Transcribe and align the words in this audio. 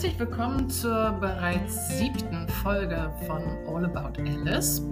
Herzlich 0.00 0.18
willkommen 0.18 0.70
zur 0.70 1.18
bereits 1.20 1.98
siebten 1.98 2.48
Folge 2.62 3.12
von 3.26 3.42
All 3.68 3.84
About 3.84 4.18
Alice. 4.22 4.82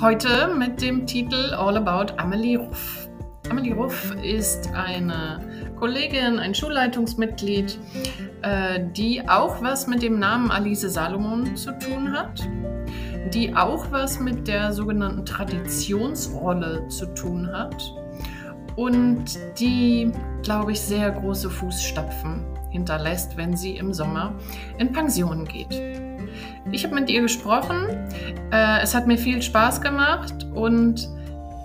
Heute 0.00 0.48
mit 0.48 0.82
dem 0.82 1.06
Titel 1.06 1.54
All 1.54 1.76
About 1.76 2.14
Amelie 2.16 2.56
Ruff. 2.56 3.08
Amelie 3.48 3.72
Ruff 3.72 4.12
ist 4.20 4.68
eine 4.74 5.70
Kollegin, 5.76 6.40
ein 6.40 6.56
Schulleitungsmitglied, 6.56 7.78
äh, 8.42 8.80
die 8.96 9.22
auch 9.28 9.62
was 9.62 9.86
mit 9.86 10.02
dem 10.02 10.18
Namen 10.18 10.50
Alice 10.50 10.80
Salomon 10.80 11.54
zu 11.54 11.78
tun 11.78 12.10
hat, 12.10 12.42
die 13.32 13.54
auch 13.54 13.92
was 13.92 14.18
mit 14.18 14.48
der 14.48 14.72
sogenannten 14.72 15.24
Traditionsrolle 15.24 16.88
zu 16.88 17.06
tun 17.14 17.48
hat 17.52 17.94
und 18.74 19.38
die, 19.60 20.10
glaube 20.42 20.72
ich, 20.72 20.80
sehr 20.80 21.12
große 21.12 21.48
Fußstapfen 21.48 22.51
hinterlässt, 22.72 23.36
wenn 23.36 23.56
sie 23.56 23.76
im 23.76 23.92
Sommer 23.92 24.34
in 24.78 24.92
Pension 24.92 25.44
geht. 25.44 25.80
Ich 26.72 26.84
habe 26.84 26.94
mit 26.94 27.10
ihr 27.10 27.22
gesprochen, 27.22 27.86
äh, 28.50 28.80
es 28.82 28.94
hat 28.94 29.06
mir 29.06 29.18
viel 29.18 29.42
Spaß 29.42 29.80
gemacht 29.80 30.46
und 30.54 31.08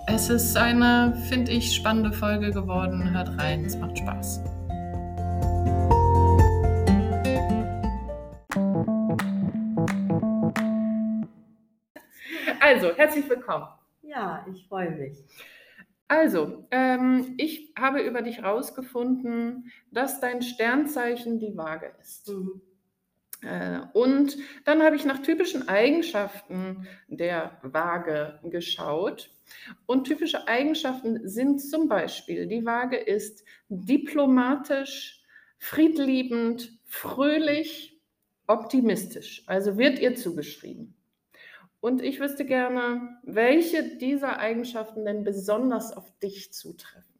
es 0.07 0.29
ist 0.29 0.55
eine, 0.55 1.13
finde 1.29 1.51
ich, 1.51 1.75
spannende 1.75 2.11
Folge 2.11 2.51
geworden. 2.51 3.11
Hört 3.11 3.37
rein, 3.37 3.65
es 3.65 3.77
macht 3.77 3.97
Spaß. 3.97 4.41
Also, 12.59 12.93
herzlich 12.97 13.29
willkommen. 13.29 13.67
Ja, 14.01 14.45
ich 14.53 14.67
freue 14.67 14.91
mich. 14.91 15.17
Also, 16.07 16.65
ähm, 16.71 17.35
ich 17.37 17.73
habe 17.77 18.01
über 18.01 18.21
dich 18.21 18.37
herausgefunden, 18.37 19.71
dass 19.91 20.21
dein 20.21 20.41
Sternzeichen 20.41 21.39
die 21.39 21.57
Waage 21.57 21.93
ist. 21.99 22.29
Mhm. 22.29 22.61
Äh, 23.41 23.81
und 23.93 24.37
dann 24.63 24.81
habe 24.81 24.95
ich 24.95 25.05
nach 25.05 25.21
typischen 25.21 25.67
Eigenschaften 25.67 26.87
der 27.07 27.59
Waage 27.61 28.39
geschaut. 28.43 29.31
Und 29.85 30.05
typische 30.05 30.47
Eigenschaften 30.47 31.27
sind 31.27 31.61
zum 31.61 31.87
Beispiel, 31.87 32.47
die 32.47 32.65
Waage 32.65 32.97
ist 32.97 33.45
diplomatisch, 33.69 35.23
friedliebend, 35.57 36.77
fröhlich, 36.85 38.01
optimistisch. 38.47 39.43
Also 39.45 39.77
wird 39.77 39.99
ihr 39.99 40.15
zugeschrieben. 40.15 40.96
Und 41.87 42.03
ich 42.03 42.19
wüsste 42.19 42.43
gerne, 42.43 43.17
welche 43.23 43.97
dieser 43.97 44.39
Eigenschaften 44.39 45.05
denn 45.05 45.23
besonders 45.23 45.95
auf 45.95 46.11
dich 46.21 46.51
zutreffen. 46.51 47.15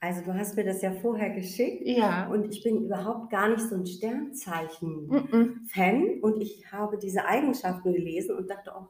Also 0.00 0.22
du 0.22 0.32
hast 0.32 0.56
mir 0.56 0.64
das 0.64 0.80
ja 0.80 0.90
vorher 0.90 1.28
geschickt. 1.28 1.86
Ja. 1.86 2.28
Und 2.28 2.50
ich 2.50 2.62
bin 2.62 2.86
überhaupt 2.86 3.28
gar 3.28 3.50
nicht 3.50 3.60
so 3.60 3.74
ein 3.74 3.84
Sternzeichen-Fan. 3.84 6.20
Und 6.22 6.40
ich 6.40 6.72
habe 6.72 6.96
diese 6.96 7.26
Eigenschaften 7.26 7.92
gelesen 7.92 8.36
und 8.36 8.48
dachte 8.48 8.74
auch, 8.74 8.88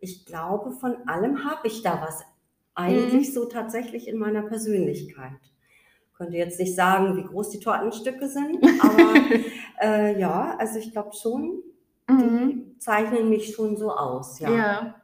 ich 0.00 0.26
glaube, 0.26 0.72
von 0.72 0.96
allem 1.06 1.44
habe 1.44 1.68
ich 1.68 1.82
da 1.82 2.02
was. 2.02 2.24
Eigentlich 2.74 3.28
mhm. 3.28 3.32
so 3.32 3.44
tatsächlich 3.44 4.08
in 4.08 4.18
meiner 4.18 4.42
Persönlichkeit. 4.42 5.38
Ich 6.08 6.14
könnte 6.14 6.36
jetzt 6.36 6.58
nicht 6.58 6.74
sagen, 6.74 7.16
wie 7.16 7.22
groß 7.22 7.50
die 7.50 7.60
Tortenstücke 7.60 8.26
sind, 8.26 8.58
aber 8.80 9.14
äh, 9.80 10.18
ja, 10.18 10.56
also 10.58 10.80
ich 10.80 10.90
glaube 10.90 11.12
schon, 11.14 11.62
Mhm. 12.08 12.73
Die 12.73 12.73
zeichnen 12.84 13.30
mich 13.30 13.54
schon 13.54 13.76
so 13.76 13.92
aus, 13.92 14.38
ja. 14.38 14.50
Ja. 14.50 14.94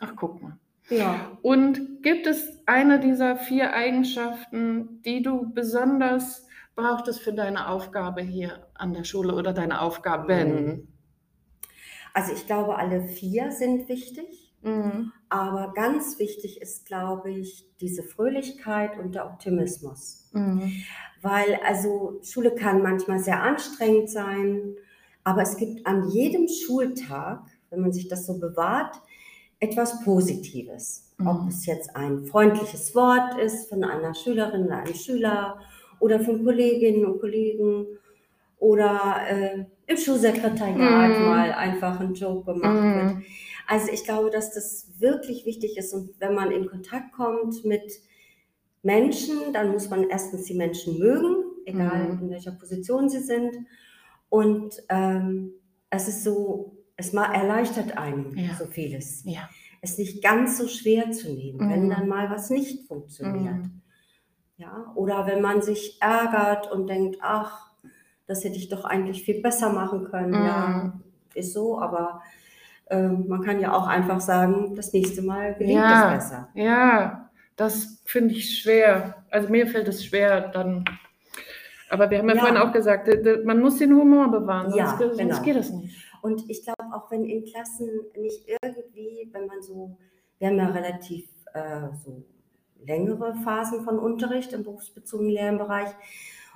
Ach, 0.00 0.12
guck 0.16 0.42
mal. 0.42 0.58
Ja. 0.90 1.38
Und 1.40 2.02
gibt 2.02 2.26
es 2.26 2.62
eine 2.66 3.00
dieser 3.00 3.36
vier 3.36 3.72
Eigenschaften, 3.72 5.00
die 5.02 5.22
du 5.22 5.50
besonders 5.52 6.46
brauchtest 6.74 7.20
für 7.20 7.32
deine 7.32 7.68
Aufgabe 7.68 8.20
hier 8.20 8.66
an 8.74 8.92
der 8.92 9.04
Schule 9.04 9.34
oder 9.34 9.54
deine 9.54 9.80
Aufgaben? 9.80 10.66
Mhm. 10.66 10.88
Also 12.12 12.32
ich 12.34 12.46
glaube, 12.46 12.76
alle 12.76 13.02
vier 13.02 13.50
sind 13.50 13.88
wichtig. 13.88 14.54
Mhm. 14.60 15.12
Aber 15.30 15.72
ganz 15.72 16.18
wichtig 16.18 16.60
ist, 16.60 16.84
glaube 16.84 17.30
ich, 17.30 17.66
diese 17.80 18.02
Fröhlichkeit 18.02 18.98
und 18.98 19.14
der 19.14 19.24
Optimismus. 19.26 20.28
Mhm. 20.32 20.70
Weil 21.22 21.58
also 21.66 22.20
Schule 22.22 22.54
kann 22.54 22.82
manchmal 22.82 23.20
sehr 23.20 23.42
anstrengend 23.42 24.10
sein 24.10 24.76
aber 25.24 25.42
es 25.42 25.56
gibt 25.56 25.86
an 25.86 26.08
jedem 26.10 26.48
Schultag, 26.48 27.42
wenn 27.70 27.80
man 27.80 27.92
sich 27.92 28.08
das 28.08 28.26
so 28.26 28.38
bewahrt, 28.38 28.96
etwas 29.60 30.02
Positives. 30.02 31.12
Mhm. 31.18 31.26
Ob 31.26 31.48
es 31.48 31.66
jetzt 31.66 31.94
ein 31.94 32.24
freundliches 32.24 32.94
Wort 32.94 33.38
ist 33.38 33.68
von 33.68 33.84
einer 33.84 34.14
Schülerin 34.14 34.66
oder 34.66 34.78
einem 34.78 34.94
Schüler 34.94 35.60
oder 36.00 36.18
von 36.20 36.44
Kolleginnen 36.44 37.06
und 37.06 37.20
Kollegen 37.20 37.86
oder 38.58 39.16
äh, 39.28 39.64
im 39.86 39.96
Schulsekretariat 39.96 41.18
mhm. 41.18 41.24
mal 41.26 41.52
einfach 41.52 42.00
ein 42.00 42.14
Joke 42.14 42.52
gemacht 42.52 42.82
mhm. 42.82 42.94
wird. 42.94 43.24
Also 43.68 43.88
ich 43.92 44.04
glaube, 44.04 44.30
dass 44.30 44.52
das 44.52 44.88
wirklich 44.98 45.46
wichtig 45.46 45.76
ist 45.76 45.94
und 45.94 46.10
wenn 46.18 46.34
man 46.34 46.50
in 46.50 46.66
Kontakt 46.66 47.12
kommt 47.12 47.64
mit 47.64 48.00
Menschen, 48.82 49.52
dann 49.52 49.70
muss 49.70 49.88
man 49.88 50.08
erstens 50.10 50.44
die 50.44 50.54
Menschen 50.54 50.98
mögen, 50.98 51.36
egal 51.64 52.08
mhm. 52.08 52.22
in 52.22 52.30
welcher 52.30 52.52
Position 52.52 53.08
sie 53.08 53.20
sind. 53.20 53.54
Und 54.32 54.82
ähm, 54.88 55.52
es 55.90 56.08
ist 56.08 56.24
so, 56.24 56.78
es 56.96 57.12
mal 57.12 57.34
erleichtert 57.34 57.98
einem 57.98 58.34
ja. 58.34 58.54
so 58.54 58.64
vieles. 58.64 59.24
Ja. 59.26 59.46
Es 59.82 59.98
nicht 59.98 60.22
ganz 60.22 60.56
so 60.56 60.68
schwer 60.68 61.12
zu 61.12 61.34
nehmen, 61.34 61.66
mhm. 61.66 61.70
wenn 61.70 61.90
dann 61.90 62.08
mal 62.08 62.30
was 62.30 62.48
nicht 62.48 62.88
funktioniert. 62.88 63.66
Mhm. 63.66 63.82
Ja, 64.56 64.90
oder 64.94 65.26
wenn 65.26 65.42
man 65.42 65.60
sich 65.60 65.98
ärgert 66.00 66.72
und 66.72 66.86
denkt, 66.86 67.18
ach, 67.20 67.72
das 68.26 68.42
hätte 68.42 68.56
ich 68.56 68.70
doch 68.70 68.86
eigentlich 68.86 69.22
viel 69.22 69.42
besser 69.42 69.70
machen 69.70 70.04
können. 70.04 70.30
Mhm. 70.30 70.46
Ja, 70.46 71.00
ist 71.34 71.52
so, 71.52 71.78
aber 71.78 72.22
äh, 72.86 73.08
man 73.08 73.42
kann 73.42 73.60
ja 73.60 73.74
auch 73.74 73.86
einfach 73.86 74.22
sagen, 74.22 74.74
das 74.74 74.94
nächste 74.94 75.20
Mal 75.20 75.56
gelingt 75.56 75.78
ja. 75.78 76.14
es 76.14 76.24
besser. 76.24 76.48
Ja, 76.54 77.30
das 77.56 78.00
finde 78.06 78.32
ich 78.32 78.60
schwer. 78.60 79.26
Also 79.30 79.50
mir 79.50 79.66
fällt 79.66 79.88
es 79.88 80.02
schwer, 80.02 80.48
dann 80.48 80.86
aber 81.92 82.10
wir 82.10 82.18
haben 82.18 82.28
ja, 82.30 82.34
ja, 82.34 82.40
vorhin 82.40 82.56
auch 82.56 82.72
gesagt, 82.72 83.08
man 83.44 83.60
muss 83.60 83.76
den 83.76 83.94
Humor 83.94 84.30
bewahren, 84.30 84.70
sonst, 84.70 84.78
ja, 84.78 84.96
sonst 84.98 85.18
genau. 85.18 85.42
geht 85.42 85.56
das 85.56 85.70
nicht. 85.70 85.94
Und 86.22 86.48
ich 86.48 86.64
glaube 86.64 86.84
auch, 86.94 87.10
wenn 87.10 87.24
in 87.24 87.44
Klassen 87.44 87.88
nicht 88.16 88.48
irgendwie, 88.48 89.28
wenn 89.32 89.46
man 89.46 89.60
so, 89.60 89.98
wir 90.38 90.48
haben 90.48 90.56
ja 90.56 90.68
relativ 90.68 91.28
äh, 91.52 91.88
so 92.02 92.24
längere 92.82 93.34
Phasen 93.44 93.84
von 93.84 93.98
Unterricht 93.98 94.54
im 94.54 94.64
berufsbezogenen 94.64 95.32
Lernbereich. 95.32 95.90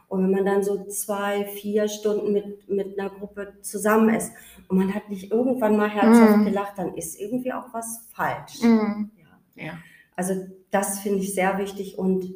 Und 0.09 0.23
wenn 0.23 0.31
man 0.31 0.47
dann 0.47 0.63
so 0.63 0.87
zwei, 0.87 1.45
vier 1.45 1.89
Stunden 1.89 2.33
mit, 2.33 2.69
mit 2.71 2.99
einer 2.99 3.11
Gruppe 3.11 3.55
zusammen 3.61 4.15
ist 4.15 4.33
und 4.69 4.79
man 4.79 4.95
hat 4.95 5.11
nicht 5.11 5.33
irgendwann 5.33 5.77
mal 5.77 5.91
herzhaft 5.91 6.39
mm. 6.39 6.45
gelacht, 6.45 6.79
dann 6.79 6.95
ist 6.95 7.21
irgendwie 7.21 7.53
auch 7.53 7.75
was 7.75 8.09
falsch. 8.15 8.63
Mm. 8.63 9.11
Ja. 9.57 9.65
ja. 9.65 9.73
Also 10.15 10.47
das 10.71 11.01
finde 11.01 11.19
ich 11.19 11.35
sehr 11.35 11.59
wichtig 11.59 11.99
und 11.99 12.33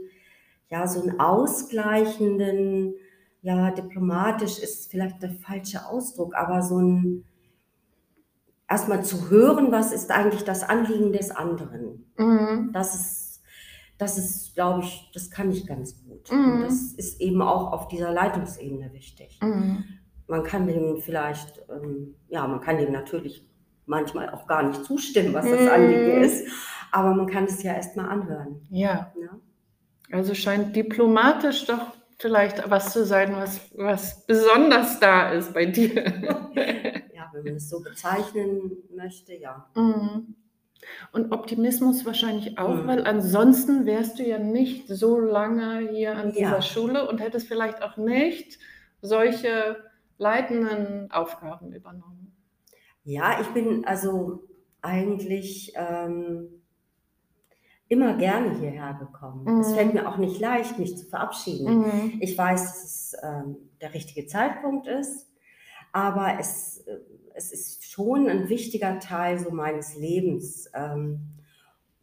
ja, 0.70 0.86
so 0.86 1.02
einen 1.02 1.18
ausgleichenden, 1.20 2.94
ja, 3.42 3.70
diplomatisch 3.70 4.58
ist 4.58 4.90
vielleicht 4.90 5.22
der 5.22 5.32
falsche 5.32 5.86
Ausdruck, 5.86 6.34
aber 6.34 6.62
so 6.62 6.78
ein, 6.78 7.24
erstmal 8.68 9.04
zu 9.04 9.30
hören, 9.30 9.72
was 9.72 9.92
ist 9.92 10.10
eigentlich 10.10 10.44
das 10.44 10.62
Anliegen 10.62 11.12
des 11.12 11.30
anderen. 11.30 12.10
Mhm. 12.16 12.70
Das 12.72 12.94
ist, 12.94 13.42
das 13.98 14.16
ist, 14.16 14.54
glaube 14.54 14.82
ich, 14.82 15.10
das 15.12 15.30
kann 15.30 15.50
ich 15.50 15.66
ganz 15.66 16.02
gut. 16.04 16.30
Mhm. 16.30 16.52
Und 16.52 16.60
das 16.62 16.92
ist 16.92 17.20
eben 17.20 17.42
auch 17.42 17.72
auf 17.72 17.88
dieser 17.88 18.12
Leitungsebene 18.12 18.92
wichtig. 18.92 19.38
Mhm. 19.42 19.84
Man 20.28 20.44
kann 20.44 20.68
dem 20.68 20.98
vielleicht, 20.98 21.60
ähm, 21.68 22.14
ja, 22.28 22.46
man 22.46 22.60
kann 22.60 22.78
dem 22.78 22.92
natürlich 22.92 23.44
manchmal 23.86 24.30
auch 24.30 24.46
gar 24.46 24.62
nicht 24.62 24.84
zustimmen, 24.84 25.34
was 25.34 25.44
das 25.50 25.68
Anliegen 25.68 26.18
mhm. 26.18 26.22
ist, 26.22 26.46
aber 26.92 27.14
man 27.14 27.26
kann 27.26 27.44
es 27.44 27.60
ja 27.64 27.74
erstmal 27.74 28.08
anhören. 28.08 28.60
Ja. 28.70 29.12
ja? 29.20 29.40
Also 30.12 30.34
scheint 30.34 30.74
diplomatisch 30.74 31.66
doch 31.66 31.92
vielleicht 32.18 32.68
was 32.70 32.92
zu 32.92 33.04
sein, 33.04 33.34
was, 33.34 33.60
was 33.74 34.26
besonders 34.26 35.00
da 35.00 35.32
ist 35.32 35.54
bei 35.54 35.66
dir. 35.66 36.04
Ja, 37.12 37.28
wenn 37.34 37.44
man 37.44 37.56
es 37.56 37.68
so 37.68 37.82
bezeichnen 37.82 38.78
möchte, 38.94 39.34
ja. 39.34 39.68
Mhm. 39.74 40.34
Und 41.12 41.32
Optimismus 41.32 42.06
wahrscheinlich 42.06 42.58
auch, 42.58 42.76
mhm. 42.76 42.86
weil 42.86 43.06
ansonsten 43.06 43.84
wärst 43.84 44.18
du 44.18 44.22
ja 44.22 44.38
nicht 44.38 44.88
so 44.88 45.20
lange 45.20 45.90
hier 45.90 46.16
an 46.16 46.32
dieser 46.32 46.40
ja. 46.40 46.62
Schule 46.62 47.08
und 47.08 47.20
hättest 47.20 47.46
vielleicht 47.46 47.82
auch 47.82 47.98
nicht 47.98 48.58
solche 49.02 49.76
leitenden 50.16 51.10
Aufgaben 51.10 51.72
übernommen. 51.74 52.34
Ja, 53.04 53.40
ich 53.40 53.48
bin 53.48 53.84
also 53.84 54.44
eigentlich 54.80 55.72
ähm, 55.76 56.59
immer 57.90 58.14
gerne 58.14 58.56
hierher 58.56 58.96
gekommen. 59.00 59.44
Mhm. 59.44 59.60
Es 59.60 59.74
fällt 59.74 59.94
mir 59.94 60.08
auch 60.08 60.16
nicht 60.16 60.40
leicht, 60.40 60.78
mich 60.78 60.96
zu 60.96 61.06
verabschieden. 61.06 61.78
Mhm. 61.78 62.12
Ich 62.20 62.38
weiß, 62.38 62.64
dass 62.64 62.84
es 62.84 63.16
ähm, 63.20 63.56
der 63.80 63.92
richtige 63.92 64.26
Zeitpunkt 64.26 64.86
ist, 64.86 65.28
aber 65.92 66.36
es, 66.38 66.86
äh, 66.86 66.98
es 67.34 67.52
ist 67.52 67.90
schon 67.90 68.28
ein 68.28 68.48
wichtiger 68.48 69.00
Teil 69.00 69.40
so 69.40 69.50
meines 69.50 69.96
Lebens, 69.96 70.70
ähm, 70.72 71.18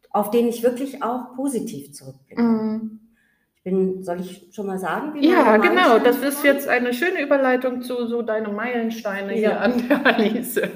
auf 0.09 0.29
den 0.29 0.49
ich 0.49 0.61
wirklich 0.61 1.01
auch 1.03 1.33
positiv 1.37 1.93
zurückblicke. 1.93 2.41
Mhm. 2.41 2.99
Ich 3.55 3.63
bin, 3.63 4.03
soll 4.03 4.19
ich 4.19 4.49
schon 4.51 4.67
mal 4.67 4.79
sagen? 4.79 5.13
Wie 5.13 5.29
ja, 5.29 5.55
genau. 5.55 5.99
Das 5.99 6.17
ist 6.17 6.43
jetzt 6.43 6.67
eine 6.67 6.93
schöne 6.93 7.21
Überleitung 7.21 7.81
zu 7.81 8.07
so 8.07 8.21
deine 8.23 8.49
Meilensteine 8.49 9.39
ja. 9.39 9.39
hier 9.39 9.61
an 9.61 9.87
der 9.87 10.05
Alice. 10.05 10.61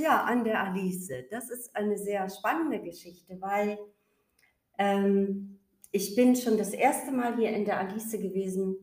Ja, 0.00 0.22
an 0.22 0.44
der 0.44 0.62
Alice. 0.62 1.10
Das 1.28 1.50
ist 1.50 1.74
eine 1.74 1.98
sehr 1.98 2.30
spannende 2.30 2.78
Geschichte, 2.78 3.36
weil 3.40 3.76
ähm, 4.78 5.58
ich 5.90 6.14
bin 6.14 6.36
schon 6.36 6.56
das 6.58 6.72
erste 6.72 7.12
Mal 7.12 7.36
hier 7.36 7.50
in 7.50 7.64
der 7.64 7.78
Alice 7.78 8.12
gewesen, 8.12 8.76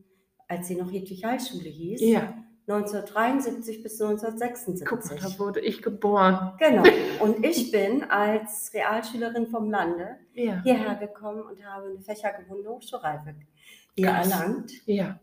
als 0.48 0.68
sie 0.68 0.76
noch 0.76 0.92
Hedwig-Hall-Schule 0.92 1.68
hieß. 1.68 2.00
Ja. 2.02 2.34
1973 2.68 3.82
bis 3.82 4.00
1976. 4.00 4.88
Guck 4.88 5.04
mal, 5.04 5.16
da 5.16 5.38
wurde 5.38 5.60
ich 5.60 5.82
geboren. 5.82 6.52
Genau. 6.58 6.82
Und 7.20 7.44
ich 7.44 7.70
bin 7.70 8.02
als 8.04 8.72
Realschülerin 8.74 9.46
vom 9.46 9.70
Lande 9.70 10.16
ja. 10.34 10.60
hierher 10.62 10.96
gekommen 10.96 11.42
und 11.42 11.64
habe 11.64 11.86
eine 11.86 12.00
fächergebundene 12.00 12.70
Hochschulreife 12.70 13.34
hier 13.94 14.08
Krass. 14.08 14.30
erlangt. 14.30 14.72
Ja. 14.86 15.20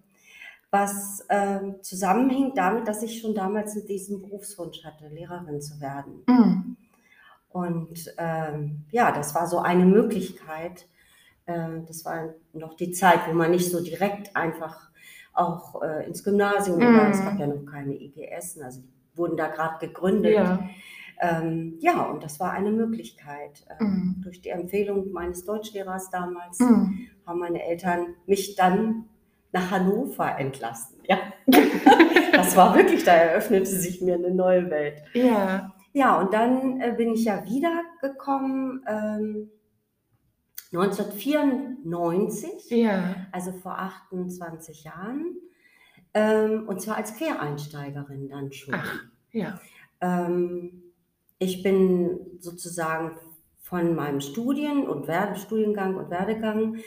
Was 0.72 1.26
ähm, 1.30 1.76
zusammenhing 1.82 2.54
damit, 2.56 2.88
dass 2.88 3.04
ich 3.04 3.20
schon 3.20 3.36
damals 3.36 3.74
diesen 3.86 4.22
Berufswunsch 4.22 4.84
hatte, 4.86 5.10
Lehrerin 5.10 5.62
zu 5.62 5.80
werden. 5.82 6.24
Mhm. 6.28 6.78
Und 7.54 8.14
ähm, 8.18 8.84
ja, 8.90 9.12
das 9.12 9.36
war 9.36 9.48
so 9.48 9.60
eine 9.60 9.86
Möglichkeit. 9.86 10.88
Äh, 11.46 11.82
das 11.88 12.04
war 12.04 12.34
noch 12.52 12.74
die 12.74 12.92
Zeit, 12.92 13.22
wo 13.28 13.34
man 13.34 13.52
nicht 13.52 13.70
so 13.70 13.82
direkt 13.82 14.36
einfach 14.36 14.90
auch 15.34 15.82
äh, 15.84 16.06
ins 16.08 16.24
Gymnasium 16.24 16.80
mm. 16.80 16.82
oder 16.82 17.10
es 17.10 17.24
gab 17.24 17.40
ja 17.40 17.48
noch 17.48 17.66
keine 17.66 17.94
IGS, 17.94 18.60
also 18.60 18.82
die 18.82 19.18
wurden 19.18 19.38
da 19.38 19.48
gerade 19.48 19.86
gegründet. 19.86 20.34
Ja. 20.34 20.68
Ähm, 21.22 21.78
ja, 21.80 22.04
und 22.04 22.24
das 22.24 22.40
war 22.40 22.52
eine 22.52 22.72
Möglichkeit. 22.72 23.66
Ähm, 23.80 23.88
mm. 23.88 24.22
Durch 24.24 24.42
die 24.42 24.50
Empfehlung 24.50 25.12
meines 25.12 25.46
Deutschlehrers 25.46 26.10
damals 26.10 26.60
mm. 26.60 27.08
haben 27.28 27.40
meine 27.40 27.64
Eltern 27.64 28.16
mich 28.26 28.56
dann 28.56 29.06
nach 29.52 29.70
Hannover 29.70 30.40
entlassen. 30.40 30.98
Ja. 31.08 31.18
das 32.32 32.58
war 32.58 32.76
wirklich, 32.76 33.04
da 33.04 33.14
eröffnete 33.14 33.68
sich 33.68 34.02
mir 34.02 34.16
eine 34.16 34.32
neue 34.32 34.72
Welt. 34.72 35.04
Ja. 35.14 35.73
Ja, 35.94 36.20
und 36.20 36.34
dann 36.34 36.82
äh, 36.82 36.94
bin 36.98 37.14
ich 37.14 37.26
ja 37.26 37.46
wiedergekommen. 37.46 38.84
Ähm, 38.88 39.50
1994, 40.74 42.72
ja. 42.72 43.16
also 43.32 43.52
vor 43.52 43.78
28 43.78 44.84
Jahren, 44.84 45.38
ähm, 46.16 46.68
und 46.68 46.82
zwar 46.82 46.98
als 46.98 47.16
Quereinsteigerin 47.16 48.28
dann 48.28 48.52
schon. 48.52 48.74
Ach, 48.74 49.04
ja. 49.32 49.60
Ähm, 50.02 50.82
ich 51.38 51.62
bin 51.62 52.20
sozusagen 52.40 53.12
von 53.62 53.96
meinem 53.96 54.20
Studien 54.22 54.88
und 54.88 55.08
Werde, 55.08 55.36
Studiengang 55.40 55.96
und 55.96 56.10
Werdegang, 56.10 56.78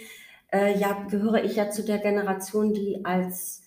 äh, 0.53 0.77
ja, 0.79 1.07
gehöre 1.09 1.45
ich 1.45 1.57
ja 1.57 1.71
zu 1.71 1.85
der 1.85 1.99
Generation, 1.99 2.73
die 2.73 3.05
als 3.05 3.63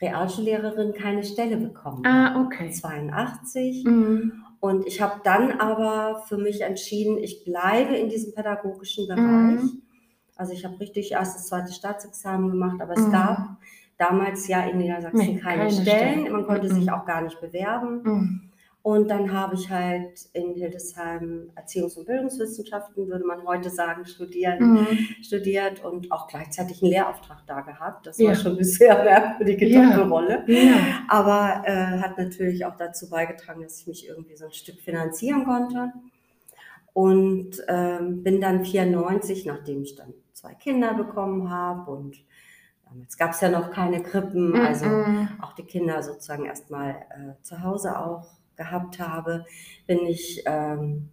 Realschullehrerin 0.00 0.94
keine 0.94 1.24
Stelle 1.24 1.58
bekommen 1.58 2.06
ah, 2.06 2.42
okay. 2.44 2.70
82. 2.70 3.84
Mhm. 3.84 4.39
Und 4.60 4.86
ich 4.86 5.00
habe 5.00 5.20
dann 5.24 5.52
aber 5.52 6.22
für 6.28 6.36
mich 6.36 6.60
entschieden, 6.60 7.18
ich 7.18 7.44
bleibe 7.44 7.96
in 7.96 8.10
diesem 8.10 8.34
pädagogischen 8.34 9.08
Bereich. 9.08 9.62
Mhm. 9.62 9.82
Also 10.36 10.52
ich 10.52 10.64
habe 10.64 10.78
richtig 10.78 11.12
erstes, 11.12 11.46
zweites 11.46 11.76
Staatsexamen 11.76 12.50
gemacht, 12.50 12.80
aber 12.80 12.92
es 12.92 13.06
mhm. 13.06 13.12
gab 13.12 13.56
damals 13.96 14.46
ja 14.48 14.64
in 14.64 14.78
Niedersachsen 14.78 15.18
nee, 15.18 15.38
keine, 15.38 15.62
keine 15.62 15.70
Stellen. 15.70 16.20
Stellen. 16.20 16.32
Man 16.32 16.46
konnte 16.46 16.68
mhm. 16.68 16.74
sich 16.74 16.92
auch 16.92 17.04
gar 17.04 17.22
nicht 17.22 17.40
bewerben. 17.40 18.49
Mhm. 18.82 18.90
Und 18.90 19.08
dann 19.08 19.32
habe 19.32 19.54
ich 19.54 19.70
halt 19.70 20.28
in 20.32 20.54
Hildesheim 20.54 21.50
Erziehungs- 21.54 21.98
und 21.98 22.06
Bildungswissenschaften, 22.06 23.08
würde 23.08 23.24
man 23.24 23.46
heute 23.46 23.70
sagen, 23.70 24.06
studieren, 24.06 24.58
mhm. 24.58 24.98
studiert 25.22 25.84
und 25.84 26.10
auch 26.10 26.28
gleichzeitig 26.28 26.82
einen 26.82 26.92
Lehrauftrag 26.92 27.46
da 27.46 27.60
gehabt. 27.60 28.06
Das 28.06 28.18
ja. 28.18 28.28
war 28.28 28.34
schon 28.34 28.52
eine 28.52 28.64
sehr 28.64 29.02
merkwürdige 29.02 29.66
ja. 29.66 29.90
Doppelrolle. 29.90 30.44
Ja. 30.46 31.04
Aber 31.08 31.62
äh, 31.66 31.98
hat 31.98 32.18
natürlich 32.18 32.64
auch 32.64 32.76
dazu 32.76 33.08
beigetragen, 33.10 33.62
dass 33.62 33.80
ich 33.80 33.86
mich 33.86 34.08
irgendwie 34.08 34.36
so 34.36 34.46
ein 34.46 34.52
Stück 34.52 34.80
finanzieren 34.80 35.44
konnte. 35.44 35.92
Und 36.92 37.62
ähm, 37.68 38.22
bin 38.24 38.40
dann 38.40 38.64
94, 38.64 39.46
nachdem 39.46 39.82
ich 39.82 39.94
dann 39.94 40.12
zwei 40.32 40.54
Kinder 40.54 40.94
bekommen 40.94 41.48
habe 41.48 41.90
und 41.90 42.16
damals 42.84 43.16
gab 43.16 43.30
es 43.30 43.40
ja 43.40 43.48
noch 43.48 43.70
keine 43.70 44.02
Krippen, 44.02 44.56
also 44.56 44.86
mm 44.86 45.28
auch 45.40 45.52
die 45.54 45.64
Kinder 45.64 46.02
sozusagen 46.02 46.46
erstmal 46.46 46.90
äh, 46.90 47.42
zu 47.42 47.62
Hause 47.62 47.98
auch 47.98 48.39
gehabt 48.60 49.00
habe, 49.00 49.46
bin 49.86 50.06
ich 50.06 50.42
ähm, 50.44 51.08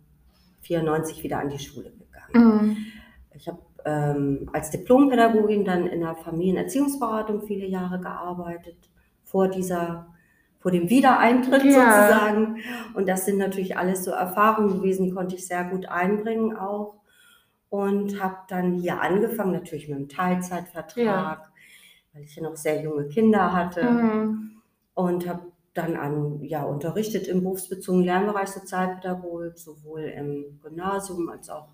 94 0.62 1.24
wieder 1.24 1.40
an 1.40 1.50
die 1.50 1.60
Schule 1.60 1.92
gegangen. 1.92 2.68
Mhm. 2.68 2.78
Ich 3.34 3.48
habe 3.48 3.60
ähm, 3.86 4.50
als 4.52 4.70
Diplompädagogin 4.70 5.64
dann 5.64 5.88
in 5.88 6.02
der 6.02 6.16
Familienerziehungsberatung 6.16 7.48
viele 7.48 7.66
Jahre 7.66 8.02
gearbeitet, 8.02 8.90
vor 9.24 9.48
dieser 9.48 10.14
vor 10.60 10.72
dem 10.72 10.90
Wiedereintritt 10.90 11.64
ja. 11.64 11.72
sozusagen. 11.72 12.58
Und 12.94 13.08
das 13.08 13.26
sind 13.26 13.38
natürlich 13.38 13.78
alles 13.78 14.04
so 14.04 14.12
Erfahrungen 14.12 14.80
gewesen, 14.80 15.06
die 15.06 15.14
konnte 15.14 15.36
ich 15.36 15.48
sehr 15.48 15.64
gut 15.64 15.88
einbringen 15.88 16.58
auch. 16.58 16.96
Und 17.70 18.22
habe 18.22 18.38
dann 18.50 18.74
hier 18.74 19.02
angefangen, 19.02 19.52
natürlich 19.52 19.88
mit 19.88 19.98
einem 19.98 20.10
Teilzeitvertrag, 20.10 20.98
ja. 20.98 21.44
weil 22.14 22.24
ich 22.24 22.36
ja 22.36 22.44
noch 22.44 22.56
sehr 22.56 22.82
junge 22.82 23.08
Kinder 23.08 23.54
hatte. 23.54 23.84
Mhm. 23.84 24.52
Und 24.94 25.28
habe 25.28 25.52
dann 25.78 25.96
an, 25.96 26.44
ja, 26.44 26.64
unterrichtet 26.64 27.28
im 27.28 27.44
berufsbezogenen 27.44 28.06
Lernbereich 28.06 28.50
Sozialpädagogik, 28.50 29.58
sowohl 29.58 30.02
im 30.02 30.60
Gymnasium 30.62 31.30
als 31.30 31.50
auch 31.50 31.70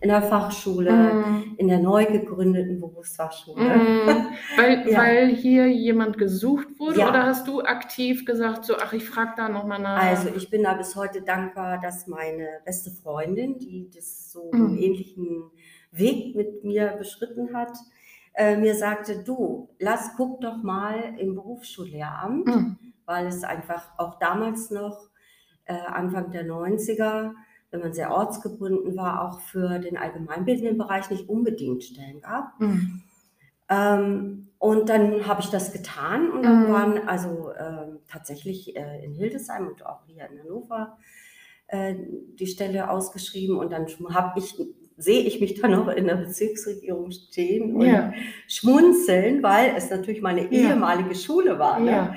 in 0.00 0.08
der 0.08 0.22
Fachschule, 0.22 0.92
mm. 0.92 1.54
in 1.56 1.68
der 1.68 1.78
neu 1.78 2.04
gegründeten 2.04 2.80
Berufsfachschule. 2.80 3.62
Mm. 3.62 4.06
Weil, 4.56 4.88
ja. 4.88 4.98
weil 4.98 5.28
hier 5.34 5.66
jemand 5.68 6.18
gesucht 6.18 6.68
wurde 6.78 7.00
ja. 7.00 7.08
oder 7.08 7.24
hast 7.24 7.48
du 7.48 7.62
aktiv 7.62 8.24
gesagt, 8.24 8.64
so, 8.64 8.74
ach, 8.76 8.92
ich 8.92 9.04
frage 9.04 9.32
da 9.36 9.48
nochmal 9.48 9.80
nach? 9.80 10.02
Also 10.02 10.28
ich 10.34 10.50
bin 10.50 10.62
da 10.62 10.74
bis 10.74 10.96
heute 10.96 11.22
dankbar, 11.22 11.80
dass 11.80 12.06
meine 12.06 12.46
beste 12.64 12.90
Freundin, 12.90 13.58
die 13.58 13.90
das 13.94 14.32
so 14.32 14.50
mm. 14.52 14.54
einen 14.54 14.78
ähnlichen 14.78 15.44
Weg 15.90 16.36
mit 16.36 16.64
mir 16.64 16.94
beschritten 16.98 17.54
hat, 17.54 17.76
äh, 18.34 18.56
mir 18.56 18.74
sagte, 18.74 19.22
du, 19.24 19.70
lass, 19.78 20.10
guck 20.16 20.40
doch 20.40 20.62
mal 20.62 21.14
im 21.18 21.34
Berufsschullehramt 21.34 22.46
mm 22.46 22.76
weil 23.06 23.26
es 23.26 23.44
einfach 23.44 23.82
auch 23.98 24.18
damals 24.18 24.70
noch, 24.70 25.08
äh, 25.66 25.74
Anfang 25.74 26.30
der 26.30 26.46
90er, 26.46 27.32
wenn 27.70 27.80
man 27.80 27.92
sehr 27.92 28.12
ortsgebunden 28.12 28.96
war, 28.96 29.22
auch 29.22 29.40
für 29.40 29.78
den 29.78 29.96
allgemeinbildenden 29.96 30.78
Bereich 30.78 31.10
nicht 31.10 31.28
unbedingt 31.28 31.82
Stellen 31.84 32.20
gab. 32.20 32.60
Mhm. 32.60 33.02
Ähm, 33.68 34.48
und 34.58 34.88
dann 34.88 35.26
habe 35.26 35.40
ich 35.40 35.48
das 35.48 35.72
getan 35.72 36.30
und 36.30 36.42
dann 36.42 36.68
mhm. 36.68 36.72
waren 36.72 37.08
also 37.08 37.50
äh, 37.50 37.98
tatsächlich 38.08 38.76
äh, 38.76 39.04
in 39.04 39.12
Hildesheim 39.14 39.66
und 39.66 39.84
auch 39.84 40.04
hier 40.06 40.28
in 40.30 40.40
Hannover 40.40 40.98
äh, 41.66 41.94
die 42.38 42.46
Stelle 42.46 42.90
ausgeschrieben 42.90 43.56
und 43.56 43.72
dann 43.72 43.86
habe 44.12 44.38
ich 44.38 44.54
sehe 44.96 45.22
ich 45.22 45.40
mich 45.40 45.60
dann 45.60 45.72
noch 45.72 45.88
in 45.88 46.06
der 46.06 46.16
Bezirksregierung 46.16 47.10
stehen 47.10 47.74
und 47.74 47.86
ja. 47.86 48.12
schmunzeln, 48.46 49.42
weil 49.42 49.74
es 49.76 49.90
natürlich 49.90 50.22
meine 50.22 50.42
ja. 50.42 50.70
ehemalige 50.70 51.14
Schule 51.14 51.58
war. 51.58 51.80
Ne? 51.80 51.90
Ja. 51.90 52.14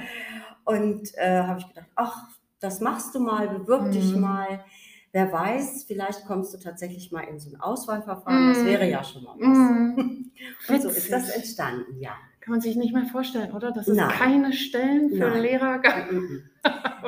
Und 0.68 1.14
äh, 1.16 1.44
habe 1.44 1.60
ich 1.60 1.68
gedacht, 1.70 1.88
ach, 1.96 2.28
das 2.60 2.82
machst 2.82 3.16
du 3.16 3.22
mal, 3.22 3.48
bewirb 3.48 3.84
mhm. 3.84 3.92
dich 3.92 4.14
mal. 4.18 4.66
Wer 5.14 5.32
weiß, 5.32 5.86
vielleicht 5.88 6.26
kommst 6.26 6.54
du 6.54 6.58
tatsächlich 6.58 7.10
mal 7.10 7.22
in 7.22 7.40
so 7.40 7.50
ein 7.50 7.62
Auswahlverfahren. 7.62 8.50
Mhm. 8.50 8.54
Das 8.54 8.66
wäre 8.66 8.90
ja 8.90 9.02
schon 9.02 9.24
mal 9.24 9.36
was. 9.38 9.48
Mhm. 9.48 10.32
Und 10.68 10.82
so 10.82 10.90
ist 10.90 11.10
das 11.10 11.30
entstanden, 11.30 12.02
ja. 12.02 12.18
Kann 12.42 12.52
man 12.52 12.60
sich 12.60 12.76
nicht 12.76 12.94
mehr 12.94 13.06
vorstellen, 13.06 13.54
oder? 13.54 13.72
Dass 13.72 13.88
es 13.88 13.96
Nein. 13.96 14.10
keine 14.10 14.52
Stellen 14.52 15.10
für 15.10 15.30
Nein. 15.30 15.42
Lehrer 15.42 15.80
gab. 15.80 16.12
Mhm, 16.12 16.20
mhm. 16.20 16.44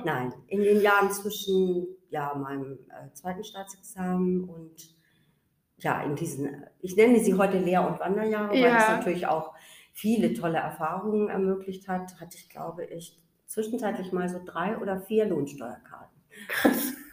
Nein, 0.05 0.33
in 0.47 0.61
den 0.61 0.81
Jahren 0.81 1.11
zwischen 1.11 1.85
ja, 2.09 2.33
meinem 2.35 2.79
äh, 2.89 3.13
zweiten 3.13 3.43
Staatsexamen 3.43 4.45
und 4.45 4.95
ja, 5.79 6.01
in 6.03 6.15
diesen, 6.15 6.63
ich 6.81 6.95
nenne 6.95 7.19
sie 7.19 7.33
heute 7.33 7.59
Lehr- 7.59 7.85
und 7.85 7.99
Wanderjahre, 7.99 8.55
ja. 8.57 8.69
weil 8.69 8.77
es 8.77 8.87
natürlich 8.87 9.27
auch 9.27 9.53
viele 9.91 10.33
tolle 10.33 10.59
Erfahrungen 10.59 11.27
ermöglicht 11.27 11.89
hat, 11.89 12.19
hatte 12.21 12.37
ich, 12.37 12.49
glaube 12.49 12.85
ich, 12.85 13.19
zwischenzeitlich 13.49 14.13
mal 14.13 14.29
so 14.29 14.39
drei 14.45 14.77
oder 14.77 15.01
vier 15.01 15.25
Lohnsteuerkarten. 15.25 16.21
Krass. 16.47 16.93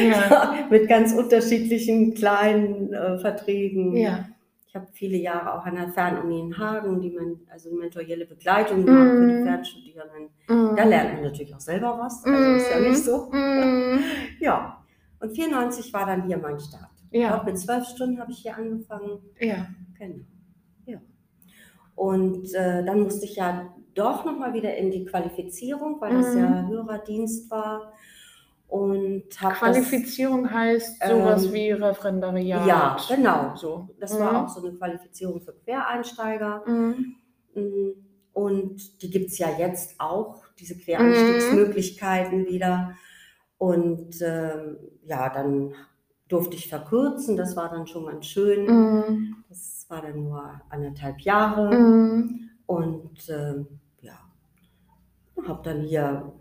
Ja. 0.00 0.66
mit 0.68 0.88
ganz 0.88 1.12
unterschiedlichen 1.12 2.14
kleinen 2.14 2.92
äh, 2.92 3.18
Verträgen. 3.18 3.96
Ja. 3.96 4.28
Ich 4.66 4.74
habe 4.74 4.88
viele 4.90 5.16
Jahre 5.16 5.54
auch 5.54 5.64
an 5.64 5.76
der 5.76 5.90
Fernuni 5.90 6.40
in 6.40 6.58
Hagen, 6.58 7.00
die 7.00 7.10
man, 7.10 7.38
also 7.48 7.70
mentorielle 7.70 8.26
Begleitung 8.26 8.84
gemacht 8.84 9.12
mm. 9.12 9.16
für 9.16 9.26
die 9.28 9.34
mhm. 9.34 9.44
Fernstudierenden. 9.44 10.22
Mm. 10.48 10.76
Da 10.76 10.82
lernt 10.82 11.14
man 11.14 11.22
natürlich 11.22 11.54
auch 11.54 11.60
selber 11.60 11.96
was, 12.00 12.24
also 12.24 12.36
mm. 12.36 12.56
ist 12.56 12.70
ja 12.70 12.80
nicht 12.80 13.04
so. 13.04 13.30
Mhm. 13.30 14.00
Ja, 14.40 14.84
und 15.20 15.30
94 15.36 15.92
war 15.92 16.06
dann 16.06 16.26
hier 16.26 16.38
mein 16.38 16.58
Start. 16.58 16.90
Ja. 17.12 17.38
Auch 17.38 17.44
mit 17.44 17.56
zwölf 17.56 17.84
Stunden 17.86 18.18
habe 18.18 18.32
ich 18.32 18.38
hier 18.38 18.56
angefangen. 18.56 19.20
Ja. 19.38 19.68
Genau. 19.96 20.24
Ja. 20.86 20.98
Und 21.94 22.52
äh, 22.54 22.84
dann 22.84 23.00
musste 23.00 23.26
ich 23.26 23.36
ja 23.36 23.72
doch 23.94 24.24
nochmal 24.24 24.52
wieder 24.54 24.76
in 24.76 24.90
die 24.90 25.04
Qualifizierung, 25.04 26.00
weil 26.00 26.14
das 26.14 26.34
ja 26.34 26.62
mhm. 26.62 26.68
Hörerdienst 26.68 27.50
war. 27.50 27.92
und 28.68 29.24
Qualifizierung 29.30 30.50
heißt 30.50 31.00
sowas 31.06 31.44
Ähm, 31.46 31.52
wie 31.52 31.70
Referendariat. 31.70 32.66
ja, 32.66 32.96
genau. 33.08 33.54
So. 33.56 33.88
Das 34.00 34.14
Mhm. 34.14 34.18
war 34.20 34.44
auch 34.44 34.48
so 34.48 34.66
eine 34.66 34.76
Qualifizierung 34.76 35.40
für 35.40 35.52
Quereinsteiger. 35.52 36.62
Mhm. 36.66 37.14
Mm, 37.54 37.90
Und 38.32 39.00
die 39.00 39.10
gibt 39.10 39.30
es 39.30 39.38
ja 39.38 39.48
jetzt 39.56 39.94
auch, 40.00 40.42
diese 40.58 40.74
Mhm. 40.74 40.80
Quereinstiegsmöglichkeiten 40.80 42.46
wieder. 42.46 42.96
Und 43.58 44.20
ähm, 44.22 44.76
ja, 45.04 45.28
dann 45.30 45.72
durfte 46.26 46.56
ich 46.56 46.68
verkürzen, 46.68 47.36
das 47.36 47.54
war 47.54 47.68
dann 47.70 47.86
schon 47.86 48.06
ganz 48.06 48.26
schön. 48.26 48.66
Mhm. 48.66 49.36
Das 49.48 49.86
war 49.88 50.02
dann 50.02 50.24
nur 50.24 50.60
anderthalb 50.68 51.20
Jahre. 51.20 51.72
Mhm. 51.72 52.50
Und 52.66 53.28
ja, 53.28 53.68
habe 55.48 55.62
dann 55.62 55.80
hier 55.82 56.32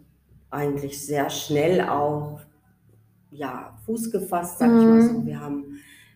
eigentlich 0.50 1.04
sehr 1.06 1.30
schnell 1.30 1.82
auch 1.82 2.40
ja, 3.32 3.76
Fuß 3.86 4.12
gefasst, 4.12 4.60
sag 4.60 4.68
ich 4.70 4.86
mal 4.86 5.02
so. 5.02 5.20
Mhm. 5.20 5.26
Wir 5.26 5.40
haben 5.40 5.66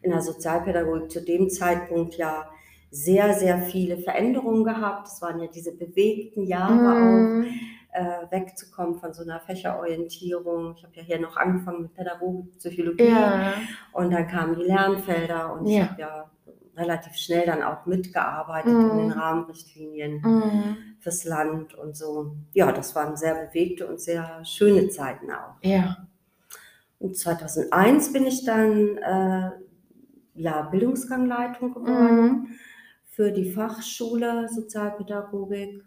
in 0.03 0.11
der 0.11 0.21
Sozialpädagogik 0.21 1.09
zu 1.11 1.23
dem 1.25 1.49
Zeitpunkt 1.49 2.15
ja 2.15 2.47
sehr, 2.91 3.33
sehr 3.33 3.57
viele 3.63 3.97
Veränderungen 3.97 4.63
gehabt. 4.63 5.07
Es 5.07 5.21
waren 5.21 5.41
ja 5.41 5.47
diese 5.47 5.75
bewegten 5.75 6.43
Jahre 6.45 6.91
auch, 6.91 7.39
Mhm. 7.41 7.45
äh, 7.91 8.31
wegzukommen 8.31 8.99
von 8.99 9.13
so 9.13 9.23
einer 9.23 9.39
Fächerorientierung. 9.39 10.75
Ich 10.77 10.83
habe 10.83 10.95
ja 10.95 11.01
hier 11.03 11.19
noch 11.19 11.35
angefangen 11.35 11.81
mit 11.81 11.93
Pädagogik, 11.95 12.57
Psychologie 12.59 13.09
Ja. 13.09 13.53
und 13.93 14.11
dann 14.13 14.27
kamen 14.27 14.55
die 14.55 14.63
Lernfelder 14.65 15.53
und 15.53 15.65
ich 15.67 15.77
Ja. 15.77 15.89
habe 15.89 16.01
ja 16.01 16.31
relativ 16.77 17.15
schnell 17.15 17.45
dann 17.47 17.63
auch 17.63 17.87
mitgearbeitet 17.87 18.71
Mhm. 18.73 18.89
in 18.91 18.97
den 18.99 19.11
Rahmenrichtlinien 19.11 20.21
Mhm. 20.23 20.77
Fürs 20.99 21.23
Land 21.25 21.73
und 21.75 21.95
so. 21.95 22.35
Ja, 22.53 22.71
das 22.71 22.95
waren 22.95 23.15
sehr 23.17 23.35
bewegte 23.47 23.87
und 23.87 23.99
sehr 24.01 24.43
schöne 24.45 24.89
Zeiten 24.89 25.31
auch. 25.31 25.55
Ja. 25.61 26.07
Und 26.99 27.15
2001 27.17 28.11
bin 28.13 28.25
ich 28.25 28.43
dann 28.45 28.97
äh, 28.97 29.51
ja, 30.35 30.61
Bildungsgangleitung 30.63 31.73
geworden 31.73 32.25
Mhm. 32.25 32.47
für 33.05 33.31
die 33.31 33.51
Fachschule 33.51 34.47
Sozialpädagogik. 34.49 35.83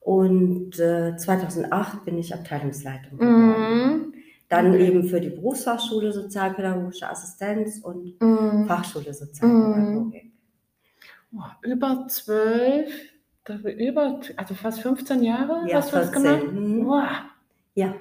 Und 0.00 0.78
äh, 0.78 1.16
2008 1.16 2.04
bin 2.04 2.18
ich 2.18 2.32
Abteilungsleitung 2.32 3.18
geworden. 3.18 3.98
Mhm. 4.06 4.14
Dann 4.48 4.70
Okay. 4.70 4.86
eben 4.86 5.04
für 5.04 5.20
die 5.20 5.28
Berufsfachschule 5.30 6.12
Sozialpädagogische 6.12 7.08
Assistenz 7.08 7.80
und 7.80 8.18
Mhm. 8.20 8.64
Fachschule 8.66 9.12
Sozialpädagogik. 9.12 10.32
Boah, 11.30 11.58
über 11.62 12.06
zwölf, 12.08 12.90
über, 13.54 14.20
also 14.36 14.54
fast 14.54 14.80
15 14.80 15.22
Jahre 15.22 15.62
Ja, 15.68 15.76
hast 15.78 15.92
du 15.92 15.96
das 15.96 16.10
14. 16.10 16.22
gemacht? 16.22 16.52
Mhm. 16.52 16.84
Boah. 16.84 17.10
Ja, 17.74 17.94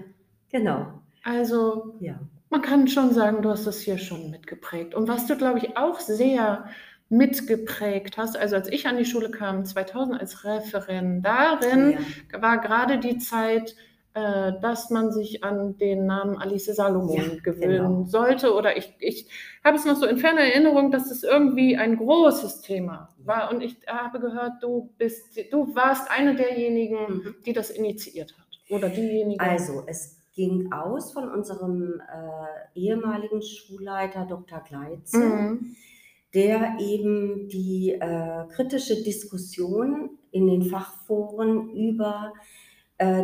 genau. 0.52 1.02
Also 1.24 1.96
Ja. 2.00 2.20
man 2.50 2.62
kann 2.62 2.88
schon 2.88 3.14
sagen, 3.14 3.42
du 3.42 3.50
hast 3.50 3.68
das 3.68 3.80
hier 3.82 3.98
schon 3.98 4.32
mitgeprägt. 4.32 4.96
Und 4.96 5.08
was 5.08 5.28
du, 5.28 5.36
glaube 5.36 5.60
ich, 5.60 5.78
auch 5.78 6.00
sehr 6.00 6.66
mitgeprägt 7.10 8.18
hast, 8.18 8.38
also 8.38 8.56
als 8.56 8.70
ich 8.70 8.88
an 8.88 8.98
die 8.98 9.06
Schule 9.06 9.30
kam, 9.32 9.66
2000 9.66 10.20
als 10.20 10.44
Referendarin, 10.44 11.98
ja. 12.32 12.42
war 12.42 12.60
gerade 12.60 12.98
die 13.00 13.18
Zeit, 13.18 13.76
äh, 14.18 14.60
dass 14.62 14.90
man 14.90 15.12
sich 15.12 15.44
an 15.44 15.78
den 15.78 16.08
Namen 16.08 16.38
Alice 16.38 16.66
Salomon 16.66 17.16
Ja, 17.16 17.24
gewöhnen 17.44 17.98
genau. 17.98 18.06
sollte. 18.06 18.54
Oder 18.56 18.76
ich, 18.78 18.96
ich 19.00 19.28
habe 19.64 19.78
es 19.78 19.86
noch 19.86 19.96
so 19.96 20.08
in 20.08 20.18
ferner 20.18 20.42
Erinnerung, 20.42 20.90
dass 20.92 21.12
es 21.12 21.22
irgendwie 21.24 21.78
ein 21.78 21.98
großes 21.98 22.62
Thema 22.62 23.10
war. 23.24 23.52
Und 23.52 23.62
ich 23.62 23.76
habe 23.88 24.20
gehört, 24.20 24.64
du 24.64 24.90
bist, 24.98 25.38
du 25.52 25.76
warst 25.76 26.10
eine 26.10 26.36
derjenigen, 26.36 26.98
Mhm. 26.98 27.36
die 27.46 27.54
das 27.54 27.70
initiiert 27.70 28.34
hat. 28.38 28.48
Oder 28.70 28.90
diejenige. 28.90 29.40
Also, 29.40 29.84
es 29.86 30.18
ging 30.36 30.72
aus 30.72 31.12
von 31.14 31.30
unserem 31.30 32.00
äh, 32.02 32.80
ehemaligen 32.80 33.42
Schulleiter 33.42 34.26
Dr. 34.26 34.62
Gleitze, 34.68 35.18
Mhm. 35.20 35.76
der 36.34 36.78
eben 36.80 37.48
die 37.50 37.92
äh, 38.00 38.46
kritische 38.56 39.04
Diskussion 39.04 40.18
in 40.32 40.48
den 40.48 40.64
Fachforen 40.64 41.70
über 41.70 42.34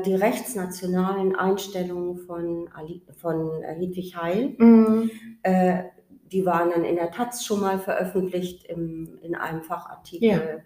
die 0.02 0.16
rechtsnationalen 0.16 1.36
Einstellungen 1.36 2.18
von, 2.18 2.70
Ali, 2.74 3.02
von 3.18 3.64
äh, 3.64 3.74
Hedwig 3.76 4.16
Heil, 4.16 4.56
Mhm. 4.58 5.10
äh, 5.42 5.84
die 6.32 6.46
waren 6.46 6.72
dann 6.72 6.84
in 6.84 6.96
der 6.96 7.12
Taz 7.12 7.46
schon 7.46 7.60
mal 7.62 7.80
veröffentlicht 7.80 8.66
im, 8.66 9.20
in 9.22 9.36
einem 9.36 9.62
Fachartikel, 9.62 10.64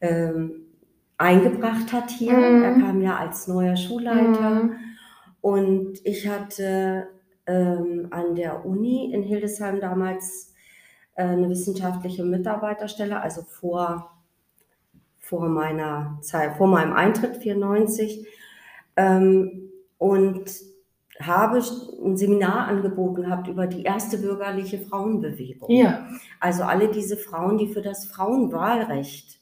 ähm, 0.00 0.66
eingebracht 1.18 1.92
hat 1.92 2.10
hier. 2.10 2.32
Mhm. 2.32 2.62
Er 2.62 2.72
kam 2.74 3.00
ja 3.00 3.16
als 3.16 3.46
neuer 3.46 3.76
Schulleiter. 3.76 4.50
Mhm. 4.50 4.76
Und 5.40 6.04
ich 6.04 6.28
hatte 6.28 7.08
ähm, 7.46 8.08
an 8.10 8.34
der 8.34 8.64
Uni 8.64 9.12
in 9.12 9.22
Hildesheim 9.22 9.80
damals 9.80 10.54
äh, 11.14 11.24
eine 11.24 11.48
wissenschaftliche 11.48 12.24
Mitarbeiterstelle, 12.24 13.20
also 13.20 13.42
vor, 13.42 14.10
vor 15.18 15.48
meiner 15.48 16.18
Zeit, 16.22 16.56
vor 16.56 16.66
meinem 16.66 16.92
Eintritt 16.92 17.36
94. 17.36 18.26
Ähm, 18.96 19.70
und 19.98 20.50
habe 21.20 21.58
ein 22.04 22.16
Seminar 22.16 22.66
angeboten 22.66 23.22
gehabt 23.22 23.46
über 23.48 23.66
die 23.66 23.82
erste 23.84 24.18
bürgerliche 24.18 24.78
Frauenbewegung. 24.80 25.70
Ja. 25.70 26.08
Also 26.40 26.64
alle 26.64 26.88
diese 26.88 27.16
Frauen, 27.16 27.56
die 27.56 27.68
für 27.68 27.82
das 27.82 28.06
Frauenwahlrecht 28.06 29.38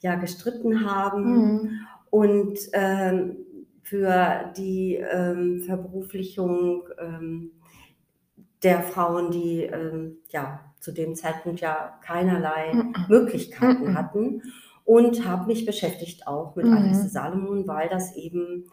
ja 0.00 0.14
gestritten 0.14 0.88
haben 0.88 1.24
Mhm. 1.62 1.70
und 2.10 2.58
ähm, 2.72 3.36
für 3.82 4.52
die 4.56 4.94
ähm, 4.96 5.62
Verberuflichung 5.66 6.84
ähm, 6.98 7.50
der 8.62 8.82
Frauen, 8.82 9.30
die 9.30 9.62
ähm, 9.62 10.18
ja 10.30 10.60
zu 10.80 10.92
dem 10.92 11.14
Zeitpunkt 11.14 11.60
ja 11.60 11.98
keinerlei 12.04 12.72
Mhm. 12.74 12.94
Möglichkeiten 13.08 13.90
Mhm. 13.90 13.94
hatten 13.94 14.42
und 14.84 15.26
habe 15.26 15.46
mich 15.46 15.66
beschäftigt 15.66 16.26
auch 16.28 16.54
mit 16.56 16.66
Mhm. 16.66 16.72
Alice 16.72 17.12
Salomon, 17.12 17.66
weil 17.66 17.88
das 17.88 18.14
eben 18.16 18.66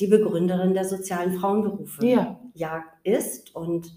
die 0.00 0.06
Begründerin 0.06 0.74
der 0.74 0.84
sozialen 0.84 1.32
Frauenberufe 1.38 2.06
Ja. 2.06 2.40
ja 2.54 2.84
ist 3.02 3.54
und 3.54 3.92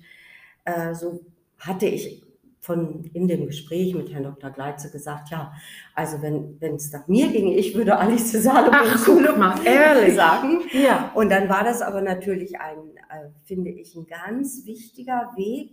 äh, 0.65 0.93
so 0.93 1.21
hatte 1.59 1.85
ich 1.87 2.23
von 2.59 3.05
in 3.13 3.27
dem 3.27 3.47
Gespräch 3.47 3.95
mit 3.95 4.13
Herrn 4.13 4.23
Dr. 4.23 4.51
Gleitze 4.51 4.91
gesagt, 4.91 5.29
ja, 5.31 5.51
also 5.95 6.21
wenn 6.21 6.75
es 6.75 6.91
nach 6.91 7.07
mir 7.07 7.27
ginge, 7.31 7.55
ich 7.55 7.73
würde 7.75 7.97
Alice 7.97 8.31
Salomon 8.33 9.39
mal, 9.39 9.55
ehrlich. 9.65 10.13
sagen. 10.15 10.61
Ja. 10.71 11.11
Und 11.15 11.29
dann 11.31 11.49
war 11.49 11.63
das 11.63 11.81
aber 11.81 12.01
natürlich 12.01 12.59
ein, 12.59 12.77
äh, 13.09 13.29
finde 13.45 13.71
ich, 13.71 13.95
ein 13.95 14.05
ganz 14.05 14.63
wichtiger 14.67 15.31
Weg. 15.35 15.71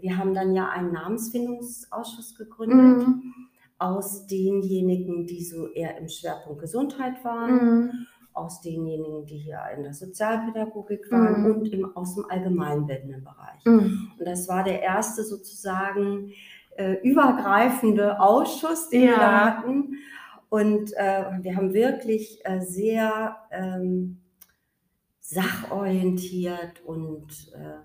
Wir 0.00 0.16
haben 0.16 0.32
dann 0.32 0.54
ja 0.54 0.70
einen 0.70 0.92
Namensfindungsausschuss 0.92 2.36
gegründet 2.36 3.06
Mhm. 3.06 3.22
aus 3.78 4.26
denjenigen, 4.26 5.26
die 5.26 5.44
so 5.44 5.68
eher 5.68 5.98
im 5.98 6.08
Schwerpunkt 6.08 6.60
Gesundheit 6.62 7.22
waren, 7.24 7.52
Mhm. 7.84 7.90
Aus 8.34 8.60
denjenigen, 8.60 9.24
die 9.26 9.38
hier 9.38 9.60
in 9.76 9.84
der 9.84 9.94
Sozialpädagogik 9.94 11.10
waren 11.10 11.42
Mhm. 11.42 11.46
und 11.56 11.72
im, 11.72 11.96
aus 11.96 12.16
dem 12.16 12.24
allgemeinbildenden 12.28 13.22
Bereich. 13.24 13.64
Mhm. 13.64 14.10
Und 14.18 14.26
das 14.26 14.48
war 14.48 14.64
der 14.64 14.82
erste 14.82 15.22
sozusagen 15.24 16.32
äh, 16.76 16.94
übergreifende 17.02 18.20
Ausschuss, 18.20 18.88
den 18.90 19.02
wir 19.02 19.10
Ja. 19.12 19.16
da 19.18 19.40
hatten. 19.58 19.94
Und 20.48 20.92
äh, 20.96 21.24
wir 21.42 21.56
haben 21.56 21.72
wirklich 21.72 22.40
äh, 22.44 22.60
sehr 22.60 23.36
ähm, 23.52 24.20
sachorientiert 25.20 26.84
und 26.84 27.52
äh, 27.54 27.78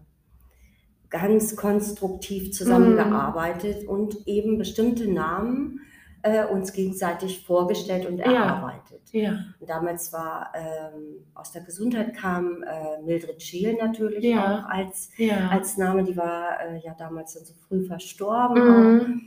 ganz 1.09 1.55
konstruktiv 1.55 2.51
zusammengearbeitet 2.51 3.87
und 3.87 4.27
eben 4.27 4.57
bestimmte 4.57 5.11
Namen 5.11 5.81
äh, 6.23 6.45
uns 6.45 6.73
gegenseitig 6.73 7.45
vorgestellt 7.45 8.05
und 8.05 8.19
erarbeitet. 8.19 9.01
Ja. 9.11 9.39
Und 9.59 9.69
damals 9.69 10.11
war 10.13 10.51
ähm, 10.53 11.25
aus 11.33 11.51
der 11.51 11.61
Gesundheit 11.63 12.13
kam 12.15 12.63
äh, 12.63 13.01
Mildred 13.03 13.41
Scheel 13.41 13.75
natürlich 13.75 14.23
Ja. 14.23 14.65
auch 14.65 14.69
als 14.69 15.09
Ja. 15.17 15.47
als 15.49 15.77
Name, 15.77 16.03
die 16.03 16.17
war 16.17 16.59
äh, 16.61 16.79
ja 16.79 16.93
damals 16.97 17.33
dann 17.33 17.45
so 17.45 17.53
früh 17.67 17.85
verstorben. 17.85 18.93
Mhm. 18.97 19.21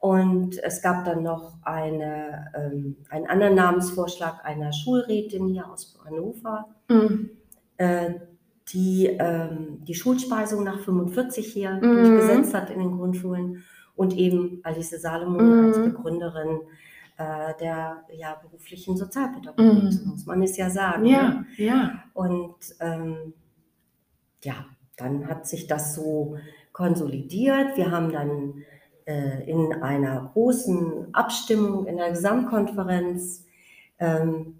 Und 0.00 0.58
es 0.64 0.82
gab 0.82 1.04
dann 1.04 1.22
noch 1.22 1.52
eine, 1.62 2.50
ähm, 2.56 2.96
einen 3.08 3.26
anderen 3.28 3.54
Namensvorschlag 3.54 4.44
einer 4.44 4.72
Schulrätin 4.72 5.46
hier 5.46 5.70
aus 5.70 5.96
Hannover, 6.04 6.66
Mhm. 6.88 7.30
äh, 7.76 8.14
die 8.72 9.06
ähm, 9.06 9.78
die 9.84 9.94
Schulspeisung 9.94 10.64
nach 10.64 10.80
45 10.80 11.52
hier 11.52 11.72
Mhm. 11.74 11.80
durchgesetzt 11.94 12.54
hat 12.54 12.70
in 12.70 12.80
den 12.80 12.96
Grundschulen 12.96 13.62
und 13.96 14.16
eben 14.16 14.60
Alice 14.62 14.90
Salomon 14.90 15.66
als 15.66 15.78
Mhm. 15.78 15.84
Begründerin 15.84 16.60
äh, 17.18 17.54
der 17.60 18.04
ja, 18.16 18.34
beruflichen 18.42 18.96
Sozialpädagogik, 18.96 20.02
Mhm. 20.04 20.10
muss 20.10 20.26
man 20.26 20.42
es 20.42 20.56
ja 20.56 20.70
sagen. 20.70 21.04
Ja. 21.06 21.28
ne? 21.28 21.46
Ja. 21.56 22.04
Und 22.14 22.56
ähm, 22.80 23.34
ja, 24.42 24.64
dann 24.96 25.28
hat 25.28 25.46
sich 25.46 25.66
das 25.66 25.94
so 25.94 26.36
konsolidiert. 26.72 27.76
Wir 27.76 27.90
haben 27.90 28.10
dann 28.12 28.62
äh, 29.04 29.48
in 29.48 29.72
einer 29.82 30.30
großen 30.32 31.14
Abstimmung 31.14 31.86
in 31.86 31.98
der 31.98 32.10
Gesamtkonferenz 32.10 33.44
ähm, 33.98 34.58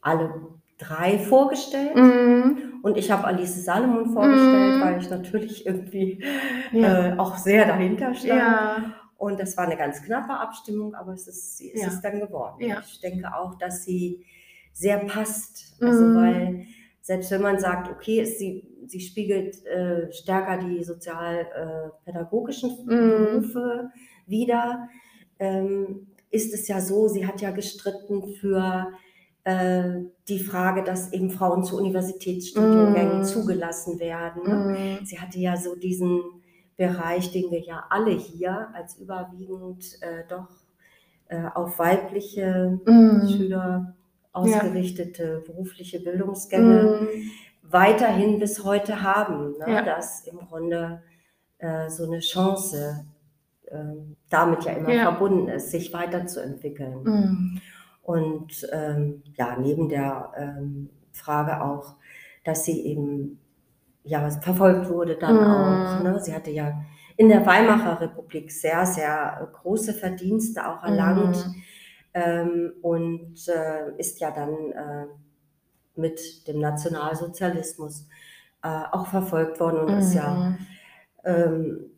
alle 0.00 0.32
drei 0.78 1.18
vorgestellt 1.18 1.96
mhm. 1.96 2.80
und 2.82 2.96
ich 2.96 3.10
habe 3.10 3.24
Alice 3.24 3.64
Salomon 3.64 4.12
vorgestellt, 4.12 4.76
mhm. 4.76 4.80
weil 4.80 4.98
ich 5.00 5.10
natürlich 5.10 5.66
irgendwie 5.66 6.24
ja. 6.72 7.14
äh, 7.14 7.18
auch 7.18 7.36
sehr 7.36 7.66
dahinter 7.66 8.14
stand. 8.14 8.38
Ja. 8.38 8.94
Und 9.16 9.40
das 9.40 9.56
war 9.56 9.64
eine 9.64 9.76
ganz 9.76 10.02
knappe 10.02 10.32
Abstimmung, 10.32 10.94
aber 10.94 11.12
es 11.12 11.26
ist, 11.26 11.60
es 11.60 11.82
ja. 11.82 11.88
ist 11.88 12.00
dann 12.02 12.20
geworden. 12.20 12.72
Ich 12.88 13.00
denke 13.00 13.34
auch, 13.34 13.56
dass 13.58 13.84
sie 13.84 14.24
sehr 14.72 14.98
passt. 14.98 15.76
Also 15.80 16.04
mhm. 16.04 16.16
weil 16.16 16.66
selbst 17.02 17.30
wenn 17.32 17.42
man 17.42 17.58
sagt, 17.58 17.90
okay, 17.90 18.24
sie, 18.24 18.68
sie 18.86 19.00
spiegelt 19.00 19.64
äh, 19.66 20.12
stärker 20.12 20.58
die 20.58 20.84
sozialpädagogischen 20.84 22.70
äh, 22.70 22.84
Berufe 22.84 23.90
wider, 24.26 24.88
ähm, 25.40 26.06
ist 26.30 26.54
es 26.54 26.68
ja 26.68 26.80
so, 26.80 27.08
sie 27.08 27.26
hat 27.26 27.40
ja 27.40 27.50
gestritten 27.50 28.34
für 28.34 28.92
die 30.28 30.38
Frage, 30.40 30.82
dass 30.82 31.12
eben 31.12 31.30
Frauen 31.30 31.64
zu 31.64 31.76
Universitätsstudiengängen 31.78 33.20
mm. 33.20 33.24
zugelassen 33.24 33.98
werden. 33.98 34.42
Ne? 34.42 34.98
Mm. 35.00 35.04
Sie 35.04 35.18
hatte 35.18 35.38
ja 35.38 35.56
so 35.56 35.74
diesen 35.74 36.22
Bereich, 36.76 37.32
den 37.32 37.50
wir 37.50 37.60
ja 37.60 37.84
alle 37.88 38.12
hier 38.12 38.68
als 38.74 38.96
überwiegend 38.96 40.00
äh, 40.02 40.24
doch 40.28 40.48
äh, 41.28 41.44
auf 41.54 41.78
weibliche 41.78 42.78
mm. 42.84 43.28
Schüler 43.28 43.94
ausgerichtete 44.32 45.42
ja. 45.46 45.52
berufliche 45.52 46.00
Bildungsgänge 46.00 47.00
mm. 47.02 47.70
weiterhin 47.70 48.38
bis 48.38 48.64
heute 48.64 49.02
haben, 49.02 49.56
ne? 49.58 49.72
ja. 49.74 49.82
dass 49.82 50.26
im 50.26 50.38
Grunde 50.38 51.02
äh, 51.58 51.88
so 51.90 52.04
eine 52.04 52.20
Chance 52.20 53.06
ähm, 53.70 54.16
damit 54.30 54.64
ja 54.64 54.72
immer 54.72 54.92
ja. 54.92 55.02
verbunden 55.10 55.48
ist, 55.48 55.70
sich 55.70 55.92
weiterzuentwickeln. 55.92 57.60
Und 58.08 58.66
ähm, 58.72 59.22
ja, 59.36 59.58
neben 59.60 59.90
der 59.90 60.32
ähm, 60.34 60.88
Frage 61.12 61.62
auch, 61.62 61.96
dass 62.42 62.64
sie 62.64 62.86
eben 62.86 63.38
ja, 64.02 64.30
verfolgt 64.30 64.88
wurde 64.88 65.16
dann 65.16 65.36
mm. 65.36 65.38
auch. 65.38 66.02
Ne? 66.02 66.18
Sie 66.18 66.34
hatte 66.34 66.50
ja 66.50 66.80
in 67.18 67.28
der 67.28 67.44
Weimarer 67.44 68.00
Republik 68.00 68.50
sehr, 68.50 68.86
sehr 68.86 69.50
große 69.60 69.92
Verdienste 69.92 70.66
auch 70.66 70.82
erlangt 70.82 71.36
mm. 71.36 71.54
ähm, 72.14 72.72
und 72.80 73.46
äh, 73.46 73.94
ist 73.98 74.20
ja 74.20 74.30
dann 74.30 74.72
äh, 74.72 75.06
mit 75.94 76.48
dem 76.48 76.60
Nationalsozialismus 76.60 78.08
äh, 78.62 78.84
auch 78.90 79.08
verfolgt 79.08 79.60
worden 79.60 79.80
und 79.80 79.98
ist 79.98 80.14
ja 80.14 80.34
mhm. 80.34 80.58
ähm, 81.24 81.90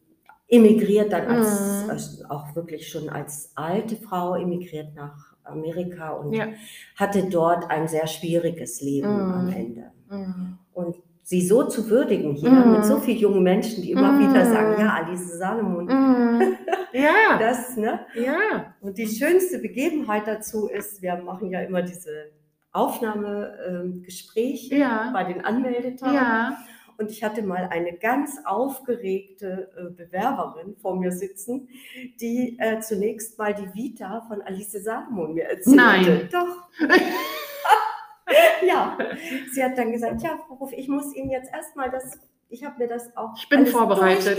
emigriert 0.48 1.12
dann 1.12 1.28
als, 1.28 1.84
mhm. 1.84 1.90
als, 1.90 2.24
auch 2.28 2.56
wirklich 2.56 2.88
schon 2.88 3.08
als 3.08 3.52
alte 3.54 3.94
Frau 3.94 4.34
emigriert 4.34 4.96
nach 4.96 5.29
Amerika 5.50 6.10
und 6.10 6.32
ja. 6.32 6.48
hatte 6.96 7.28
dort 7.28 7.70
ein 7.70 7.88
sehr 7.88 8.06
schwieriges 8.06 8.80
Leben 8.80 9.12
mhm. 9.12 9.32
am 9.32 9.48
Ende. 9.48 9.92
Mhm. 10.10 10.58
Und 10.72 10.96
sie 11.22 11.46
so 11.46 11.64
zu 11.64 11.88
würdigen 11.88 12.34
hier 12.34 12.50
mhm. 12.50 12.72
mit 12.72 12.84
so 12.84 12.98
vielen 12.98 13.18
jungen 13.18 13.42
Menschen, 13.42 13.82
die 13.82 13.92
immer 13.92 14.18
wieder 14.18 14.44
mhm. 14.44 14.52
sagen, 14.52 14.80
ja, 14.80 14.94
Alice 14.94 15.38
Salomon. 15.38 15.84
Mhm. 15.84 16.56
Ja. 16.92 17.38
das, 17.38 17.76
ne? 17.76 18.00
Ja. 18.14 18.74
Und 18.80 18.98
die 18.98 19.06
schönste 19.06 19.58
Begebenheit 19.58 20.26
dazu 20.26 20.68
ist, 20.68 21.02
wir 21.02 21.16
machen 21.16 21.50
ja 21.50 21.60
immer 21.60 21.82
diese 21.82 22.30
Aufnahmegespräche 22.72 24.74
ähm, 24.74 24.80
ja. 24.80 25.10
bei 25.12 25.24
den 25.24 25.44
Anmeldetagen. 25.44 26.14
Ja. 26.14 26.56
Und 27.00 27.10
ich 27.10 27.24
hatte 27.24 27.42
mal 27.42 27.66
eine 27.70 27.94
ganz 27.94 28.38
aufgeregte 28.44 29.70
äh, 29.74 29.90
Bewerberin 29.90 30.76
vor 30.76 30.96
mir 30.96 31.12
sitzen, 31.12 31.68
die 32.20 32.58
äh, 32.58 32.80
zunächst 32.80 33.38
mal 33.38 33.54
die 33.54 33.72
Vita 33.72 34.20
von 34.28 34.42
Alice 34.42 34.72
Salomon 34.72 35.32
mir 35.32 35.44
erzählte. 35.44 35.76
Nein. 35.76 36.28
Doch. 36.30 36.68
ja, 38.66 38.98
sie 39.50 39.64
hat 39.64 39.78
dann 39.78 39.92
gesagt, 39.92 40.20
ja, 40.22 40.38
Frau 40.46 40.56
Ruf, 40.56 40.72
ich 40.76 40.88
muss 40.88 41.14
Ihnen 41.16 41.30
jetzt 41.30 41.50
erstmal 41.50 41.90
das 41.90 42.18
ich 42.52 42.64
habe 42.64 42.78
mir 42.78 42.88
das 42.88 43.16
auch 43.16 43.36
ich 43.36 43.48
bin 43.48 43.64
vorbereitet. 43.64 44.36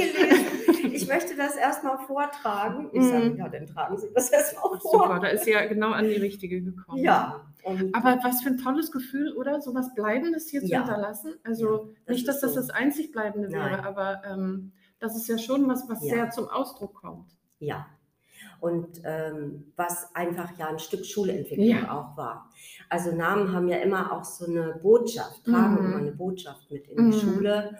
Ich 0.93 1.07
möchte 1.07 1.35
das 1.35 1.55
erstmal 1.55 1.97
vortragen. 1.99 2.89
Ich 2.93 3.03
sage, 3.03 3.31
mhm. 3.31 3.37
ja, 3.37 3.49
dann 3.49 3.67
tragen 3.67 3.97
Sie 3.97 4.07
das 4.13 4.29
erstmal 4.29 4.79
vor. 4.79 4.91
Super, 4.91 5.19
da 5.19 5.27
ist 5.27 5.47
ja 5.47 5.65
genau 5.65 5.91
an 5.91 6.05
die 6.05 6.15
richtige 6.15 6.61
gekommen. 6.61 7.03
Ja. 7.03 7.45
Aber 7.93 8.19
was 8.23 8.41
für 8.41 8.49
ein 8.49 8.57
tolles 8.57 8.91
Gefühl, 8.91 9.33
oder? 9.33 9.61
So 9.61 9.73
was 9.75 9.93
Bleibendes 9.93 10.49
hier 10.49 10.63
ja. 10.63 10.67
zu 10.67 10.85
hinterlassen. 10.85 11.33
Also 11.43 11.75
ja, 11.75 11.89
das 12.05 12.15
nicht, 12.15 12.27
dass 12.27 12.39
das 12.41 12.53
so. 12.53 12.59
das 12.59 12.69
einzig 12.69 13.11
Bleibende 13.11 13.51
wäre, 13.51 13.83
aber 13.83 14.21
ähm, 14.25 14.71
das 14.99 15.15
ist 15.15 15.27
ja 15.27 15.37
schon 15.37 15.67
was, 15.67 15.87
was 15.87 16.03
ja. 16.03 16.13
sehr 16.13 16.29
zum 16.31 16.47
Ausdruck 16.47 16.95
kommt. 16.95 17.31
Ja, 17.59 17.85
und 18.61 19.01
ähm, 19.03 19.73
was 19.75 20.15
einfach 20.15 20.57
ja 20.57 20.69
ein 20.69 20.79
Stück 20.79 21.05
Schulentwicklung 21.05 21.67
ja. 21.67 21.91
auch 21.91 22.15
war. 22.15 22.49
Also 22.89 23.11
Namen 23.11 23.53
haben 23.53 23.67
ja 23.67 23.77
immer 23.77 24.11
auch 24.11 24.23
so 24.23 24.45
eine 24.45 24.79
Botschaft, 24.81 25.45
tragen 25.45 25.73
mhm. 25.73 25.85
immer 25.85 25.97
eine 25.97 26.11
Botschaft 26.11 26.69
mit 26.71 26.87
in 26.87 27.11
die 27.11 27.17
mhm. 27.17 27.19
Schule 27.19 27.79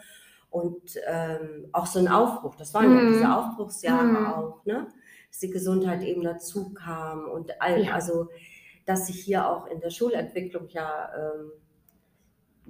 und 0.52 0.98
ähm, 1.06 1.66
auch 1.72 1.86
so 1.86 1.98
ein 1.98 2.08
Aufbruch. 2.08 2.54
Das 2.56 2.74
waren 2.74 2.90
mhm. 2.90 2.96
ja 2.96 3.12
diese 3.12 3.34
Aufbruchsjahre 3.34 4.04
mhm. 4.04 4.26
auch, 4.26 4.64
ne? 4.64 4.86
dass 5.28 5.38
die 5.40 5.50
Gesundheit 5.50 6.02
eben 6.02 6.22
dazu 6.22 6.74
kam 6.74 7.24
und 7.24 7.60
all, 7.60 7.82
ja. 7.82 7.94
also 7.94 8.28
dass 8.84 9.06
sich 9.06 9.20
hier 9.20 9.48
auch 9.48 9.66
in 9.66 9.80
der 9.80 9.90
Schulentwicklung 9.90 10.68
ja 10.68 11.10
ähm, 11.16 11.52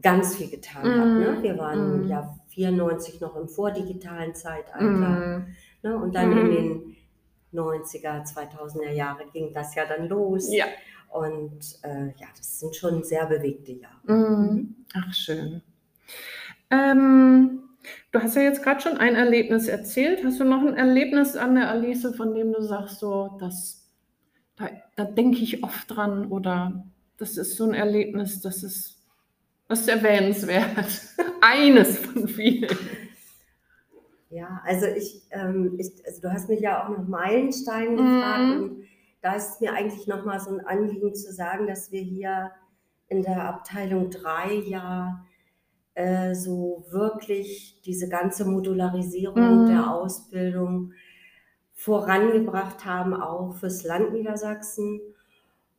ganz 0.00 0.36
viel 0.36 0.48
getan 0.48 0.84
hat. 0.84 1.06
Ne? 1.06 1.36
Mhm. 1.38 1.42
Wir 1.42 1.58
waren 1.58 2.08
ja 2.08 2.34
94 2.48 3.20
noch 3.20 3.34
im 3.34 3.48
vordigitalen 3.48 4.34
Zeitalter 4.34 5.44
ne? 5.82 5.96
und 5.96 6.14
dann 6.14 6.36
in 6.36 6.50
den 6.50 6.96
90er, 7.52 8.24
2000er 8.24 8.92
Jahre 8.92 9.24
ging 9.32 9.52
das 9.52 9.74
ja 9.74 9.86
dann 9.86 10.08
los. 10.08 10.54
Ja. 10.54 10.66
Und 11.10 11.78
äh, 11.82 12.06
ja, 12.16 12.28
das 12.36 12.60
sind 12.60 12.76
schon 12.76 13.02
sehr 13.02 13.26
bewegte 13.26 13.72
Jahre. 13.72 14.12
Mhm. 14.12 14.76
Ach, 14.94 15.12
schön. 15.12 15.62
Ähm, 16.70 17.62
du 18.12 18.22
hast 18.22 18.36
ja 18.36 18.42
jetzt 18.42 18.62
gerade 18.62 18.80
schon 18.80 18.96
ein 18.98 19.14
Erlebnis 19.14 19.68
erzählt. 19.68 20.24
Hast 20.24 20.40
du 20.40 20.44
noch 20.44 20.62
ein 20.62 20.76
Erlebnis 20.76 21.36
an 21.36 21.54
der 21.54 21.70
Alice, 21.70 22.14
von 22.16 22.34
dem 22.34 22.52
du 22.52 22.62
sagst, 22.62 23.00
so, 23.00 23.36
das, 23.40 23.88
da, 24.56 24.68
da 24.96 25.04
denke 25.04 25.38
ich 25.38 25.62
oft 25.64 25.90
dran 25.94 26.26
oder 26.26 26.84
das 27.18 27.36
ist 27.36 27.56
so 27.56 27.64
ein 27.64 27.74
Erlebnis, 27.74 28.40
das 28.40 28.62
ist, 28.62 28.98
das 29.68 29.80
ist 29.80 29.88
erwähnenswert. 29.88 31.00
Eines 31.40 31.98
von 31.98 32.28
vielen. 32.28 32.76
Ja, 34.30 34.62
also 34.64 34.86
ich, 34.86 35.22
ähm, 35.30 35.76
ich, 35.78 35.92
also 36.06 36.22
du 36.22 36.32
hast 36.32 36.48
mich 36.48 36.60
ja 36.60 36.82
auch 36.82 36.88
nach 36.88 37.06
Meilensteinen 37.06 37.96
gefragt 37.96 38.44
mhm. 38.44 38.62
und 38.62 38.84
da 39.20 39.34
ist 39.34 39.50
es 39.50 39.60
mir 39.60 39.72
eigentlich 39.72 40.06
nochmal 40.06 40.40
so 40.40 40.50
ein 40.50 40.66
Anliegen 40.66 41.14
zu 41.14 41.32
sagen, 41.32 41.66
dass 41.66 41.92
wir 41.92 42.00
hier 42.00 42.50
in 43.08 43.22
der 43.22 43.44
Abteilung 43.44 44.10
3 44.10 44.54
ja 44.66 45.24
äh, 45.94 46.34
so 46.34 46.84
wirklich 46.90 47.80
diese 47.84 48.08
ganze 48.08 48.44
Modularisierung 48.44 49.64
mhm. 49.64 49.66
der 49.68 49.92
Ausbildung 49.92 50.92
vorangebracht 51.74 52.84
haben, 52.84 53.14
auch 53.14 53.54
fürs 53.56 53.84
Land 53.84 54.12
Niedersachsen 54.12 55.00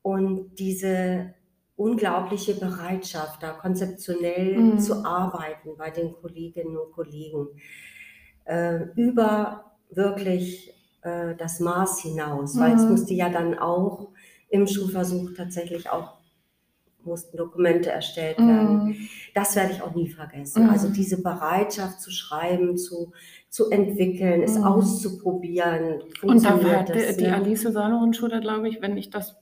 und 0.02 0.56
diese 0.60 1.34
unglaubliche 1.76 2.54
Bereitschaft, 2.56 3.42
da 3.42 3.52
konzeptionell 3.52 4.58
mhm. 4.58 4.80
zu 4.80 5.04
arbeiten 5.06 5.76
bei 5.78 5.90
den 5.90 6.14
Kolleginnen 6.14 6.78
und 6.78 6.92
Kollegen 6.92 7.48
äh, 8.46 8.84
über 8.96 9.72
wirklich 9.90 10.74
äh, 11.02 11.36
das 11.36 11.60
Maß 11.60 12.02
hinaus, 12.02 12.60
weil 12.60 12.76
es 12.76 12.84
mhm. 12.84 12.92
musste 12.92 13.14
ja 13.14 13.30
dann 13.30 13.58
auch 13.58 14.10
im 14.50 14.68
Schulversuch 14.68 15.32
tatsächlich 15.36 15.90
auch 15.90 16.18
mussten 17.06 17.38
Dokumente 17.38 17.92
erstellt 17.92 18.38
werden. 18.38 18.86
Mhm. 18.86 18.96
Das 19.34 19.56
werde 19.56 19.74
ich 19.74 19.82
auch 19.82 19.96
nie 19.96 20.10
vergessen. 20.10 20.64
Mhm. 20.64 20.70
Also 20.70 20.90
diese 20.90 21.22
Bereitschaft 21.22 22.02
zu 22.02 22.12
schreiben, 22.12 22.78
zu, 22.78 23.12
zu 23.50 23.70
entwickeln, 23.70 24.44
es 24.44 24.58
mhm. 24.58 24.64
auszuprobieren. 24.64 26.02
Und 26.22 26.44
da 26.44 26.64
war 26.64 26.84
die, 26.84 27.18
die 27.18 27.28
Alice 27.28 27.64
Salomon-Schule, 27.64 28.40
glaube 28.42 28.70
ich, 28.70 28.82
wenn 28.82 28.98
ich 28.98 29.10
das 29.10 29.36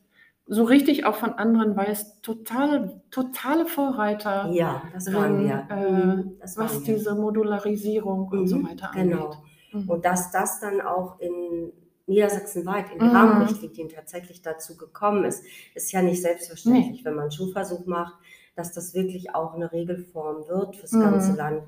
so 0.47 0.63
richtig 0.63 1.05
auch 1.05 1.15
von 1.15 1.33
anderen 1.33 1.77
weiß, 1.77 2.21
totale, 2.21 3.01
totale 3.09 3.65
Vorreiter. 3.65 4.49
Ja, 4.51 4.83
das 4.93 5.13
waren 5.13 5.43
wir. 5.43 5.67
Äh, 5.69 5.91
mhm, 5.91 6.37
das 6.39 6.57
was 6.57 6.75
waren 6.75 6.83
diese 6.83 7.15
Modularisierung 7.15 8.27
mhm, 8.31 8.39
und 8.39 8.47
so 8.47 8.57
mhm, 8.57 8.67
weiter 8.67 8.91
angeht. 8.93 9.11
Genau. 9.11 9.35
Mhm. 9.71 9.89
Und 9.89 10.05
dass 10.05 10.31
das 10.31 10.59
dann 10.59 10.81
auch 10.81 11.19
in 11.19 11.71
Niedersachsenweit 12.07 12.91
in 12.91 12.99
den 12.99 13.09
mhm. 13.09 13.15
Rahmenrichtlinien 13.15 13.89
tatsächlich 13.89 14.41
dazu 14.41 14.77
gekommen 14.77 15.25
ist, 15.25 15.43
ist 15.75 15.91
ja 15.91 16.01
nicht 16.01 16.21
selbstverständlich, 16.21 16.99
nee. 16.99 17.05
wenn 17.05 17.15
man 17.15 17.23
einen 17.23 17.31
Schulversuch 17.31 17.85
macht, 17.85 18.15
dass 18.55 18.73
das 18.73 18.93
wirklich 18.93 19.33
auch 19.33 19.53
eine 19.53 19.71
Regelform 19.71 20.47
wird 20.47 20.75
fürs 20.75 20.91
mhm. 20.91 21.01
ganze 21.01 21.33
Land. 21.33 21.63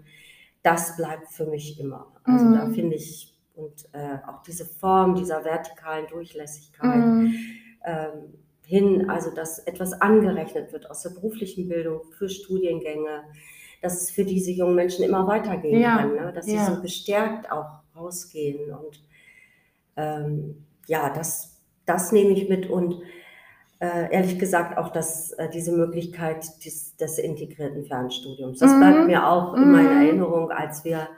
Das 0.62 0.96
bleibt 0.96 1.30
für 1.30 1.46
mich 1.46 1.80
immer. 1.80 2.08
Also 2.24 2.54
da 2.54 2.70
finde 2.70 2.96
ich, 2.96 3.36
und 3.56 3.86
äh, 3.92 4.18
auch 4.28 4.42
diese 4.44 4.66
Form 4.66 5.16
dieser 5.16 5.44
vertikalen 5.44 6.08
Durchlässigkeit, 6.08 7.04
ähm, 7.86 8.34
hin, 8.66 9.10
also 9.10 9.30
dass 9.32 9.60
etwas 9.60 9.94
angerechnet 9.94 10.72
wird 10.72 10.90
aus 10.90 11.02
der 11.02 11.12
beruflichen 11.12 11.68
Bildung 11.68 12.02
für 12.18 12.30
Studiengänge, 12.30 13.24
dass 13.82 14.02
es 14.02 14.10
für 14.10 14.24
diese 14.24 14.52
jungen 14.52 14.76
Menschen 14.76 15.04
immer 15.04 15.28
weitergehen 15.28 15.82
ja. 15.82 15.98
kann, 15.98 16.16
ne? 16.16 16.32
dass 16.34 16.48
ja. 16.48 16.66
sie 16.66 16.74
so 16.74 16.82
gestärkt 16.82 17.52
auch 17.52 17.82
rausgehen. 17.96 18.74
Und 18.74 19.04
ähm, 19.98 20.66
ja, 20.88 21.10
das, 21.10 21.62
das 21.86 22.12
nehme 22.12 22.32
ich 22.32 22.50
mit. 22.50 22.70
Und 22.70 23.02
äh, 23.80 24.14
ehrlich 24.14 24.40
gesagt 24.40 24.78
auch 24.78 24.90
das, 24.90 25.32
äh, 25.34 25.50
diese 25.50 25.74
Möglichkeit 25.74 26.46
des, 26.66 26.96
des, 26.96 27.18
integrierten 27.18 27.84
Fernstudiums. 27.86 28.60
Das 28.60 28.72
mhm. 28.72 28.80
bleibt 28.80 29.08
mir 29.08 29.28
auch 29.28 29.56
in 29.56 29.72
meiner 29.72 29.92
mhm. 29.92 30.06
Erinnerung, 30.06 30.52
als 30.52 30.86
wir, 30.86 31.10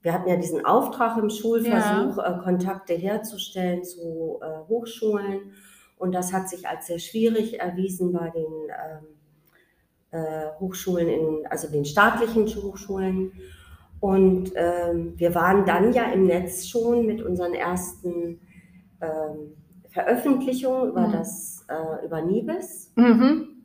wir 0.00 0.12
hatten 0.12 0.28
ja 0.28 0.36
diesen 0.36 0.64
Auftrag 0.64 1.16
im 1.18 1.30
Schulversuch, 1.30 2.18
ja. 2.18 2.40
äh, 2.40 2.42
Kontakte 2.42 2.94
herzustellen 2.94 3.84
zu 3.84 4.40
äh, 4.42 4.68
Hochschulen. 4.68 5.52
Und 5.98 6.12
das 6.12 6.32
hat 6.32 6.48
sich 6.48 6.66
als 6.66 6.88
sehr 6.88 6.98
schwierig 6.98 7.60
erwiesen 7.60 8.12
bei 8.12 8.30
den 8.30 8.52
ähm, 8.68 9.06
äh, 10.10 10.48
Hochschulen, 10.58 11.08
in, 11.08 11.46
also 11.48 11.68
den 11.68 11.84
staatlichen 11.84 12.44
Hochschulen. 12.60 13.32
Und 14.02 14.50
ähm, 14.56 15.12
wir 15.16 15.32
waren 15.32 15.64
dann 15.64 15.92
ja 15.92 16.10
im 16.10 16.24
Netz 16.24 16.66
schon 16.66 17.06
mit 17.06 17.22
unseren 17.22 17.54
ersten 17.54 18.40
ähm, 19.00 19.54
Veröffentlichungen 19.90 20.90
über 20.90 21.06
mhm. 21.06 21.12
das 21.12 21.64
äh, 21.68 22.04
über 22.04 22.20
Nibis. 22.20 22.92
Mhm. 22.96 23.62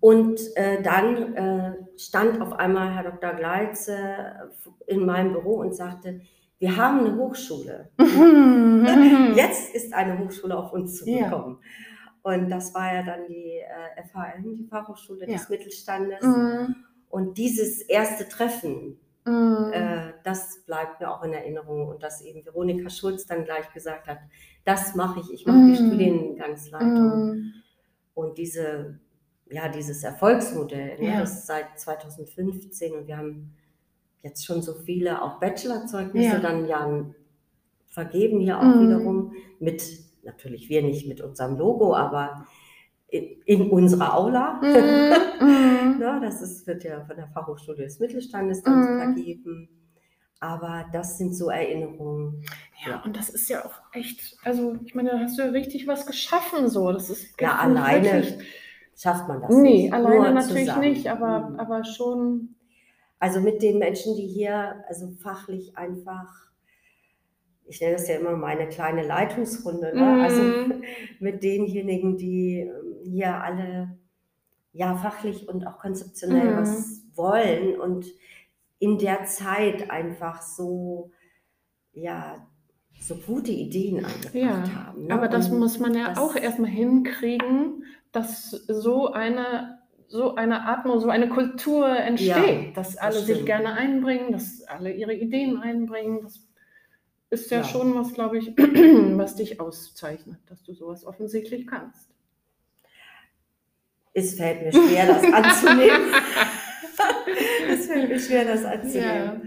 Und 0.00 0.40
äh, 0.56 0.82
dann 0.82 1.34
äh, 1.36 1.72
stand 1.96 2.40
auf 2.42 2.54
einmal 2.54 2.92
Herr 2.92 3.04
Dr. 3.04 3.34
Gleitze 3.34 3.96
in 4.88 5.06
meinem 5.06 5.32
Büro 5.32 5.60
und 5.60 5.76
sagte, 5.76 6.20
wir 6.58 6.76
haben 6.76 6.98
eine 6.98 7.14
Hochschule. 7.14 7.90
Mhm. 7.98 9.32
Jetzt 9.36 9.76
ist 9.76 9.94
eine 9.94 10.18
Hochschule 10.18 10.58
auf 10.58 10.72
uns 10.72 10.98
zugekommen. 10.98 11.58
Ja. 11.60 12.32
Und 12.32 12.50
das 12.50 12.74
war 12.74 12.92
ja 12.92 13.04
dann 13.04 13.28
die 13.28 13.60
äh, 13.60 14.02
FHM, 14.02 14.56
die 14.56 14.64
Fachhochschule 14.64 15.20
ja. 15.20 15.34
des 15.34 15.48
Mittelstandes. 15.48 16.18
Und 17.08 17.38
dieses 17.38 17.80
erste 17.82 18.28
Treffen, 18.28 18.98
mhm. 19.24 19.70
äh, 19.72 20.12
das 20.24 20.62
bleibt 20.66 21.00
mir 21.00 21.10
auch 21.10 21.22
in 21.22 21.32
Erinnerung. 21.32 21.88
Und 21.88 22.02
dass 22.02 22.22
eben 22.22 22.44
Veronika 22.44 22.90
Schulz 22.90 23.26
dann 23.26 23.44
gleich 23.44 23.72
gesagt 23.72 24.06
hat, 24.06 24.18
das 24.64 24.94
mache 24.94 25.20
ich, 25.20 25.32
ich 25.32 25.46
mache 25.46 25.58
die 25.58 25.80
mhm. 25.80 25.86
Studiengangsleitung. 25.86 27.26
Mhm. 27.26 27.52
Und 28.14 28.36
diese, 28.36 28.98
ja, 29.50 29.68
dieses 29.68 30.04
Erfolgsmodell, 30.04 30.98
ne, 30.98 31.20
das 31.20 31.40
ist 31.40 31.46
seit 31.46 31.78
2015 31.78 32.94
und 32.94 33.06
wir 33.06 33.16
haben 33.16 33.54
jetzt 34.22 34.44
schon 34.44 34.60
so 34.62 34.74
viele 34.74 35.22
auch 35.22 35.38
Bachelorzeugnisse 35.38 36.34
ja. 36.34 36.38
dann 36.38 36.66
ja 36.66 37.04
vergeben 37.86 38.40
hier 38.40 38.58
auch 38.58 38.64
mhm. 38.64 38.86
wiederum 38.86 39.32
mit, 39.58 39.82
natürlich 40.22 40.68
wir 40.68 40.82
nicht 40.82 41.08
mit 41.08 41.20
unserem 41.20 41.56
Logo, 41.56 41.94
aber 41.94 42.46
in, 43.08 43.42
in 43.44 43.70
unserer 43.70 44.16
Aula. 44.16 44.60
Mhm. 44.62 45.98
ne, 45.98 46.20
das 46.22 46.42
ist, 46.42 46.66
wird 46.66 46.84
ja 46.84 47.04
von 47.04 47.16
der 47.16 47.28
Fachhochschule 47.28 47.78
des 47.78 47.98
Mittelstandes 47.98 48.62
dann 48.62 48.80
mhm. 48.80 48.98
vergeben. 48.98 49.68
Aber 50.40 50.86
das 50.92 51.18
sind 51.18 51.34
so 51.34 51.50
Erinnerungen. 51.50 52.44
Ja, 52.84 52.90
ja, 52.90 53.02
und 53.04 53.16
das 53.16 53.28
ist 53.28 53.48
ja 53.48 53.64
auch 53.64 53.74
echt, 53.92 54.36
also 54.44 54.76
ich 54.84 54.94
meine, 54.94 55.10
da 55.10 55.18
hast 55.18 55.36
du 55.36 55.42
ja 55.42 55.50
richtig 55.50 55.88
was 55.88 56.06
geschaffen 56.06 56.68
so. 56.68 56.92
Das 56.92 57.10
ist 57.10 57.40
ja 57.40 57.56
alleine 57.56 58.38
schafft 58.96 59.28
man 59.28 59.40
das 59.40 59.50
nee, 59.50 59.62
nicht. 59.62 59.82
Nee, 59.84 59.92
alleine 59.92 60.34
natürlich 60.34 60.66
zusammen. 60.66 60.80
nicht, 60.80 61.10
aber, 61.10 61.50
mhm. 61.50 61.60
aber 61.60 61.84
schon 61.84 62.54
also 63.20 63.40
mit 63.40 63.62
den 63.62 63.78
Menschen, 63.78 64.16
die 64.16 64.26
hier 64.26 64.84
also 64.88 65.10
fachlich 65.20 65.76
einfach, 65.76 66.28
ich 67.66 67.80
nenne 67.80 67.94
das 67.94 68.08
ja 68.08 68.16
immer 68.16 68.36
meine 68.36 68.68
kleine 68.68 69.04
Leitungsrunde, 69.06 69.92
ne? 69.94 70.00
mm. 70.00 70.20
also 70.20 70.42
mit 71.18 71.42
denjenigen, 71.42 72.16
die 72.16 72.70
hier 73.10 73.42
alle 73.42 73.98
ja 74.72 74.96
fachlich 74.96 75.48
und 75.48 75.66
auch 75.66 75.78
konzeptionell 75.78 76.54
mm. 76.54 76.58
was 76.58 77.02
wollen 77.14 77.80
und 77.80 78.06
in 78.78 78.98
der 78.98 79.24
Zeit 79.24 79.90
einfach 79.90 80.42
so, 80.42 81.10
ja, 81.92 82.46
so 83.00 83.16
gute 83.16 83.52
Ideen 83.52 84.04
angebracht 84.04 84.34
ja, 84.34 84.86
haben. 84.86 85.06
Ne? 85.06 85.14
Aber 85.14 85.28
das 85.28 85.48
und 85.48 85.58
muss 85.58 85.78
man 85.78 85.94
ja 85.94 86.16
auch 86.16 86.36
erstmal 86.36 86.70
hinkriegen, 86.70 87.84
dass 88.12 88.50
so 88.50 89.12
eine 89.12 89.78
so 90.10 90.36
eine 90.36 90.66
Atmung, 90.66 91.00
so 91.00 91.10
eine 91.10 91.28
Kultur 91.28 91.86
entsteht, 91.86 92.28
ja, 92.66 92.72
dass 92.74 92.96
alle 92.96 93.16
das 93.16 93.26
sich 93.26 93.44
gerne 93.44 93.74
einbringen, 93.74 94.32
dass 94.32 94.62
alle 94.62 94.92
ihre 94.92 95.12
Ideen 95.12 95.58
einbringen. 95.58 96.22
Das 96.22 96.40
ist 97.28 97.50
ja, 97.50 97.58
ja. 97.58 97.64
schon 97.64 97.94
was, 97.94 98.14
glaube 98.14 98.38
ich, 98.38 98.56
was 98.56 99.36
dich 99.36 99.60
auszeichnet, 99.60 100.38
dass 100.46 100.62
du 100.62 100.72
sowas 100.72 101.04
offensichtlich 101.04 101.66
kannst. 101.66 102.08
Es 104.18 104.34
fällt 104.34 104.62
mir 104.62 104.72
schwer, 104.72 105.06
das 105.06 105.22
anzunehmen. 105.32 106.12
es 107.70 107.86
fällt 107.86 108.08
mir 108.08 108.18
schwer, 108.18 108.44
das 108.44 108.64
anzunehmen. 108.64 109.02
Ja. 109.04 109.40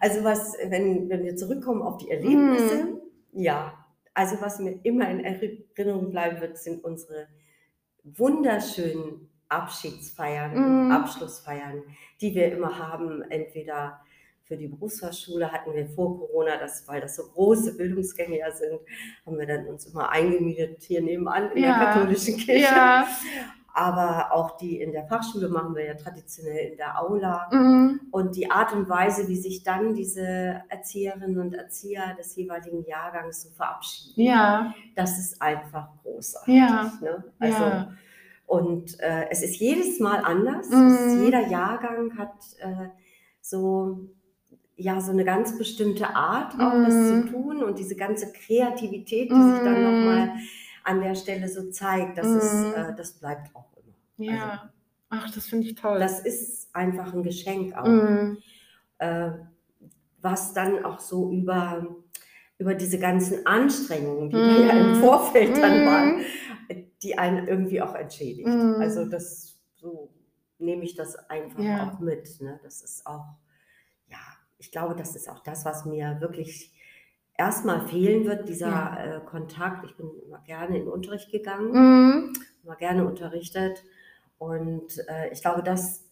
Also 0.00 0.22
was, 0.22 0.54
wenn, 0.68 1.08
wenn 1.08 1.24
wir 1.24 1.36
zurückkommen 1.36 1.82
auf 1.82 1.96
die 1.98 2.10
Erlebnisse, 2.10 2.80
hm. 2.80 3.00
ja, 3.32 3.72
also 4.14 4.40
was 4.40 4.58
mir 4.58 4.78
immer 4.82 5.08
in 5.08 5.24
Erinnerung 5.24 6.10
bleiben 6.10 6.40
wird, 6.40 6.58
sind 6.58 6.84
unsere 6.84 7.28
wunderschönen 8.04 9.28
Abschiedsfeiern, 9.48 10.86
mhm. 10.86 10.92
Abschlussfeiern, 10.92 11.82
die 12.20 12.34
wir 12.34 12.52
immer 12.52 12.78
haben. 12.78 13.22
Entweder 13.22 14.00
für 14.44 14.56
die 14.56 14.66
Berufsfachschule 14.66 15.52
hatten 15.52 15.74
wir 15.74 15.86
vor 15.86 16.18
Corona, 16.18 16.56
das, 16.56 16.86
weil 16.88 17.00
das 17.00 17.16
so 17.16 17.24
große 17.28 17.76
Bildungsgänge 17.76 18.38
ja 18.38 18.50
sind, 18.50 18.80
haben 19.24 19.38
wir 19.38 19.46
dann 19.46 19.66
uns 19.66 19.86
immer 19.86 20.10
eingemietet 20.10 20.82
hier 20.82 21.02
nebenan 21.02 21.52
in 21.52 21.62
ja. 21.62 21.78
der 21.78 21.88
katholischen 21.88 22.36
Kirche. 22.38 22.74
Ja. 22.74 23.06
Aber 23.78 24.32
auch 24.32 24.56
die 24.56 24.80
in 24.80 24.90
der 24.90 25.06
Fachschule 25.06 25.48
machen 25.48 25.76
wir 25.76 25.84
ja 25.84 25.94
traditionell 25.94 26.72
in 26.72 26.76
der 26.76 27.00
Aula. 27.00 27.48
Mhm. 27.52 28.00
Und 28.10 28.34
die 28.34 28.50
Art 28.50 28.72
und 28.72 28.88
Weise, 28.88 29.28
wie 29.28 29.36
sich 29.36 29.62
dann 29.62 29.94
diese 29.94 30.62
Erzieherinnen 30.68 31.38
und 31.38 31.54
Erzieher 31.54 32.16
des 32.18 32.34
jeweiligen 32.34 32.84
Jahrgangs 32.84 33.42
so 33.42 33.50
verabschieden, 33.50 34.20
ja. 34.20 34.74
das 34.96 35.18
ist 35.18 35.40
einfach 35.40 35.90
großartig. 36.02 36.54
Ja. 36.54 36.92
Ne? 37.00 37.24
Also, 37.38 37.62
ja 37.62 37.92
und 38.48 38.98
äh, 39.00 39.28
es 39.30 39.42
ist 39.42 39.60
jedes 39.60 40.00
Mal 40.00 40.24
anders. 40.24 40.70
Mhm. 40.70 41.22
jeder 41.22 41.46
Jahrgang 41.48 42.16
hat 42.16 42.32
äh, 42.60 42.88
so, 43.42 44.08
ja, 44.74 45.02
so 45.02 45.12
eine 45.12 45.24
ganz 45.24 45.56
bestimmte 45.58 46.16
Art, 46.16 46.54
auch 46.54 46.72
mhm. 46.72 46.84
das 46.84 46.94
zu 46.94 47.14
mhm. 47.14 47.30
tun 47.30 47.62
und 47.62 47.78
diese 47.78 47.94
ganze 47.94 48.32
Kreativität, 48.32 49.30
die 49.30 49.34
mhm. 49.34 49.52
sich 49.52 49.62
dann 49.62 49.82
nochmal 49.82 50.26
mhm. 50.28 50.40
An 50.88 51.00
der 51.00 51.14
Stelle 51.14 51.48
so 51.48 51.70
zeigt, 51.70 52.18
das, 52.18 52.26
ist, 52.26 52.52
mhm. 52.52 52.74
äh, 52.74 52.96
das 52.96 53.12
bleibt 53.12 53.54
auch 53.54 53.70
immer. 53.76 54.30
Ja, 54.32 54.70
also, 55.08 55.24
ach, 55.26 55.30
das 55.34 55.46
finde 55.46 55.66
ich 55.68 55.74
toll. 55.74 55.98
Das 55.98 56.20
ist 56.20 56.74
einfach 56.74 57.12
ein 57.12 57.22
Geschenk 57.22 57.76
auch. 57.76 58.36
Äh, 58.98 59.30
was 60.20 60.52
dann 60.52 60.84
auch 60.84 60.98
so 60.98 61.30
über 61.30 61.86
über 62.58 62.74
diese 62.74 62.98
ganzen 62.98 63.46
Anstrengungen, 63.46 64.30
die 64.30 64.36
da 64.36 64.58
ja 64.58 64.72
im 64.72 64.96
Vorfeld 64.96 65.56
dann 65.56 65.86
waren, 65.86 66.24
die 67.02 67.16
einen 67.16 67.46
irgendwie 67.46 67.80
auch 67.80 67.94
entschädigt. 67.94 68.48
Mhm. 68.48 68.76
Also 68.80 69.04
das 69.04 69.60
so 69.76 70.12
nehme 70.58 70.84
ich 70.84 70.96
das 70.96 71.16
einfach 71.30 71.60
ja. 71.60 71.88
auch 71.88 72.00
mit. 72.00 72.40
Ne? 72.40 72.58
Das 72.64 72.82
ist 72.82 73.06
auch, 73.06 73.26
ja, 74.08 74.18
ich 74.58 74.72
glaube, 74.72 74.96
das 74.96 75.14
ist 75.14 75.28
auch 75.28 75.38
das, 75.40 75.64
was 75.64 75.84
mir 75.84 76.20
wirklich 76.20 76.72
erstmal 77.38 77.86
fehlen 77.86 78.26
wird, 78.26 78.48
dieser 78.48 78.68
ja. 78.68 79.16
äh, 79.16 79.20
Kontakt. 79.24 79.84
Ich 79.86 79.96
bin 79.96 80.10
immer 80.26 80.40
gerne 80.40 80.76
in 80.76 80.84
den 80.84 80.92
Unterricht 80.92 81.30
gegangen, 81.30 81.70
mhm. 81.70 82.32
immer 82.64 82.76
gerne 82.76 83.06
unterrichtet. 83.06 83.82
Und 84.36 84.98
äh, 85.08 85.32
ich 85.32 85.40
glaube, 85.40 85.62
das, 85.62 86.04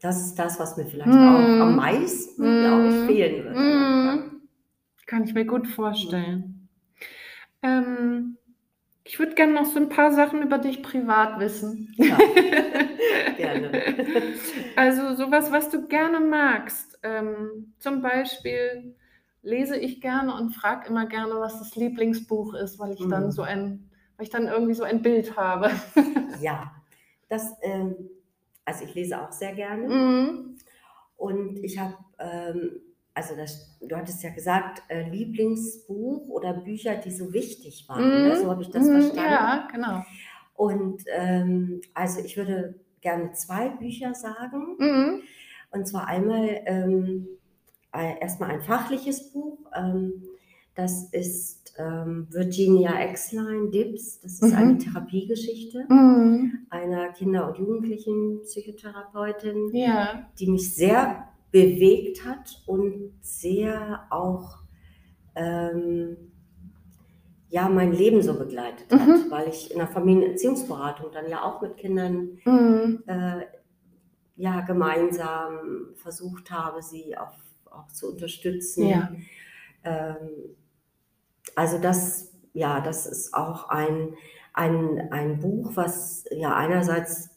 das 0.00 0.20
ist 0.20 0.34
das, 0.38 0.58
was 0.58 0.76
mir 0.76 0.86
vielleicht 0.86 1.08
mhm. 1.08 1.28
auch 1.28 1.66
am 1.66 1.76
meisten, 1.76 2.42
glaube 2.42 2.88
ich, 2.88 2.94
mhm. 2.94 3.06
fehlen 3.06 3.44
wird. 3.44 3.56
Mhm. 3.56 4.42
Kann 5.06 5.24
ich 5.24 5.34
mir 5.34 5.44
gut 5.44 5.68
vorstellen. 5.68 6.68
Ähm, 7.62 8.38
ich 9.04 9.18
würde 9.18 9.34
gerne 9.34 9.52
noch 9.52 9.66
so 9.66 9.78
ein 9.78 9.90
paar 9.90 10.12
Sachen 10.12 10.42
über 10.42 10.58
dich 10.58 10.82
privat 10.82 11.38
wissen. 11.38 11.94
Ja, 11.96 12.16
gerne. 13.36 13.70
Also 14.74 15.14
sowas, 15.14 15.52
was 15.52 15.68
du 15.68 15.86
gerne 15.86 16.20
magst. 16.20 16.98
Ähm, 17.02 17.74
zum 17.78 18.00
Beispiel 18.00 18.94
lese 19.42 19.76
ich 19.76 20.00
gerne 20.00 20.34
und 20.34 20.52
frage 20.52 20.88
immer 20.88 21.06
gerne, 21.06 21.34
was 21.34 21.58
das 21.58 21.76
Lieblingsbuch 21.76 22.54
ist, 22.54 22.78
weil 22.78 22.92
ich 22.92 23.00
mhm. 23.00 23.10
dann 23.10 23.32
so 23.32 23.42
ein, 23.42 23.90
weil 24.16 24.24
ich 24.24 24.30
dann 24.30 24.46
irgendwie 24.46 24.74
so 24.74 24.84
ein 24.84 25.02
Bild 25.02 25.36
habe. 25.36 25.70
ja, 26.40 26.72
das, 27.28 27.52
ähm, 27.62 27.96
also 28.64 28.84
ich 28.84 28.94
lese 28.94 29.20
auch 29.20 29.32
sehr 29.32 29.54
gerne. 29.54 29.88
Mhm. 29.88 30.56
Und 31.16 31.58
ich 31.58 31.78
habe 31.78 31.96
ähm, 32.18 32.80
also 33.14 33.36
das, 33.36 33.78
du 33.80 33.96
hattest 33.96 34.22
ja 34.22 34.30
gesagt, 34.30 34.82
äh, 34.88 35.08
Lieblingsbuch 35.08 36.28
oder 36.28 36.54
Bücher, 36.54 36.96
die 36.96 37.10
so 37.10 37.32
wichtig 37.32 37.86
waren. 37.88 38.08
Ne? 38.08 38.18
Mm, 38.18 38.28
ne? 38.28 38.36
So 38.40 38.50
habe 38.50 38.62
ich 38.62 38.70
das 38.70 38.86
mm, 38.86 38.90
verstanden. 38.90 39.18
Ja, 39.18 39.68
genau. 39.70 40.04
Und 40.54 41.04
ähm, 41.14 41.80
also 41.94 42.20
ich 42.20 42.36
würde 42.36 42.74
gerne 43.00 43.32
zwei 43.32 43.68
Bücher 43.68 44.14
sagen. 44.14 44.76
Mm. 44.78 45.22
Und 45.72 45.86
zwar 45.86 46.06
einmal 46.06 46.62
ähm, 46.66 47.28
erstmal 47.92 48.50
ein 48.50 48.62
fachliches 48.62 49.32
Buch. 49.32 49.58
Ähm, 49.74 50.22
das 50.74 51.10
ist 51.12 51.74
ähm, 51.78 52.26
Virginia 52.30 52.98
Exline 52.98 53.70
Dibbs. 53.70 54.20
Das 54.20 54.40
ist 54.40 54.42
-hmm. 54.42 54.56
eine 54.56 54.78
Therapiegeschichte 54.78 55.84
mhm. 55.88 56.66
einer 56.70 57.10
Kinder- 57.10 57.46
und 57.48 57.58
Jugendlichen-Psychotherapeutin, 57.58 59.70
ja. 59.74 60.30
die 60.38 60.50
mich 60.50 60.74
sehr 60.74 61.28
bewegt 61.50 62.24
hat 62.24 62.62
und 62.66 63.12
sehr 63.20 64.06
auch 64.10 64.60
ähm, 65.34 66.16
ja 67.52 67.68
mein 67.68 67.92
Leben 67.92 68.22
so 68.22 68.38
begleitet 68.38 68.90
hat, 68.90 69.06
mhm. 69.06 69.30
weil 69.30 69.48
ich 69.48 69.70
in 69.70 69.76
der 69.76 69.86
Familienerziehungsberatung 69.86 71.12
dann 71.12 71.28
ja 71.28 71.42
auch 71.42 71.60
mit 71.60 71.76
Kindern 71.76 72.38
mhm. 72.44 73.02
äh, 73.06 73.44
ja 74.36 74.62
gemeinsam 74.62 75.90
versucht 75.96 76.50
habe, 76.50 76.82
sie 76.82 77.14
auch, 77.18 77.36
auch 77.74 77.88
zu 77.88 78.12
unterstützen. 78.12 78.88
Ja. 78.88 79.12
Ähm, 79.84 80.56
also 81.54 81.78
das, 81.78 82.32
ja, 82.52 82.80
das 82.80 83.06
ist 83.06 83.34
auch 83.34 83.68
ein, 83.68 84.14
ein, 84.54 85.08
ein 85.10 85.40
Buch, 85.40 85.72
was 85.74 86.24
ja 86.30 86.54
einerseits 86.54 87.30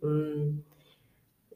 mh, 0.00 0.08
hm, 0.08 0.64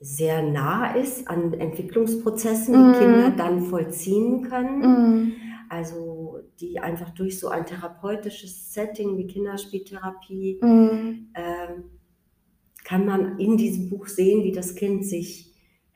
sehr 0.00 0.42
nah 0.42 0.94
ist 0.94 1.28
an 1.28 1.52
Entwicklungsprozessen, 1.52 2.72
die 2.72 2.80
mhm. 2.80 2.98
Kinder 2.98 3.30
dann 3.36 3.62
vollziehen 3.62 4.42
können. 4.42 4.80
Mhm. 4.80 5.32
Also 5.68 6.40
die 6.58 6.80
einfach 6.80 7.10
durch 7.10 7.38
so 7.38 7.48
ein 7.48 7.66
therapeutisches 7.66 8.72
Setting 8.72 9.16
wie 9.18 9.26
Kinderspieltherapie 9.26 10.58
mhm. 10.60 11.28
äh, 11.34 11.82
kann 12.82 13.04
man 13.04 13.38
in 13.38 13.56
diesem 13.56 13.88
Buch 13.88 14.08
sehen, 14.08 14.42
wie 14.42 14.52
das 14.52 14.74
Kind 14.74 15.04
sich 15.04 15.49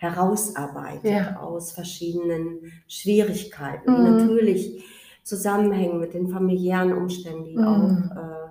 herausarbeitet 0.04 1.10
ja. 1.10 1.36
aus 1.40 1.72
verschiedenen 1.72 2.72
Schwierigkeiten, 2.86 3.94
die 3.94 4.00
mhm. 4.00 4.16
natürlich 4.16 4.84
zusammenhängen 5.22 5.98
mit 6.00 6.14
den 6.14 6.28
familiären 6.28 6.92
Umständen, 6.92 7.44
die 7.44 7.56
mhm. 7.56 7.64
auch 7.64 8.16
äh, 8.16 8.50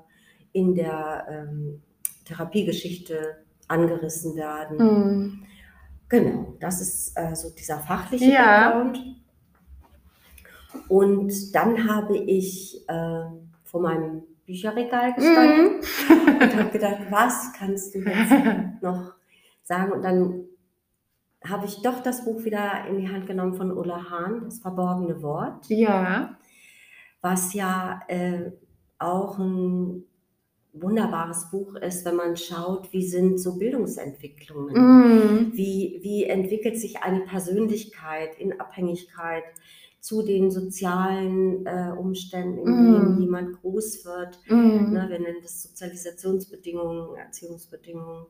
in 0.53 0.75
der 0.75 1.25
ähm, 1.29 1.81
Therapiegeschichte 2.25 3.37
angerissen 3.67 4.35
werden. 4.35 4.77
Mhm. 4.77 5.45
Genau, 6.09 6.55
das 6.59 6.81
ist 6.81 7.13
äh, 7.15 7.35
so 7.35 7.49
dieser 7.49 7.79
fachliche 7.79 8.31
ja. 8.31 8.69
Background. 8.69 8.99
Und 10.87 11.55
dann 11.55 11.87
habe 11.87 12.17
ich 12.17 12.87
äh, 12.87 13.25
vor 13.63 13.81
meinem 13.81 14.23
Bücherregal 14.45 15.13
gestanden 15.13 15.77
mhm. 15.77 16.41
und 16.41 16.55
habe 16.57 16.69
gedacht, 16.71 16.97
was 17.09 17.53
kannst 17.53 17.95
du 17.95 17.99
jetzt 17.99 18.31
noch 18.81 19.13
sagen? 19.63 19.91
Und 19.91 20.01
dann 20.03 20.45
habe 21.47 21.65
ich 21.65 21.81
doch 21.81 22.01
das 22.01 22.25
Buch 22.25 22.45
wieder 22.45 22.87
in 22.87 22.99
die 22.99 23.09
Hand 23.09 23.27
genommen 23.27 23.53
von 23.55 23.71
Ulla 23.71 24.09
Hahn, 24.09 24.41
das 24.45 24.59
verborgene 24.59 25.21
Wort. 25.21 25.67
Ja. 25.67 26.37
Was 27.21 27.53
ja 27.53 28.01
äh, 28.07 28.51
auch 28.99 29.37
ein 29.37 30.05
wunderbares 30.73 31.51
Buch 31.51 31.75
ist, 31.75 32.03
wenn 32.05 32.15
man 32.15 32.35
schaut, 32.35 32.91
wie 32.91 33.05
sind 33.05 33.39
so 33.39 33.57
Bildungsentwicklungen, 33.57 34.73
mm. 34.73 35.51
wie, 35.53 35.99
wie 36.01 36.23
entwickelt 36.23 36.79
sich 36.79 37.03
eine 37.03 37.21
Persönlichkeit 37.21 38.39
in 38.39 38.59
Abhängigkeit 38.59 39.43
zu 39.99 40.23
den 40.23 40.49
sozialen 40.51 41.65
äh, 41.65 41.93
Umständen, 41.97 42.67
in 42.67 42.91
mm. 42.91 42.93
denen 42.93 43.21
jemand 43.21 43.61
groß 43.61 44.03
wird. 44.03 44.39
Mm. 44.47 44.93
Ne, 44.93 45.05
wir 45.09 45.19
nennen 45.19 45.41
das 45.43 45.61
Sozialisationsbedingungen, 45.61 47.17
Erziehungsbedingungen, 47.17 48.25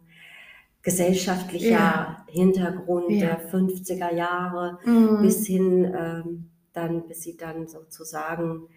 gesellschaftlicher 0.84 1.70
ja. 1.70 2.26
Hintergrund 2.28 3.10
ja. 3.10 3.38
der 3.38 3.52
50er 3.52 4.14
Jahre 4.14 4.80
mm. 4.86 5.22
bis 5.22 5.48
hin 5.48 5.92
ähm, 5.98 6.50
dann, 6.74 7.08
bis 7.08 7.22
sie 7.22 7.38
dann 7.38 7.68
sozusagen 7.68 8.68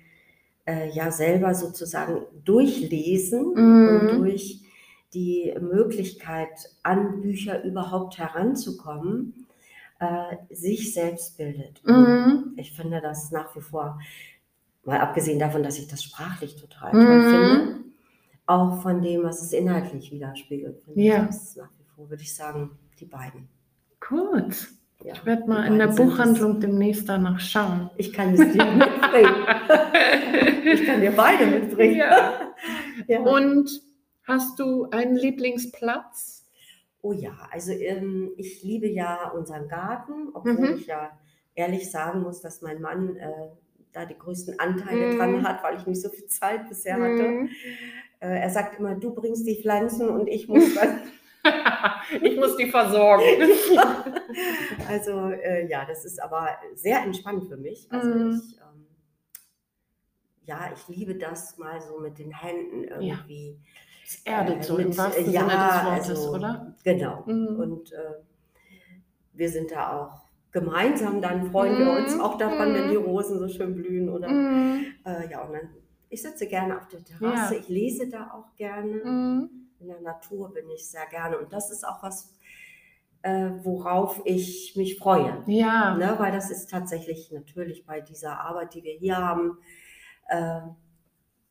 äh, 0.66 0.90
ja 0.90 1.10
selber 1.10 1.54
sozusagen 1.54 2.22
durchlesen 2.44 3.54
mhm. 3.54 3.88
und 3.88 4.18
durch 4.18 4.60
die 5.14 5.54
Möglichkeit, 5.60 6.70
an 6.82 7.22
Bücher 7.22 7.64
überhaupt 7.64 8.18
heranzukommen, 8.18 9.46
äh, 9.98 10.36
sich 10.50 10.92
selbst 10.92 11.38
bildet. 11.38 11.80
Mhm. 11.84 12.52
Ich 12.56 12.72
finde 12.72 13.00
das 13.00 13.30
nach 13.30 13.54
wie 13.56 13.60
vor, 13.60 13.98
mal 14.84 15.00
abgesehen 15.00 15.38
davon, 15.38 15.62
dass 15.62 15.78
ich 15.78 15.88
das 15.88 16.02
sprachlich 16.02 16.56
total 16.56 16.92
mhm. 16.92 17.06
toll 17.06 17.22
finde, 17.30 17.76
auch 18.46 18.82
von 18.82 19.00
dem, 19.00 19.22
was 19.22 19.42
es 19.42 19.52
inhaltlich 19.52 20.12
widerspiegelt, 20.12 20.80
finde 20.84 21.00
ja. 21.00 21.20
ich 21.22 21.26
das 21.28 21.56
nach 21.56 21.70
wie 21.78 21.85
vor, 21.96 22.10
würde 22.10 22.22
ich 22.22 22.34
sagen, 22.34 22.78
die 23.00 23.06
beiden. 23.06 23.48
Gut. 24.06 24.68
Ja, 25.02 25.14
ich 25.14 25.26
werde 25.26 25.46
mal 25.46 25.66
in 25.66 25.78
der 25.78 25.88
Buchhandlung 25.88 26.60
demnächst 26.60 27.08
danach 27.08 27.40
schauen. 27.40 27.90
Ich 27.96 28.12
kann 28.12 28.34
es 28.34 28.52
dir 28.52 28.64
mitbringen. 28.64 29.46
ich 30.64 30.86
kann 30.86 31.00
dir 31.00 31.12
beide 31.12 31.46
mitbringen. 31.46 31.96
Ja. 31.96 32.54
ja. 33.06 33.20
Und 33.20 33.82
hast 34.24 34.58
du 34.58 34.88
einen 34.90 35.16
Lieblingsplatz? 35.16 36.46
Oh 37.02 37.12
ja, 37.12 37.36
also 37.50 37.72
ähm, 37.72 38.32
ich 38.36 38.62
liebe 38.62 38.88
ja 38.88 39.30
unseren 39.30 39.68
Garten, 39.68 40.30
obwohl 40.32 40.72
mhm. 40.72 40.76
ich 40.78 40.86
ja 40.86 41.10
ehrlich 41.54 41.90
sagen 41.90 42.22
muss, 42.22 42.40
dass 42.40 42.62
mein 42.62 42.80
Mann 42.80 43.16
äh, 43.16 43.48
da 43.92 44.06
die 44.06 44.18
größten 44.18 44.58
Anteile 44.58 45.12
mhm. 45.12 45.18
dran 45.18 45.48
hat, 45.48 45.62
weil 45.62 45.76
ich 45.76 45.86
nicht 45.86 46.02
so 46.02 46.08
viel 46.08 46.26
Zeit 46.26 46.68
bisher 46.68 46.96
hatte. 46.96 47.22
Mhm. 47.22 47.48
Äh, 48.20 48.40
er 48.40 48.50
sagt 48.50 48.78
immer, 48.78 48.94
du 48.94 49.14
bringst 49.14 49.46
die 49.46 49.60
Pflanzen 49.60 50.08
und 50.08 50.26
ich 50.26 50.48
muss 50.48 50.74
was. 50.76 50.88
ich 52.22 52.36
muss 52.36 52.56
die 52.56 52.70
versorgen. 52.70 53.24
also 54.88 55.30
äh, 55.30 55.68
ja, 55.68 55.84
das 55.84 56.04
ist 56.04 56.22
aber 56.22 56.48
sehr 56.74 57.02
entspannt 57.02 57.44
für 57.48 57.56
mich. 57.56 57.86
Also 57.90 58.08
mhm. 58.08 58.30
ich, 58.30 58.56
ähm, 58.58 58.86
ja, 60.44 60.70
ich 60.74 60.96
liebe 60.96 61.16
das 61.16 61.58
mal 61.58 61.80
so 61.80 61.98
mit 61.98 62.18
den 62.18 62.32
Händen 62.32 62.84
irgendwie. 62.84 63.50
Ja. 63.50 63.56
Es 64.04 64.22
erdet 64.24 64.60
äh, 64.60 64.62
so 64.62 64.76
mit, 64.76 64.86
im 64.86 64.98
wahrsten 64.98 65.30
ja, 65.30 65.40
Sinne 65.40 65.52
des 65.52 65.84
Wortes, 65.84 66.10
also, 66.10 66.34
oder? 66.34 66.74
Genau. 66.84 67.24
Mhm. 67.26 67.58
Und 67.58 67.92
äh, 67.92 68.14
wir 69.32 69.48
sind 69.48 69.72
da 69.72 69.98
auch 69.98 70.26
gemeinsam, 70.52 71.20
dann 71.20 71.50
freuen 71.50 71.76
wir 71.78 71.90
uns 71.90 72.14
mhm. 72.14 72.20
auch 72.20 72.38
daran, 72.38 72.72
wenn 72.72 72.88
die 72.88 72.96
mhm. 72.96 73.04
Rosen 73.04 73.38
so 73.38 73.48
schön 73.48 73.74
blühen. 73.74 74.08
Oder 74.08 74.28
mhm. 74.28 74.86
äh, 75.04 75.30
ja, 75.30 75.42
und 75.42 75.52
dann, 75.52 75.68
ich 76.08 76.22
sitze 76.22 76.46
gerne 76.46 76.78
auf 76.78 76.88
der 76.88 77.04
Terrasse, 77.04 77.54
ja. 77.54 77.60
ich 77.60 77.68
lese 77.68 78.08
da 78.08 78.30
auch 78.32 78.54
gerne. 78.56 79.50
In 79.80 79.88
der 79.88 80.00
Natur 80.00 80.52
bin 80.52 80.68
ich 80.70 80.88
sehr 80.88 81.06
gerne. 81.06 81.38
Und 81.38 81.52
das 81.52 81.70
ist 81.70 81.86
auch 81.86 82.02
was, 82.02 82.34
äh, 83.22 83.50
worauf 83.62 84.22
ich 84.24 84.74
mich 84.76 84.98
freue. 84.98 85.42
Ja. 85.46 85.94
Ne? 85.96 86.14
Weil 86.18 86.32
das 86.32 86.50
ist 86.50 86.70
tatsächlich 86.70 87.30
natürlich 87.32 87.84
bei 87.86 88.00
dieser 88.00 88.40
Arbeit, 88.40 88.74
die 88.74 88.82
wir 88.82 88.94
hier 88.94 89.16
haben, 89.16 89.58
äh, 90.28 90.60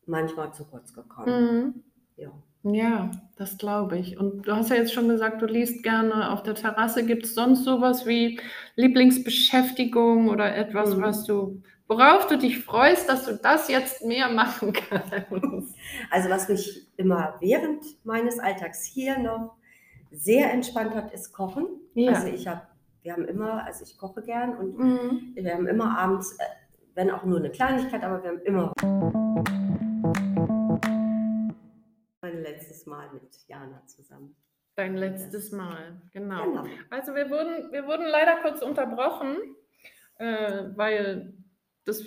manchmal 0.05 0.53
zu 0.53 0.65
kurz 0.65 0.93
gekommen. 0.93 1.73
Mhm. 1.75 1.83
Ja. 2.17 2.31
Ja, 2.67 3.11
das 3.35 3.59
glaube 3.59 3.99
ich. 3.99 4.17
Und 4.17 4.47
du 4.47 4.55
hast 4.55 4.71
ja 4.71 4.75
jetzt 4.75 4.91
schon 4.91 5.07
gesagt, 5.07 5.39
du 5.39 5.45
liest 5.45 5.83
gerne 5.83 6.31
auf 6.31 6.41
der 6.41 6.55
Terrasse. 6.55 7.05
Gibt 7.05 7.25
es 7.25 7.35
sonst 7.35 7.63
sowas 7.63 8.07
wie 8.07 8.39
Lieblingsbeschäftigung 8.75 10.29
oder 10.29 10.55
etwas, 10.55 10.95
mhm. 10.95 11.01
was 11.03 11.25
du 11.25 11.61
worauf 11.87 12.27
du 12.27 12.37
dich 12.37 12.63
freust, 12.63 13.09
dass 13.09 13.25
du 13.25 13.35
das 13.35 13.67
jetzt 13.69 14.03
mehr 14.03 14.29
machen 14.29 14.73
kannst? 14.73 15.13
Also 16.09 16.29
was 16.29 16.49
mich 16.49 16.87
immer 16.97 17.35
während 17.39 17.83
meines 18.05 18.39
Alltags 18.39 18.83
hier 18.83 19.19
noch 19.19 19.55
sehr 20.11 20.51
entspannt 20.51 20.95
hat, 20.95 21.13
ist 21.13 21.33
Kochen. 21.33 21.67
Ja. 21.93 22.13
Also 22.13 22.27
ich 22.27 22.47
habe, 22.47 22.61
wir 23.03 23.13
haben 23.13 23.25
immer, 23.25 23.63
also 23.65 23.83
ich 23.83 23.97
koche 23.97 24.21
gern 24.21 24.57
und 24.57 24.77
mhm. 24.77 25.31
wir 25.35 25.53
haben 25.53 25.67
immer 25.67 25.97
abends, 25.97 26.37
äh, 26.39 26.43
wenn 26.95 27.11
auch 27.11 27.23
nur 27.23 27.39
eine 27.39 27.51
Kleinigkeit, 27.51 28.03
aber 28.03 28.23
wir 28.23 28.29
haben 28.29 28.41
immer 28.41 28.71
mein 32.21 32.41
letztes 32.41 32.85
Mal 32.85 33.11
mit 33.13 33.37
Jana 33.47 33.85
zusammen. 33.85 34.35
Dein 34.75 34.97
letztes 34.97 35.51
Mal, 35.51 36.01
genau. 36.11 36.43
genau. 36.45 36.63
Also 36.89 37.13
wir 37.13 37.29
wurden, 37.29 37.71
wir 37.71 37.85
wurden 37.85 38.07
leider 38.07 38.37
kurz 38.41 38.61
unterbrochen, 38.61 39.37
äh, 40.17 40.63
weil 40.75 41.34
das, 41.85 42.03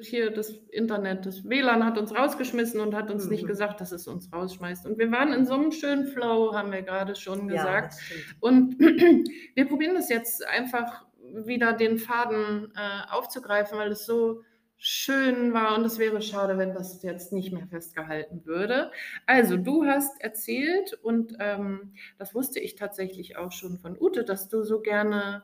hier 0.00 0.30
das 0.30 0.50
Internet, 0.70 1.26
das 1.26 1.48
WLAN 1.48 1.84
hat 1.84 1.98
uns 1.98 2.14
rausgeschmissen 2.14 2.80
und 2.80 2.94
hat 2.94 3.10
uns 3.10 3.24
mhm. 3.24 3.30
nicht 3.30 3.46
gesagt, 3.46 3.80
dass 3.80 3.92
es 3.92 4.08
uns 4.08 4.32
rausschmeißt. 4.32 4.86
Und 4.86 4.98
wir 4.98 5.12
waren 5.12 5.32
in 5.32 5.46
so 5.46 5.54
einem 5.54 5.70
schönen 5.70 6.06
Flow, 6.06 6.54
haben 6.54 6.72
wir 6.72 6.82
gerade 6.82 7.14
schon 7.14 7.46
gesagt. 7.46 7.94
Ja, 7.94 8.16
und 8.40 8.78
wir 9.54 9.68
probieren 9.68 9.94
das 9.94 10.08
jetzt 10.08 10.46
einfach 10.46 11.06
wieder 11.20 11.74
den 11.74 11.98
Faden 11.98 12.72
äh, 12.74 13.12
aufzugreifen, 13.12 13.76
weil 13.78 13.92
es 13.92 14.06
so 14.06 14.42
schön 14.78 15.52
war 15.52 15.76
und 15.76 15.84
es 15.84 15.98
wäre 15.98 16.22
schade, 16.22 16.56
wenn 16.56 16.72
das 16.72 17.02
jetzt 17.02 17.32
nicht 17.32 17.52
mehr 17.52 17.66
festgehalten 17.66 18.46
würde. 18.46 18.92
Also 19.26 19.56
du 19.56 19.84
hast 19.84 20.20
erzählt 20.22 20.94
und 21.02 21.36
ähm, 21.40 21.92
das 22.16 22.34
wusste 22.34 22.60
ich 22.60 22.76
tatsächlich 22.76 23.36
auch 23.36 23.52
schon 23.52 23.78
von 23.78 23.96
Ute, 24.00 24.24
dass 24.24 24.48
du 24.48 24.62
so 24.62 24.80
gerne 24.80 25.42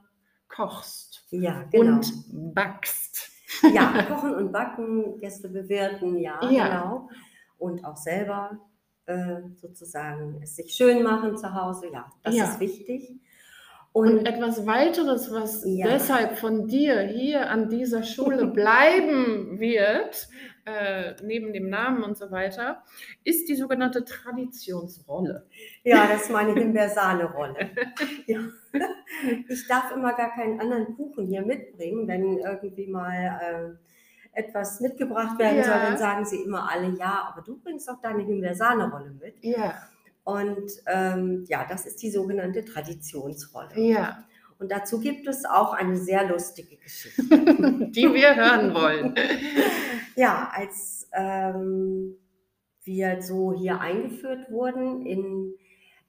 kochst 0.49 1.27
ja, 1.31 1.65
genau. 1.65 1.97
und 1.97 2.55
backst. 2.55 3.34
Ja, 3.73 4.03
kochen 4.09 4.35
und 4.35 4.53
backen, 4.53 5.19
Gäste 5.19 5.49
bewirten, 5.49 6.19
ja, 6.19 6.39
ja. 6.51 6.69
genau. 6.69 7.09
Und 7.59 7.85
auch 7.85 7.97
selber 7.97 8.59
äh, 9.07 9.43
sozusagen 9.57 10.41
es 10.43 10.57
sich 10.57 10.75
schön 10.75 11.03
machen 11.03 11.37
zu 11.37 11.55
Hause, 11.55 11.89
ja, 11.93 12.11
das 12.23 12.35
ja. 12.35 12.45
ist 12.45 12.61
wichtig. 12.61 13.21
Und, 13.93 14.19
und, 14.19 14.27
etwas 14.27 14.67
weiteres, 14.67 15.31
was 15.31 15.63
ja. 15.65 15.87
deshalb 15.87 16.39
von 16.39 16.67
dir 16.67 17.01
hier 17.03 17.49
an 17.49 17.69
dieser 17.69 18.03
Schule 18.03 18.47
bleiben 18.55 19.61
wird, 19.61 20.29
äh, 20.67 21.15
neben 21.23 21.53
dem 21.53 21.69
Namen 21.69 22.03
und 22.03 22.17
so 22.17 22.31
weiter, 22.31 22.83
ist 23.23 23.49
die 23.49 23.57
sogenannte 23.57 24.05
Traditionsrolle. 24.05 25.47
Ja, 25.83 26.07
das 26.07 26.23
ist 26.23 26.31
meine 26.31 26.55
Himbeersahne-Rolle. 26.55 27.71
ja. 28.27 28.41
Ich 29.49 29.67
darf 29.69 29.93
immer 29.93 30.15
gar 30.15 30.35
keinen 30.35 30.61
anderen 30.61 30.97
Kuchen 30.97 31.27
hier 31.27 31.43
mitbringen, 31.43 32.09
wenn 32.09 32.39
irgendwie 32.39 32.87
mal 32.87 33.79
etwas 34.35 34.81
mitgebracht 34.81 35.39
werden 35.39 35.59
ja. 35.59 35.65
soll, 35.65 35.75
dann 35.75 35.99
sagen 35.99 36.25
sie 36.25 36.43
immer 36.43 36.71
alle, 36.71 36.89
ja, 36.97 37.29
aber 37.31 37.43
du 37.43 37.59
bringst 37.59 37.89
doch 37.89 38.01
deine 38.01 38.23
Himbeersahne-Rolle 38.23 39.13
mit. 39.21 39.37
Ja. 39.43 39.75
Und 40.25 40.71
ähm, 40.87 41.45
ja, 41.49 41.67
das 41.69 41.87
ist 41.87 42.03
die 42.03 42.11
sogenannte 42.11 42.65
Traditionsrolle. 42.65 43.79
Ja. 43.79 44.25
Und 44.59 44.71
dazu 44.71 45.01
gibt 45.01 45.27
es 45.27 45.45
auch 45.45 45.73
eine 45.73 45.97
sehr 45.97 46.27
lustige 46.27 46.77
Geschichte, 46.77 47.23
die 47.91 48.13
wir 48.13 48.35
hören 48.37 48.75
wollen. 48.75 49.15
ja, 50.17 50.51
als 50.53 51.09
ähm, 51.13 52.17
wir 52.85 53.23
so 53.23 53.53
hier 53.53 53.81
eingeführt 53.81 54.51
wurden 54.51 55.07
in 55.07 55.55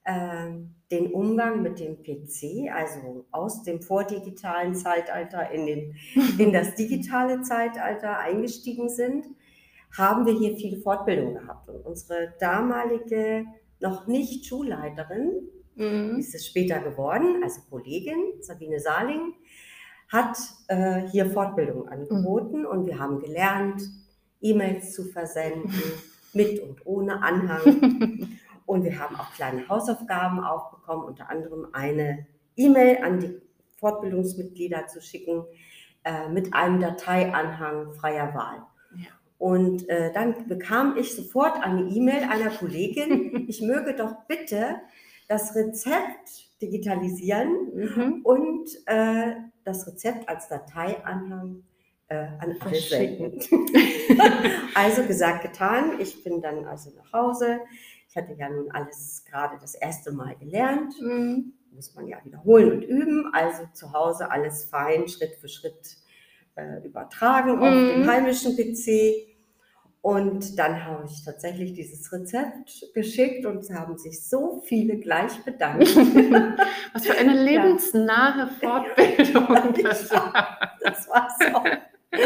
äh, 0.04 0.50
den 0.90 1.12
Umgang 1.12 1.62
mit 1.62 1.80
dem 1.80 2.02
PC, 2.02 2.72
also 2.72 3.26
aus 3.32 3.64
dem 3.64 3.82
vordigitalen 3.82 4.74
Zeitalter 4.74 5.50
in, 5.50 5.66
den, 5.66 5.96
in 6.38 6.52
das 6.52 6.76
digitale 6.76 7.42
Zeitalter 7.42 8.18
eingestiegen 8.18 8.88
sind, 8.88 9.26
haben 9.96 10.26
wir 10.26 10.34
hier 10.34 10.56
viele 10.56 10.78
Fortbildungen 10.78 11.34
gehabt. 11.34 11.68
Und 11.68 11.84
unsere 11.84 12.34
damalige 12.38 13.46
noch 13.80 14.06
nicht 14.06 14.46
Schulleiterin, 14.46 15.48
mhm. 15.76 16.18
ist 16.18 16.34
es 16.34 16.46
später 16.46 16.80
geworden, 16.80 17.42
also 17.42 17.60
Kollegin 17.70 18.16
Sabine 18.40 18.80
Saling, 18.80 19.34
hat 20.08 20.36
äh, 20.68 21.02
hier 21.08 21.30
Fortbildungen 21.30 21.88
angeboten 21.88 22.60
mhm. 22.60 22.66
und 22.66 22.86
wir 22.86 22.98
haben 22.98 23.20
gelernt, 23.20 23.82
E-Mails 24.40 24.92
zu 24.92 25.04
versenden, 25.04 25.72
mit 26.32 26.60
und 26.60 26.84
ohne 26.84 27.22
Anhang. 27.22 28.38
und 28.66 28.84
wir 28.84 28.98
haben 28.98 29.16
auch 29.16 29.32
kleine 29.32 29.68
Hausaufgaben 29.68 30.40
aufbekommen, 30.40 31.04
unter 31.04 31.30
anderem 31.30 31.68
eine 31.72 32.26
E-Mail 32.56 33.02
an 33.02 33.20
die 33.20 33.40
Fortbildungsmitglieder 33.78 34.86
zu 34.86 35.00
schicken 35.00 35.44
äh, 36.04 36.28
mit 36.28 36.54
einem 36.54 36.80
Dateianhang 36.80 37.92
freier 37.94 38.34
Wahl. 38.34 38.62
Und 39.38 39.88
äh, 39.88 40.12
dann 40.12 40.48
bekam 40.48 40.96
ich 40.96 41.14
sofort 41.14 41.62
eine 41.62 41.82
E-Mail 41.90 42.24
einer 42.24 42.50
Kollegin, 42.50 43.44
ich 43.48 43.60
möge 43.60 43.94
doch 43.94 44.26
bitte 44.26 44.76
das 45.28 45.54
Rezept 45.54 46.60
digitalisieren 46.62 47.74
mhm. 47.74 48.20
und 48.22 48.68
äh, 48.86 49.34
das 49.64 49.86
Rezept 49.86 50.28
als 50.28 50.48
Dateianhang 50.48 51.64
äh, 52.08 52.26
an 52.38 52.56
alle 52.60 52.80
senden. 52.80 53.40
also 54.74 55.02
gesagt, 55.04 55.42
getan. 55.42 56.00
Ich 56.00 56.22
bin 56.22 56.40
dann 56.40 56.64
also 56.64 56.90
nach 56.96 57.12
Hause. 57.12 57.60
Ich 58.08 58.16
hatte 58.16 58.34
ja 58.34 58.48
nun 58.48 58.70
alles 58.70 59.24
gerade 59.28 59.58
das 59.60 59.74
erste 59.74 60.12
Mal 60.12 60.36
gelernt. 60.36 60.94
Mhm. 61.00 61.52
Muss 61.72 61.94
man 61.94 62.06
ja 62.06 62.18
wiederholen 62.24 62.72
und 62.72 62.82
üben. 62.82 63.30
Also 63.32 63.64
zu 63.72 63.92
Hause 63.92 64.30
alles 64.30 64.64
fein, 64.64 65.08
Schritt 65.08 65.34
für 65.34 65.48
Schritt 65.48 65.96
äh, 66.54 66.86
übertragen 66.86 67.56
mhm. 67.56 67.62
auf 67.62 67.74
den 67.74 68.06
heimischen 68.08 68.56
PC. 68.56 69.35
Und 70.06 70.56
dann 70.56 70.84
habe 70.84 71.04
ich 71.06 71.24
tatsächlich 71.24 71.72
dieses 71.72 72.12
Rezept 72.12 72.94
geschickt 72.94 73.44
und 73.44 73.56
es 73.56 73.72
haben 73.72 73.98
sich 73.98 74.24
so 74.24 74.62
viele 74.64 74.98
gleich 74.98 75.42
bedankt. 75.44 75.96
Was 76.92 77.04
für 77.08 77.18
eine 77.18 77.42
lebensnahe. 77.42 78.46
Fortbildung 78.60 79.74
das 79.82 80.08
war. 80.12 80.70
Das 80.80 81.08
war 81.08 81.28
so. 81.40 82.20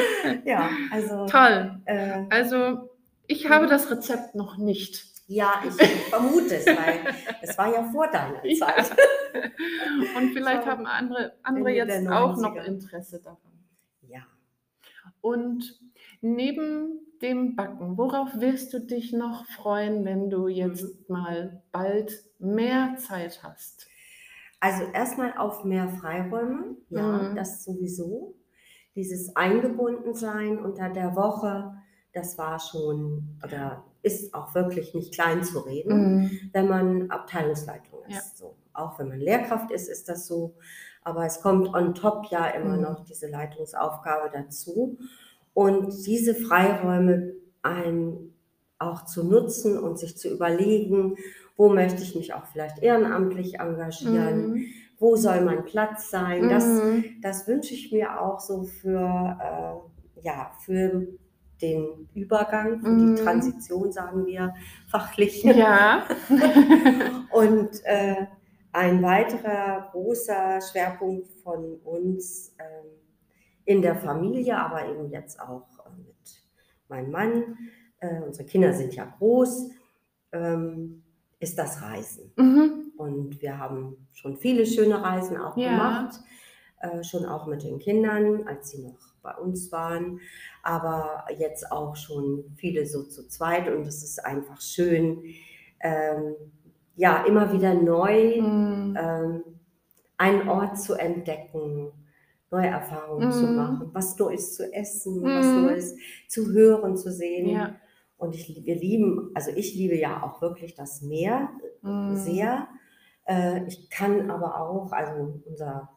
Ja, 0.45 0.69
also. 0.93 1.25
Toll. 1.25 1.81
Äh, 1.87 2.25
also, 2.29 2.91
ich 3.27 3.49
habe 3.49 3.67
das 3.67 3.91
Rezept 3.91 4.35
noch 4.35 4.59
nicht. 4.59 5.03
Ja, 5.27 5.63
ich 5.67 5.83
vermute 6.11 6.57
es, 6.57 6.67
weil 6.67 7.15
es 7.41 7.57
war 7.57 7.73
ja 7.73 7.83
vor 7.85 8.09
deiner 8.09 8.43
Zeit. 8.59 8.91
Ja. 9.33 10.19
Und 10.19 10.35
vielleicht 10.35 10.65
so, 10.65 10.69
haben 10.69 10.87
andere, 10.87 11.33
andere 11.45 11.71
jetzt 11.71 12.07
auch 12.09 12.37
noch 12.37 12.57
Interesse 12.57 13.23
daran. 13.23 13.39
Ja. 14.07 14.27
Und 15.23 15.81
neben 16.21 17.01
dem 17.23 17.57
Backen, 17.57 17.99
worauf 17.99 18.41
wirst 18.41 18.73
du 18.73 18.81
dich 18.81 19.13
noch 19.13 19.47
freuen, 19.47 20.05
wenn 20.05 20.31
du 20.31 20.49
jetzt 20.49 20.85
mhm. 20.85 21.15
mal 21.15 21.63
bald 21.73 22.25
mehr 22.39 22.97
Zeit 22.97 23.43
hast? 23.43 23.87
Also 24.61 24.85
erstmal 24.93 25.37
auf 25.37 25.65
mehr 25.65 25.89
Freiräume, 25.89 26.77
ja, 26.91 27.31
mhm. 27.31 27.37
das 27.37 27.65
sowieso. 27.65 28.35
Dieses 28.95 29.35
Eingebundensein 29.37 30.59
unter 30.59 30.91
der 30.91 31.17
Woche, 31.17 31.75
das 32.13 32.37
war 32.37 32.59
schon 32.59 33.39
oder 33.45 33.85
ist 34.03 34.35
auch 34.35 34.55
wirklich 34.55 34.95
nicht 34.95 35.15
klein 35.15 35.45
zu 35.45 35.61
reden, 35.61 36.23
mhm. 36.23 36.41
wenn 36.53 36.69
man 36.69 37.11
Abteilungsleitung 37.11 38.01
ist. 38.09 38.15
Ja. 38.15 38.23
So. 38.35 38.57
Auch 38.73 38.99
wenn 38.99 39.09
man 39.09 39.21
Lehrkraft 39.21 39.71
ist, 39.71 39.89
ist 39.89 40.09
das 40.09 40.27
so. 40.27 40.57
Aber 41.03 41.25
es 41.25 41.41
kommt 41.41 41.73
on 41.75 41.95
top 41.95 42.27
ja 42.31 42.47
immer 42.49 42.77
mhm. 42.77 42.83
noch 42.83 43.05
diese 43.05 43.29
Leitungsaufgabe 43.29 44.31
dazu. 44.33 44.99
Und 45.55 46.07
diese 46.07 46.35
Freiräume 46.35 47.35
ein, 47.63 48.35
auch 48.79 49.05
zu 49.05 49.25
nutzen 49.25 49.79
und 49.79 49.99
sich 49.99 50.17
zu 50.17 50.29
überlegen, 50.29 51.17
wo 51.57 51.69
möchte 51.69 52.03
ich 52.03 52.15
mich 52.15 52.33
auch 52.33 52.47
vielleicht 52.47 52.79
ehrenamtlich 52.79 53.61
engagieren, 53.61 54.53
mhm. 54.53 54.67
wo 54.99 55.17
soll 55.17 55.43
mein 55.43 55.65
Platz 55.65 56.11
sein. 56.11 56.47
Mhm. 56.47 56.49
Das, 56.49 56.81
das 57.21 57.49
wünsche 57.49 57.75
ich 57.75 57.93
mir 57.93 58.21
auch 58.21 58.41
so 58.41 58.63
für, 58.63 59.37
äh, 60.19 60.23
ja, 60.23 60.53
für 60.65 61.07
den 61.61 62.09
Übergang, 62.15 62.81
für 62.81 62.89
mhm. 62.89 63.17
die 63.17 63.23
Transition, 63.23 63.93
sagen 63.93 64.27
wir 64.27 64.55
fachlich. 64.89 65.43
Ja. 65.43 66.07
und 67.33 67.69
äh, 67.85 68.27
ein 68.73 69.03
weiterer 69.03 69.89
großer 69.93 70.61
Schwerpunkt 70.61 71.29
von 71.43 71.77
uns 71.85 72.55
ähm, 72.59 73.00
in 73.71 73.83
der 73.83 73.95
Familie, 73.95 74.59
aber 74.59 74.85
eben 74.91 75.11
jetzt 75.11 75.41
auch 75.41 75.69
äh, 75.87 75.97
mit 75.97 76.43
meinem 76.89 77.13
Mann. 77.13 77.57
Äh, 78.01 78.21
unsere 78.21 78.45
Kinder 78.45 78.73
sind 78.73 78.97
ja 78.97 79.05
groß, 79.05 79.71
ähm, 80.33 81.05
ist 81.39 81.57
das 81.57 81.81
Reisen. 81.81 82.33
Mhm. 82.35 82.93
Und 82.97 83.41
wir 83.41 83.59
haben 83.59 84.09
schon 84.13 84.37
viele 84.39 84.67
schöne 84.67 85.01
Reisen 85.01 85.37
auch 85.37 85.57
ja. 85.57 85.71
gemacht, 85.71 86.19
äh, 86.81 87.05
schon 87.05 87.25
auch 87.27 87.47
mit 87.47 87.63
den 87.63 87.79
Kindern, 87.79 88.43
als 88.49 88.71
sie 88.71 88.83
noch 88.83 88.99
bei 89.23 89.37
uns 89.37 89.71
waren, 89.71 90.19
aber 90.65 91.27
jetzt 91.39 91.71
auch 91.71 91.95
schon 91.95 92.53
viele 92.57 92.87
so 92.87 93.05
zu 93.05 93.29
zweit 93.29 93.69
und 93.69 93.87
es 93.87 94.03
ist 94.03 94.25
einfach 94.25 94.61
schön, 94.61 95.23
ähm, 95.79 96.35
ja, 96.97 97.25
immer 97.25 97.53
wieder 97.53 97.75
neu 97.75 98.41
mhm. 98.41 98.99
ähm, 98.99 99.43
einen 100.17 100.49
Ort 100.49 100.81
zu 100.81 100.95
entdecken, 100.95 101.93
neue 102.51 102.67
Erfahrungen 102.67 103.29
mm. 103.29 103.33
zu 103.33 103.47
mhm. 103.47 103.57
machen, 103.57 103.91
was 103.93 104.19
Neues 104.19 104.57
zu 104.57 104.73
essen, 104.73 105.21
mm. 105.21 105.25
was 105.25 105.47
mhm. 105.47 105.63
Neues 105.63 105.97
zu 106.29 106.53
hören, 106.53 106.97
zu 106.97 107.13
sehen. 107.13 107.49
Ja. 107.49 107.77
Und 108.17 108.35
ich, 108.35 108.65
wir 108.65 108.75
lieben, 108.75 109.31
also 109.35 109.51
ich 109.55 109.75
liebe 109.75 109.97
ja 109.97 110.23
auch 110.23 110.43
wirklich 110.43 110.75
das 110.75 111.01
Meer 111.01 111.51
mm. 111.83 112.17
sehr. 112.17 112.69
Äh, 113.27 113.67
ich 113.67 113.89
kann 113.89 114.31
aber 114.31 114.61
auch, 114.61 114.93
also 114.93 115.41
unser, 115.47 115.91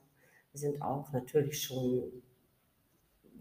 wir 0.51 0.59
sind 0.59 0.81
auch 0.81 1.11
natürlich 1.11 1.61
schon 1.61 2.03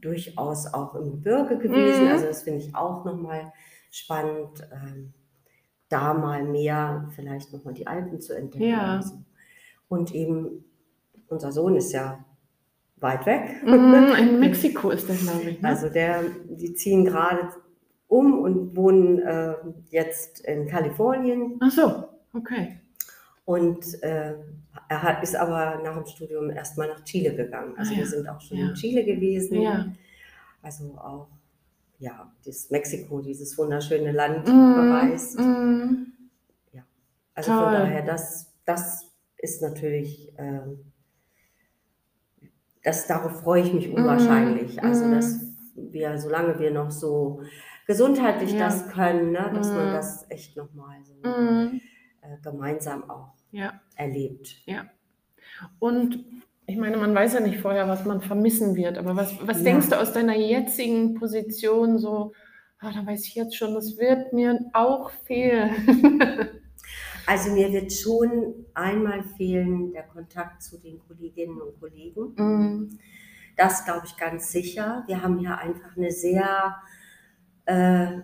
durchaus 0.01 0.73
auch 0.73 0.95
im 0.95 1.13
Gebirge 1.13 1.59
gewesen. 1.59 2.09
Also 2.09 2.27
das 2.27 2.43
finde 2.43 2.61
ich 2.61 2.75
auch 2.75 3.05
nochmal 3.05 3.53
spannend, 3.91 4.69
ähm, 4.73 5.13
da 5.89 6.15
mal 6.15 6.45
mehr 6.45 7.09
vielleicht 7.15 7.53
nochmal 7.53 7.75
die 7.75 7.87
Alpen 7.87 8.21
zu 8.21 8.35
entdecken. 8.35 8.65
Ja. 8.65 9.01
Und 9.89 10.15
eben, 10.15 10.65
unser 11.29 11.53
Sohn 11.53 11.77
ist 11.77 11.93
ja 11.93 12.25
weit 13.03 13.27
weg. 13.27 13.63
Mm, 13.65 14.15
in 14.19 14.41
Mexiko 14.41 14.91
ist 14.91 15.09
das, 15.09 15.21
glaube 15.23 15.51
ich. 15.51 15.61
Ne? 15.61 15.69
Also 15.69 15.89
der, 15.89 16.23
die 16.49 16.75
ziehen 16.75 17.05
gerade 17.05 17.49
um 18.09 18.41
und 18.41 18.77
wohnen 18.77 19.19
äh, 19.21 19.55
jetzt 19.91 20.41
in 20.41 20.67
Kalifornien. 20.69 21.59
Ach 21.61 21.71
so, 21.71 22.05
okay. 22.35 22.79
Und 23.45 24.03
äh, 24.03 24.35
er 24.89 25.03
hat, 25.03 25.23
ist 25.23 25.35
aber 25.35 25.81
nach 25.83 25.97
dem 25.97 26.07
Studium 26.07 26.51
erstmal 26.51 26.89
nach 26.89 27.03
Chile 27.05 27.35
gegangen. 27.35 27.75
Also 27.77 27.93
ah, 27.93 27.95
ja. 27.95 28.01
wir 28.01 28.07
sind 28.07 28.29
auch 28.29 28.41
schon 28.41 28.59
ja. 28.59 28.69
in 28.69 28.75
Chile 28.75 29.05
gewesen. 29.05 29.61
Ja. 29.61 29.87
Also 30.63 30.95
auch, 30.97 31.29
ja, 31.99 32.33
das 32.45 32.71
Mexiko, 32.71 33.21
dieses 33.21 33.57
wunderschöne 33.59 34.13
Land 34.13 34.47
mm, 34.47 34.75
bereist. 34.75 35.39
Mm. 35.39 36.07
Ja. 36.73 36.83
Also 37.35 37.51
Toll. 37.51 37.65
von 37.65 37.73
daher, 37.73 38.03
das, 38.03 38.53
das 38.65 39.07
ist 39.39 39.61
natürlich. 39.63 40.33
Äh, 40.39 40.61
das, 42.83 43.07
darauf 43.07 43.41
freue 43.41 43.63
ich 43.63 43.73
mich 43.73 43.89
mhm. 43.89 43.95
unwahrscheinlich. 43.95 44.77
Mhm. 44.77 44.85
Also, 44.85 45.11
dass 45.11 45.41
wir, 45.75 46.19
solange 46.19 46.59
wir 46.59 46.71
noch 46.71 46.91
so 46.91 47.43
gesundheitlich 47.87 48.53
ja. 48.53 48.59
das 48.61 48.89
können, 48.89 49.33
ne, 49.33 49.51
dass 49.55 49.69
mhm. 49.69 49.77
man 49.77 49.93
das 49.93 50.27
echt 50.31 50.57
nochmal 50.57 50.97
so 51.03 51.15
mhm. 51.29 51.81
äh, 52.21 52.37
gemeinsam 52.43 53.09
auch 53.09 53.33
ja. 53.51 53.81
erlebt. 53.97 54.57
Ja. 54.67 54.87
Und 55.79 56.25
ich 56.67 56.77
meine, 56.77 56.97
man 56.97 57.15
weiß 57.15 57.35
ja 57.35 57.41
nicht 57.41 57.59
vorher, 57.59 57.89
was 57.89 58.05
man 58.05 58.21
vermissen 58.21 58.77
wird, 58.77 58.97
aber 58.99 59.17
was, 59.17 59.35
was 59.47 59.59
ja. 59.59 59.65
denkst 59.65 59.91
du 59.91 60.01
aus 60.01 60.13
deiner 60.13 60.37
jetzigen 60.37 61.15
Position 61.15 61.99
so, 61.99 62.33
oh, 62.83 62.89
da 62.93 63.05
weiß 63.05 63.27
ich 63.27 63.35
jetzt 63.35 63.57
schon, 63.57 63.75
das 63.75 63.99
wird 63.99 64.33
mir 64.33 64.71
auch 64.73 65.11
fehlen. 65.11 65.75
Also 67.27 67.53
mir 67.53 67.73
wird 67.73 67.93
schon 67.93 68.67
einmal 68.75 69.23
fehlen 69.37 69.93
der 69.93 70.05
Kontakt 70.05 70.63
zu 70.63 70.79
den 70.79 70.99
Kolleginnen 71.07 71.61
und 71.61 71.79
Kollegen. 71.81 72.35
Mhm. 72.37 72.99
Das 73.57 73.85
glaube 73.85 74.03
ich 74.07 74.17
ganz 74.17 74.51
sicher. 74.51 75.05
Wir 75.07 75.23
haben 75.23 75.39
hier 75.39 75.59
einfach 75.59 75.97
eine 75.97 76.11
sehr 76.11 76.77
äh, 77.67 78.21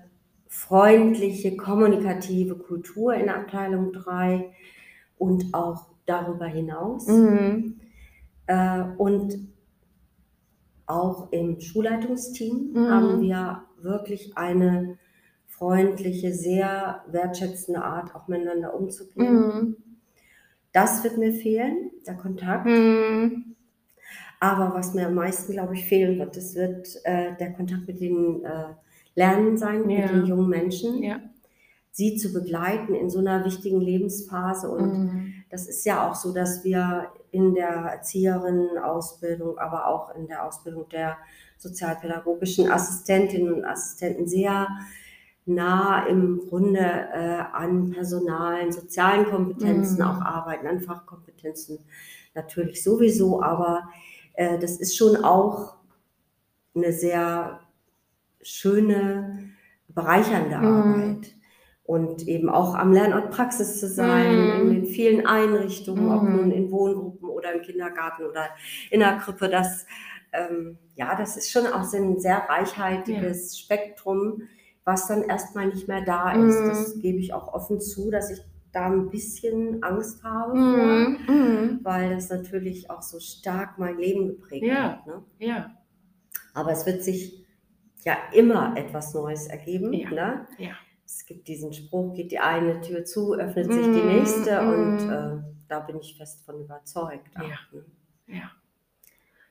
freundliche, 0.49 1.57
kommunikative 1.57 2.57
Kultur 2.57 3.15
in 3.15 3.29
Abteilung 3.29 3.93
3 3.93 4.51
und 5.19 5.53
auch 5.53 5.91
darüber 6.07 6.47
hinaus. 6.47 7.07
Mhm. 7.07 7.81
Äh, 8.47 8.83
und 8.97 9.49
auch 10.87 11.31
im 11.33 11.61
Schulleitungsteam 11.61 12.71
mhm. 12.73 12.89
haben 12.89 13.21
wir 13.21 13.65
wirklich 13.81 14.37
eine 14.37 14.99
freundliche, 15.59 16.33
sehr 16.33 17.03
wertschätzende 17.09 17.83
Art, 17.83 18.15
auch 18.15 18.29
miteinander 18.29 18.75
umzugehen. 18.75 19.35
Mhm. 19.35 19.77
Das 20.73 21.03
wird 21.03 21.19
mir 21.19 21.33
fehlen, 21.33 21.91
der 22.07 22.15
Kontakt. 22.15 22.67
Mhm. 22.67 23.57
Aber 24.41 24.73
was 24.75 24.95
mir 24.95 25.09
am 25.09 25.15
meisten, 25.15 25.53
glaube 25.53 25.75
ich, 25.75 25.87
fehlen 25.87 26.19
wird, 26.19 26.37
das 26.37 26.55
wird 26.55 26.89
äh, 27.05 27.37
der 27.37 27.53
Kontakt 27.53 27.89
mit 27.89 28.01
den 28.01 28.45
äh, 28.45 28.75
Lernen 29.17 29.57
sein, 29.57 29.89
ja. 29.91 30.03
mit 30.03 30.11
den 30.11 30.27
jungen 30.27 30.49
Menschen. 30.49 31.03
Ja. 31.03 31.19
Sie 31.91 32.17
zu 32.17 32.33
begleiten 32.33 32.95
in 32.95 33.11
so 33.11 33.19
einer 33.19 33.45
wichtigen 33.45 33.81
Lebensphase. 33.81 34.71
Und 34.71 34.93
mhm. 34.93 35.35
das 35.51 35.67
ist 35.67 35.85
ja 35.85 36.09
auch 36.09 36.15
so, 36.15 36.33
dass 36.33 36.63
wir 36.63 37.09
in 37.33 37.55
der 37.55 37.69
Erzieherinnenausbildung, 37.69 39.59
aber 39.59 39.89
auch 39.89 40.15
in 40.15 40.29
der 40.29 40.47
Ausbildung 40.47 40.89
der 40.89 41.19
sozialpädagogischen 41.59 42.71
Assistentinnen 42.71 43.53
und 43.53 43.65
Assistenten 43.65 44.29
sehr 44.29 44.69
nah 45.49 46.07
im 46.07 46.41
Grunde 46.49 46.79
äh, 46.79 47.43
an 47.53 47.91
personalen, 47.91 48.71
sozialen 48.71 49.27
Kompetenzen 49.27 49.97
mhm. 49.97 50.03
auch 50.03 50.21
arbeiten, 50.21 50.67
an 50.67 50.81
Fachkompetenzen 50.81 51.79
natürlich 52.35 52.83
sowieso, 52.83 53.43
aber 53.43 53.89
äh, 54.35 54.59
das 54.59 54.77
ist 54.77 54.97
schon 54.97 55.25
auch 55.25 55.77
eine 56.75 56.93
sehr 56.93 57.61
schöne, 58.43 59.51
bereichernde 59.89 60.59
mhm. 60.59 60.65
Arbeit. 60.65 61.35
Und 61.85 62.29
eben 62.29 62.51
auch 62.51 62.75
am 62.75 62.93
Lernort 62.93 63.31
Praxis 63.31 63.81
zu 63.81 63.89
sein, 63.89 64.37
mhm. 64.37 64.61
in 64.61 64.75
den 64.75 64.85
vielen 64.85 65.27
Einrichtungen, 65.27 66.05
mhm. 66.05 66.11
ob 66.11 66.23
nun 66.23 66.51
in 66.51 66.71
Wohngruppen 66.71 67.31
oder 67.31 67.55
im 67.55 67.63
Kindergarten 67.63 68.27
oder 68.27 68.51
in 68.91 69.01
der 69.01 69.17
Krippe, 69.17 69.49
das, 69.49 69.87
ähm, 70.35 70.77
ja, 70.97 71.15
das 71.15 71.39
ist 71.39 71.51
schon 71.51 71.67
auch 71.67 71.85
so 71.85 71.97
ein 71.97 72.21
sehr 72.21 72.47
reichhaltiges 72.47 73.53
ja. 73.53 73.65
Spektrum, 73.65 74.43
was 74.89 75.07
dann 75.07 75.23
erstmal 75.23 75.67
nicht 75.67 75.87
mehr 75.87 76.01
da 76.01 76.33
ist. 76.33 76.63
Mhm. 76.63 76.69
Das 76.69 76.99
gebe 76.99 77.19
ich 77.19 77.35
auch 77.35 77.53
offen 77.53 77.79
zu, 77.79 78.11
dass 78.11 78.31
ich 78.31 78.41
da 78.73 78.87
ein 78.87 79.11
bisschen 79.11 79.83
Angst 79.83 80.25
habe, 80.25 80.59
mhm. 80.59 81.19
Vor, 81.27 81.35
mhm. 81.35 81.81
weil 81.83 82.15
das 82.15 82.31
natürlich 82.31 82.91
auch 82.91 83.03
so 83.03 83.21
stark 83.21 83.79
mein 83.79 83.99
Leben 83.99 84.29
geprägt 84.29 84.65
ja. 84.65 84.93
hat. 84.93 85.07
Ne? 85.07 85.23
Ja. 85.41 85.71
Aber 86.55 86.73
es 86.73 86.87
wird 86.87 87.05
sich 87.05 87.47
ja 88.03 88.17
immer 88.33 88.79
etwas 88.79 89.13
Neues 89.13 89.47
ergeben. 89.47 89.93
Ja. 89.93 90.11
Ne? 90.11 90.47
ja. 90.57 90.73
Es 91.05 91.27
gibt 91.27 91.49
diesen 91.49 91.75
Spruch, 91.75 92.15
geht 92.15 92.33
die 92.33 92.39
eine 92.39 92.81
Tür 92.81 93.05
zu, 93.05 93.35
öffnet 93.35 93.71
sich 93.71 93.85
die 93.85 94.01
mhm. 94.01 94.07
nächste 94.07 94.63
mhm. 94.63 94.69
und 94.73 95.11
äh, 95.11 95.43
da 95.69 95.81
bin 95.81 95.99
ich 95.99 96.17
fest 96.17 96.47
von 96.47 96.61
überzeugt. 96.61 97.29
Auch, 97.37 97.43
ja. 97.43 97.59
Ne? 97.73 97.85
ja. 98.27 98.51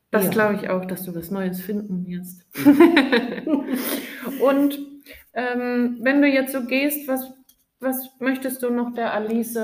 Das 0.09 0.25
ja. 0.25 0.29
glaube 0.31 0.55
ich 0.55 0.69
auch, 0.69 0.85
dass 0.85 1.03
du 1.03 1.13
was 1.13 1.29
Neues 1.29 1.61
finden 1.61 2.07
wirst. 2.07 2.43
und 4.41 4.96
ähm, 5.37 5.99
wenn 6.01 6.21
du 6.21 6.27
jetzt 6.27 6.51
so 6.51 6.65
gehst, 6.65 7.07
was, 7.07 7.31
was 7.79 8.09
möchtest 8.19 8.63
du 8.63 8.71
noch 8.71 8.93
der 8.93 9.13
Alice 9.13 9.57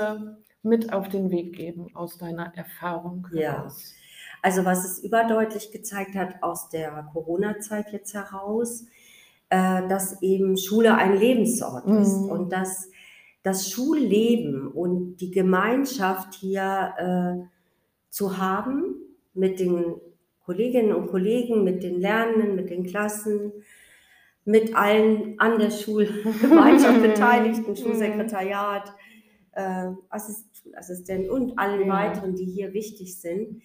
mit 0.62 0.94
auf 0.94 1.10
den 1.10 1.32
Weg 1.32 1.56
geben 1.56 1.88
aus 1.96 2.20
deiner 2.20 2.56
Erfahrung 2.56 3.28
heraus? 3.34 3.94
Ja. 3.96 4.00
Also 4.44 4.66
was 4.66 4.86
es 4.86 5.04
überdeutlich 5.04 5.72
gezeigt 5.72 6.16
hat 6.16 6.44
aus 6.44 6.70
der 6.70 7.10
Corona-Zeit 7.12 7.92
jetzt 7.92 8.14
heraus, 8.14 8.86
äh, 9.50 9.88
dass 9.88 10.22
eben 10.22 10.58
Schule 10.58 10.96
ein 10.96 11.18
Lebensort 11.18 11.88
mhm. 11.88 11.98
ist 11.98 12.18
und 12.18 12.52
dass 12.52 12.92
das 13.42 13.72
Schulleben 13.72 14.68
und 14.68 15.18
die 15.18 15.32
Gemeinschaft 15.32 16.36
hier 16.36 16.94
äh, 16.98 17.48
zu 18.10 18.38
haben 18.38 18.96
mit 19.34 19.60
den 19.60 19.96
Kolleginnen 20.46 20.94
und 20.94 21.08
Kollegen, 21.08 21.64
mit 21.64 21.82
den 21.82 22.00
Lernenden, 22.00 22.56
mit 22.56 22.70
den 22.70 22.84
Klassen, 22.86 23.54
mit 24.46 24.76
allen 24.76 25.40
an 25.40 25.58
der 25.60 25.72
Schulgemeinschaft 25.72 27.02
Beteiligten, 27.02 27.76
Schulsekretariat, 27.76 28.94
äh, 29.54 29.90
Assistenten 30.10 31.30
und 31.30 31.58
allen 31.58 31.88
ja. 31.88 31.94
weiteren, 31.94 32.36
die 32.36 32.46
hier 32.46 32.74
wichtig 32.74 33.20
sind, 33.20 33.62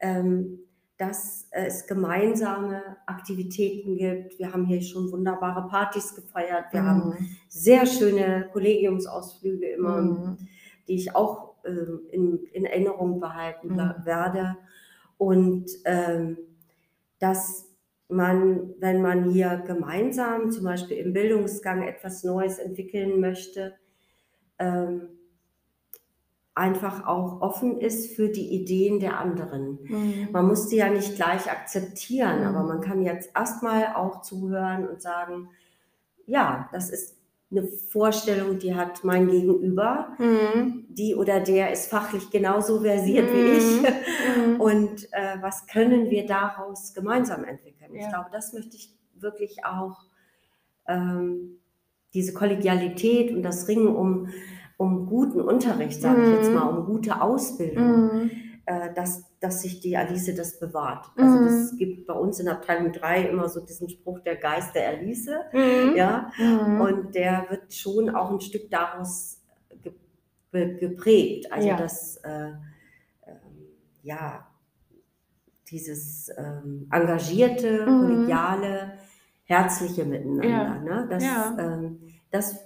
ähm, 0.00 0.60
dass 0.98 1.46
es 1.52 1.86
gemeinsame 1.86 2.82
Aktivitäten 3.06 3.96
gibt. 3.96 4.38
Wir 4.38 4.52
haben 4.52 4.66
hier 4.66 4.82
schon 4.82 5.10
wunderbare 5.12 5.68
Partys 5.68 6.14
gefeiert. 6.14 6.66
Wir 6.72 6.82
mhm. 6.82 6.86
haben 6.86 7.38
sehr 7.48 7.86
schöne 7.86 8.48
Kollegiumsausflüge 8.52 9.66
immer, 9.66 10.02
mhm. 10.02 10.48
die 10.88 10.96
ich 10.96 11.14
auch 11.14 11.54
äh, 11.62 11.70
in, 12.10 12.44
in, 12.52 12.64
Erinnerung 12.64 13.20
behalten 13.20 13.74
mhm. 13.74 14.04
werde. 14.04 14.56
Und 15.18 15.70
ähm, 15.84 16.36
dass 17.20 17.67
man, 18.08 18.74
wenn 18.78 19.02
man 19.02 19.30
hier 19.30 19.62
gemeinsam 19.66 20.50
zum 20.50 20.64
Beispiel 20.64 20.96
im 20.96 21.12
Bildungsgang 21.12 21.82
etwas 21.82 22.24
Neues 22.24 22.58
entwickeln 22.58 23.20
möchte, 23.20 23.74
ähm, 24.58 25.08
einfach 26.54 27.06
auch 27.06 27.40
offen 27.40 27.80
ist 27.80 28.16
für 28.16 28.28
die 28.28 28.48
Ideen 28.48 28.98
der 28.98 29.18
anderen. 29.20 29.78
Mhm. 29.84 30.28
Man 30.32 30.46
muss 30.46 30.68
die 30.68 30.76
ja 30.76 30.90
nicht 30.90 31.14
gleich 31.14 31.50
akzeptieren, 31.50 32.40
mhm. 32.40 32.46
aber 32.46 32.64
man 32.64 32.80
kann 32.80 33.02
jetzt 33.02 33.30
erstmal 33.36 33.94
auch 33.94 34.22
zuhören 34.22 34.88
und 34.88 35.00
sagen, 35.00 35.50
ja, 36.26 36.68
das 36.72 36.90
ist 36.90 37.17
eine 37.50 37.66
Vorstellung, 37.66 38.58
die 38.58 38.74
hat 38.74 39.04
mein 39.04 39.28
Gegenüber. 39.28 40.14
Mhm. 40.18 40.84
Die 40.88 41.14
oder 41.14 41.40
der 41.40 41.72
ist 41.72 41.90
fachlich 41.90 42.30
genauso 42.30 42.80
versiert 42.80 43.32
wie 43.32 43.58
ich. 43.58 43.82
Mhm. 43.82 44.54
Mhm. 44.54 44.60
Und 44.60 45.12
äh, 45.12 45.36
was 45.40 45.66
können 45.66 46.10
wir 46.10 46.26
daraus 46.26 46.92
gemeinsam 46.94 47.44
entwickeln? 47.44 47.94
Ja. 47.94 48.00
Ich 48.00 48.08
glaube, 48.08 48.28
das 48.32 48.52
möchte 48.52 48.76
ich 48.76 48.94
wirklich 49.14 49.64
auch, 49.64 50.04
ähm, 50.86 51.58
diese 52.14 52.32
Kollegialität 52.32 53.30
und 53.32 53.42
das 53.42 53.68
Ringen 53.68 53.94
um 53.94 54.28
um 54.78 55.06
guten 55.06 55.40
Unterricht, 55.40 56.00
sage 56.00 56.22
ich 56.22 56.36
jetzt 56.36 56.48
mhm. 56.50 56.54
mal, 56.54 56.68
um 56.68 56.86
gute 56.86 57.20
Ausbildung, 57.20 58.12
mhm. 58.12 58.30
Dass, 58.94 59.24
dass 59.40 59.62
sich 59.62 59.80
die 59.80 59.96
Alice 59.96 60.34
das 60.34 60.58
bewahrt. 60.58 61.06
Also 61.16 61.44
es 61.44 61.72
mhm. 61.72 61.76
gibt 61.78 62.06
bei 62.06 62.14
uns 62.14 62.38
in 62.38 62.48
Abteilung 62.48 62.92
3 62.92 63.28
immer 63.28 63.48
so 63.48 63.60
diesen 63.60 63.88
Spruch, 63.88 64.20
der 64.20 64.36
Geist 64.36 64.74
der 64.74 64.88
Alice, 64.88 65.28
mhm. 65.52 65.96
ja, 65.96 66.30
mhm. 66.38 66.80
und 66.80 67.14
der 67.14 67.46
wird 67.48 67.72
schon 67.72 68.10
auch 68.10 68.30
ein 68.30 68.40
Stück 68.40 68.70
daraus 68.70 69.40
ge 69.82 69.92
geprägt. 70.50 71.50
Also 71.52 71.68
ja. 71.68 71.76
das, 71.76 72.16
äh, 72.18 72.48
äh, 72.48 73.34
ja, 74.02 74.46
dieses 75.70 76.30
ähm, 76.36 76.88
engagierte, 76.90 77.84
kollegiale, 77.84 78.98
herzliche 79.44 80.04
Miteinander. 80.04 80.48
Ja. 80.48 80.78
Ne? 80.80 81.06
Das, 81.08 81.24
ja. 81.24 81.56
ähm, 81.58 82.00
das 82.30 82.56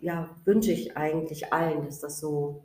ja, 0.00 0.28
wünsche 0.44 0.72
ich 0.72 0.96
eigentlich 0.96 1.52
allen, 1.52 1.84
dass 1.84 2.00
das 2.00 2.18
so 2.20 2.64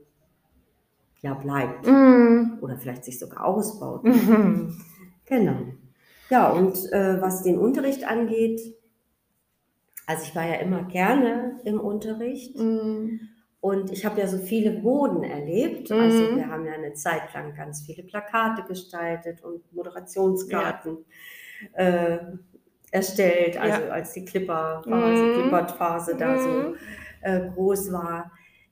ja, 1.21 1.33
bleibt. 1.33 1.85
Mm. 1.85 2.59
Oder 2.61 2.77
vielleicht 2.77 3.05
sich 3.05 3.19
sogar 3.19 3.45
ausbaut. 3.45 4.03
Mm. 4.03 4.73
Genau. 5.25 5.57
Ja, 6.29 6.49
und 6.51 6.77
äh, 6.93 7.21
was 7.21 7.43
den 7.43 7.57
Unterricht 7.57 8.07
angeht, 8.07 8.61
also 10.05 10.23
ich 10.23 10.35
war 10.35 10.47
ja 10.47 10.55
immer 10.55 10.83
gerne 10.83 11.59
im 11.65 11.81
Unterricht. 11.81 12.57
Mm. 12.57 13.19
Und 13.59 13.91
ich 13.91 14.05
habe 14.05 14.21
ja 14.21 14.27
so 14.27 14.37
viele 14.37 14.71
Boden 14.71 15.23
erlebt. 15.23 15.91
Also 15.91 16.31
mhm. 16.31 16.35
wir 16.37 16.47
haben 16.47 16.65
ja 16.65 16.73
eine 16.73 16.93
Zeit 16.93 17.33
lang 17.33 17.55
ganz 17.55 17.81
viele 17.81 18.03
Plakate 18.03 18.63
gestaltet 18.63 19.43
und 19.43 19.73
Moderationskarten 19.73 20.99
ja. 21.75 21.83
äh, 21.83 22.19
erstellt, 22.91 23.59
also 23.59 23.81
ja. 23.81 23.89
als 23.89 24.13
die 24.13 24.23
Clipper-Phase, 24.23 25.23
mhm. 25.23 25.33
Clippert-Phase 25.33 26.15
da 26.15 26.39
so 26.39 26.49
mhm 26.49 26.75
äh, 27.21 27.49
groß 27.53 27.91
war. 27.91 28.31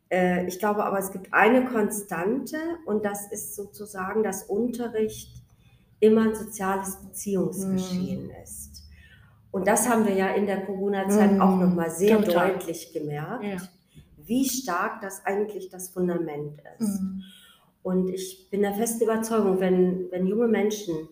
Äh, 0.09 0.47
ich 0.47 0.59
glaube 0.59 0.85
aber, 0.85 0.99
es 0.99 1.11
gibt 1.11 1.33
eine 1.33 1.65
Konstante 1.65 2.57
und 2.85 3.05
das 3.05 3.31
ist 3.31 3.55
sozusagen, 3.55 4.23
dass 4.23 4.43
Unterricht 4.43 5.43
immer 5.99 6.23
ein 6.23 6.35
soziales 6.35 6.97
Beziehungsgeschehen 7.01 8.25
mhm. 8.25 8.31
ist. 8.43 8.83
Und 9.51 9.67
das 9.67 9.87
haben 9.87 10.05
wir 10.05 10.13
ja 10.13 10.27
in 10.33 10.45
der 10.45 10.65
Corona-Zeit 10.65 11.33
mhm. 11.33 11.41
auch 11.41 11.57
nochmal 11.57 11.89
sehr 11.89 12.21
Total. 12.21 12.51
deutlich 12.51 12.91
gemerkt, 12.91 13.43
ja. 13.43 13.57
wie 14.17 14.47
stark 14.47 15.01
das 15.01 15.25
eigentlich 15.25 15.69
das 15.69 15.89
Fundament 15.89 16.61
ist. 16.77 17.01
Mhm. 17.01 17.23
Und 17.81 18.09
ich 18.09 18.49
bin 18.49 18.61
der 18.61 18.73
festen 18.73 19.03
Überzeugung, 19.03 19.59
wenn, 19.59 20.11
wenn 20.11 20.27
junge 20.27 20.47
Menschen 20.47 21.07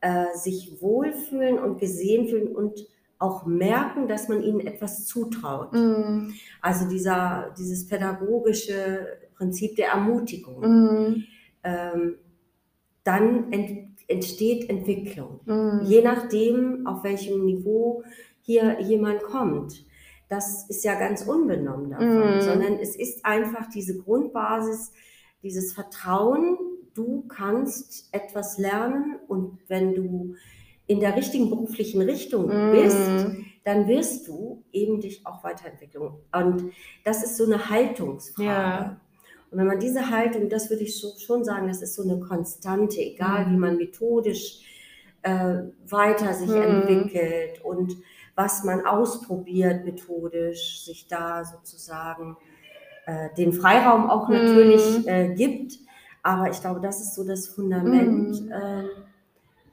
äh, 0.00 0.34
sich 0.34 0.80
wohlfühlen 0.80 1.58
und 1.58 1.78
gesehen 1.78 2.26
fühlen 2.26 2.56
und 2.56 2.86
auch 3.18 3.46
merken, 3.46 4.08
dass 4.08 4.28
man 4.28 4.42
ihnen 4.42 4.60
etwas 4.60 5.06
zutraut. 5.06 5.72
Mm. 5.72 6.32
Also 6.60 6.88
dieser, 6.88 7.54
dieses 7.58 7.86
pädagogische 7.86 9.06
Prinzip 9.34 9.76
der 9.76 9.88
Ermutigung. 9.88 10.60
Mm. 10.60 11.24
Ähm, 11.64 12.16
dann 13.06 13.52
ent, 13.52 14.00
entsteht 14.08 14.68
Entwicklung. 14.68 15.40
Mhm. 15.44 15.82
Je 15.84 16.02
nachdem, 16.02 16.86
auf 16.86 17.04
welchem 17.04 17.44
Niveau 17.44 18.02
hier 18.40 18.80
jemand 18.80 19.22
kommt. 19.22 19.84
Das 20.28 20.68
ist 20.68 20.84
ja 20.84 20.98
ganz 20.98 21.22
unbenommen 21.22 21.90
davon, 21.90 22.36
mhm. 22.36 22.40
sondern 22.40 22.72
es 22.74 22.96
ist 22.96 23.24
einfach 23.24 23.68
diese 23.68 23.96
Grundbasis, 23.96 24.92
dieses 25.42 25.72
Vertrauen, 25.72 26.58
du 26.94 27.24
kannst 27.28 28.08
etwas 28.12 28.58
lernen 28.58 29.16
und 29.28 29.58
wenn 29.68 29.94
du 29.94 30.34
in 30.86 31.00
der 31.00 31.16
richtigen 31.16 31.50
beruflichen 31.50 32.00
Richtung 32.02 32.46
mm. 32.46 32.72
bist, 32.72 33.26
dann 33.64 33.88
wirst 33.88 34.28
du 34.28 34.62
eben 34.72 35.00
dich 35.00 35.26
auch 35.26 35.42
weiterentwickeln. 35.42 36.10
Und 36.32 36.72
das 37.04 37.24
ist 37.24 37.36
so 37.36 37.44
eine 37.44 37.68
Haltungsfrage. 37.68 38.48
Ja. 38.48 39.00
Und 39.50 39.58
wenn 39.58 39.66
man 39.66 39.80
diese 39.80 40.10
Haltung, 40.10 40.48
das 40.48 40.70
würde 40.70 40.84
ich 40.84 41.02
schon 41.18 41.44
sagen, 41.44 41.68
das 41.68 41.82
ist 41.82 41.94
so 41.94 42.02
eine 42.02 42.20
Konstante, 42.20 43.00
egal 43.00 43.46
mm. 43.46 43.52
wie 43.52 43.56
man 43.56 43.76
methodisch 43.76 44.60
äh, 45.22 45.62
weiter 45.88 46.34
sich 46.34 46.50
mm. 46.50 46.62
entwickelt 46.62 47.64
und 47.64 47.96
was 48.36 48.64
man 48.64 48.86
ausprobiert 48.86 49.84
methodisch, 49.84 50.84
sich 50.84 51.08
da 51.08 51.44
sozusagen 51.44 52.36
äh, 53.06 53.34
den 53.36 53.52
Freiraum 53.52 54.10
auch 54.10 54.28
natürlich 54.28 55.06
äh, 55.08 55.34
gibt. 55.34 55.78
Aber 56.22 56.50
ich 56.50 56.60
glaube, 56.60 56.80
das 56.80 57.00
ist 57.00 57.14
so 57.14 57.24
das 57.24 57.48
Fundament. 57.48 58.50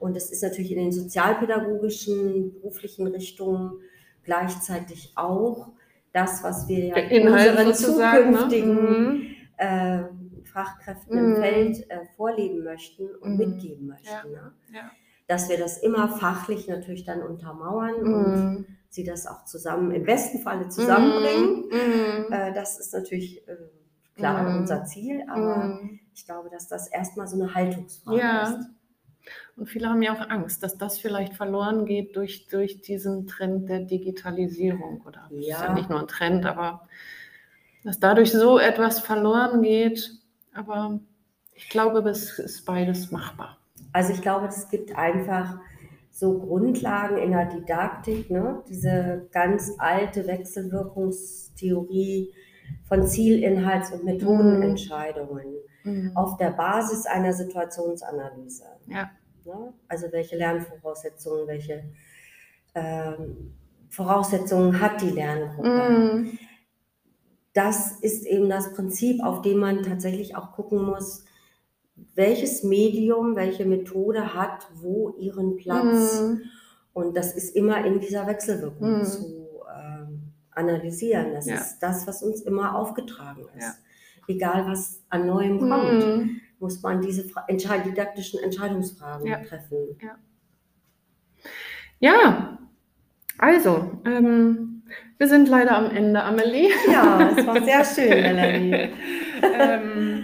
Und 0.03 0.17
es 0.17 0.31
ist 0.31 0.43
natürlich 0.43 0.73
in 0.73 0.79
den 0.79 0.91
sozialpädagogischen 0.91 2.51
beruflichen 2.51 3.07
Richtungen 3.07 3.79
gleichzeitig 4.25 5.13
auch 5.15 5.71
das, 6.11 6.43
was 6.43 6.67
wir 6.67 6.87
ja 6.87 6.95
unseren 6.95 7.67
ne? 7.67 7.73
zukünftigen 7.73 8.75
ne? 8.75 9.25
äh, 9.55 10.03
Fachkräften 10.43 11.17
mhm. 11.17 11.35
im 11.35 11.41
Feld 11.41 11.89
äh, 11.89 11.99
vorleben 12.17 12.65
möchten 12.65 13.15
und 13.21 13.31
mhm. 13.31 13.37
mitgeben 13.37 13.87
möchten. 13.87 14.09
Ja. 14.09 14.25
Ne? 14.25 14.53
Ja. 14.73 14.91
Dass 15.27 15.47
wir 15.47 15.57
das 15.57 15.77
immer 15.77 16.09
fachlich 16.09 16.67
natürlich 16.67 17.05
dann 17.05 17.23
untermauern 17.23 18.03
mhm. 18.03 18.13
und 18.13 18.65
sie 18.89 19.05
das 19.05 19.25
auch 19.25 19.45
zusammen, 19.45 19.91
im 19.91 20.03
besten 20.03 20.39
Falle 20.39 20.67
zusammenbringen. 20.67 21.69
Mhm. 21.71 22.25
Mhm. 22.27 22.33
Äh, 22.33 22.53
das 22.53 22.77
ist 22.77 22.93
natürlich 22.93 23.47
äh, 23.47 23.55
klar 24.17 24.53
unser 24.57 24.83
Ziel, 24.83 25.23
aber 25.29 25.79
ich 26.13 26.25
glaube, 26.25 26.49
dass 26.49 26.67
das 26.67 26.89
erstmal 26.89 27.25
so 27.25 27.41
eine 27.41 27.55
Haltungsfrage 27.55 28.19
ja. 28.19 28.49
ist. 28.49 28.67
Und 29.55 29.67
viele 29.67 29.89
haben 29.89 30.01
ja 30.01 30.13
auch 30.13 30.30
Angst, 30.30 30.63
dass 30.63 30.78
das 30.78 30.99
vielleicht 30.99 31.36
verloren 31.36 31.86
geht 31.86 32.15
durch, 32.15 32.47
durch 32.47 32.82
diesen 32.82 33.28
Trend 33.28 33.69
der 33.69 33.82
Digitalisierung. 33.82 35.01
Oder 35.05 35.30
ja. 35.32 35.57
ist 35.57 35.63
ja 35.63 35.74
nicht 35.74 35.89
nur 35.89 35.99
ein 35.99 36.07
Trend, 36.07 36.45
aber 36.45 36.88
dass 37.84 37.99
dadurch 37.99 38.32
so 38.32 38.59
etwas 38.59 38.99
verloren 38.99 39.61
geht. 39.61 40.11
Aber 40.53 40.99
ich 41.53 41.69
glaube, 41.69 42.07
es 42.09 42.39
ist 42.39 42.65
beides 42.65 43.11
machbar. 43.11 43.57
Also 43.91 44.13
ich 44.13 44.21
glaube, 44.21 44.47
es 44.47 44.69
gibt 44.69 44.97
einfach 44.97 45.59
so 46.11 46.39
Grundlagen 46.39 47.17
in 47.17 47.32
der 47.32 47.45
Didaktik, 47.45 48.30
ne? 48.30 48.63
diese 48.69 49.28
ganz 49.32 49.74
alte 49.80 50.28
Wechselwirkungstheorie 50.28 52.32
von 52.88 53.03
Zielinhalts- 53.03 53.91
und 53.91 54.03
Methodenentscheidungen 54.03 55.55
mhm. 55.84 56.11
auf 56.15 56.38
der 56.38 56.51
Basis 56.51 57.05
einer 57.05 57.34
Situationsanalyse. 57.34 58.65
Ja. 58.88 59.11
Ne? 59.45 59.73
Also 59.88 60.11
welche 60.11 60.38
Lernvoraussetzungen, 60.38 61.47
welche 61.47 61.84
ähm, 62.75 63.53
Voraussetzungen 63.89 64.79
hat 64.79 65.01
die 65.01 65.09
Lerngruppe. 65.09 65.89
Mhm. 65.89 66.39
Das 67.53 67.91
ist 67.99 68.25
eben 68.25 68.49
das 68.49 68.73
Prinzip, 68.73 69.23
auf 69.23 69.43
dem 69.43 69.59
man 69.59 69.84
tatsächlich 69.84 70.36
auch 70.36 70.53
gucken 70.53 70.84
muss, 70.84 71.25
welches 72.15 72.63
Medium, 72.63 73.36
welche 73.36 73.65
Methode 73.65 74.34
hat 74.34 74.67
wo 74.73 75.11
ihren 75.19 75.57
Platz. 75.57 76.21
Mhm. 76.21 76.41
Und 76.93 77.15
das 77.15 77.34
ist 77.34 77.55
immer 77.55 77.86
in 77.86 77.99
dieser 77.99 78.25
Wechselwirkung 78.25 78.99
mhm. 78.99 79.05
zu 79.05 79.49
äh, 79.67 80.05
analysieren. 80.51 81.34
Das 81.34 81.45
ja. 81.45 81.55
ist 81.55 81.79
das, 81.79 82.07
was 82.07 82.23
uns 82.23 82.41
immer 82.41 82.75
aufgetragen 82.75 83.45
ist. 83.55 83.63
Ja. 83.63 83.73
Egal, 84.28 84.65
was 84.67 85.03
an 85.09 85.28
Neuem 85.28 85.59
kommt. 85.59 86.05
Mhm 86.05 86.41
muss 86.63 86.82
man 86.82 87.01
diese 87.01 87.30
entscheid 87.47 87.86
didaktischen 87.86 88.39
Entscheidungsfragen 88.39 89.28
ja. 89.28 89.38
treffen. 89.43 89.99
Ja, 90.01 90.15
ja 91.99 92.57
also, 93.38 94.01
ähm, 94.05 94.84
wir 95.17 95.28
sind 95.28 95.49
leider 95.49 95.78
am 95.78 95.91
Ende, 95.91 96.24
Amelie. 96.24 96.69
Ja, 96.89 97.32
es 97.36 97.45
war 97.45 97.61
sehr 97.61 97.84
schön, 97.84 98.09
Melanie. 98.09 98.89
ähm, 99.41 100.22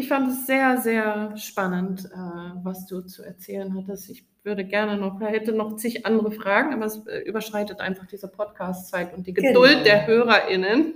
ich 0.00 0.08
fand 0.08 0.28
es 0.28 0.46
sehr, 0.46 0.78
sehr 0.78 1.36
spannend, 1.36 2.06
äh, 2.06 2.16
was 2.62 2.86
du 2.86 3.02
zu 3.02 3.22
erzählen 3.22 3.74
hattest. 3.76 4.08
Ich 4.08 4.24
würde 4.42 4.64
gerne 4.64 4.96
noch, 4.96 5.20
hätte 5.20 5.52
noch 5.52 5.76
zig 5.76 6.06
andere 6.06 6.32
Fragen, 6.32 6.72
aber 6.72 6.86
es 6.86 7.06
äh, 7.06 7.18
überschreitet 7.20 7.80
einfach 7.80 8.06
diese 8.06 8.28
Podcast-Zeit 8.28 9.14
und 9.14 9.26
die 9.26 9.34
Geduld 9.34 9.70
genau. 9.70 9.84
der 9.84 10.06
HörerInnen. 10.06 10.94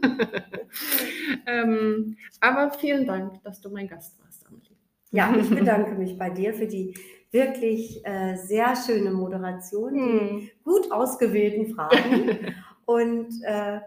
ähm, 1.47 2.17
aber 2.41 2.73
vielen 2.73 3.07
Dank, 3.07 3.43
dass 3.43 3.61
du 3.61 3.69
mein 3.71 3.89
Gast 3.89 4.19
warst, 4.25 4.47
Amelie. 4.47 4.77
Ja, 5.11 5.35
ich 5.39 5.51
bedanke 5.51 5.93
mich 5.97 6.19
bei 6.19 6.31
dir 6.31 6.55
für 6.55 6.67
die 6.67 6.95
wirklich 7.31 8.01
äh, 8.07 8.37
sehr 8.37 8.75
schöne 8.75 9.11
Moderation, 9.11 9.95
die 9.95 10.01
hm. 10.01 10.51
gut 10.65 10.91
ausgewählten 10.91 11.75
Fragen 11.75 12.55
und 12.87 13.29
äh, 13.43 13.81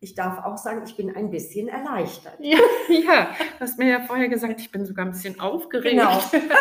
ich 0.00 0.14
darf 0.14 0.44
auch 0.44 0.58
sagen, 0.58 0.82
ich 0.86 0.96
bin 0.96 1.14
ein 1.14 1.30
bisschen 1.30 1.68
erleichtert. 1.68 2.36
Ja, 2.40 2.58
ja, 2.88 3.30
du 3.58 3.60
hast 3.60 3.78
mir 3.78 3.88
ja 3.88 4.00
vorher 4.00 4.28
gesagt, 4.28 4.60
ich 4.60 4.70
bin 4.70 4.84
sogar 4.84 5.06
ein 5.06 5.12
bisschen 5.12 5.40
aufgeregt. 5.40 5.96
Genau. 5.96 6.20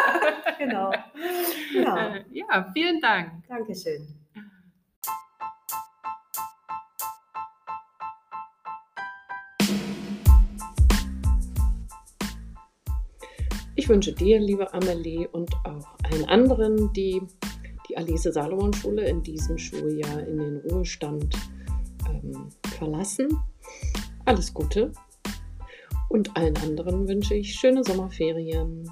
genau. 0.58 0.92
Ja. 1.74 2.16
Äh, 2.16 2.26
ja, 2.32 2.72
vielen 2.74 3.02
Dank. 3.02 3.44
Dankeschön. 3.48 4.08
Ich 13.78 13.90
wünsche 13.90 14.14
dir, 14.14 14.40
liebe 14.40 14.74
Amelie, 14.74 15.28
und 15.28 15.54
auch 15.66 15.86
allen 16.04 16.26
anderen, 16.30 16.94
die 16.94 17.22
die 17.90 17.98
Alice 17.98 18.24
Salomon 18.24 18.74
Schule 18.74 19.08
in 19.08 19.22
diesem 19.22 19.58
Schuljahr 19.58 20.26
in 20.26 20.38
den 20.38 20.58
Ruhestand 20.72 21.36
ähm, 22.10 22.50
verlassen. 22.76 23.28
Alles 24.26 24.54
Gute. 24.54 24.92
Und 26.10 26.36
allen 26.38 26.56
anderen 26.58 27.08
wünsche 27.08 27.36
ich 27.36 27.56
schöne 27.56 27.84
Sommerferien. 27.84 28.90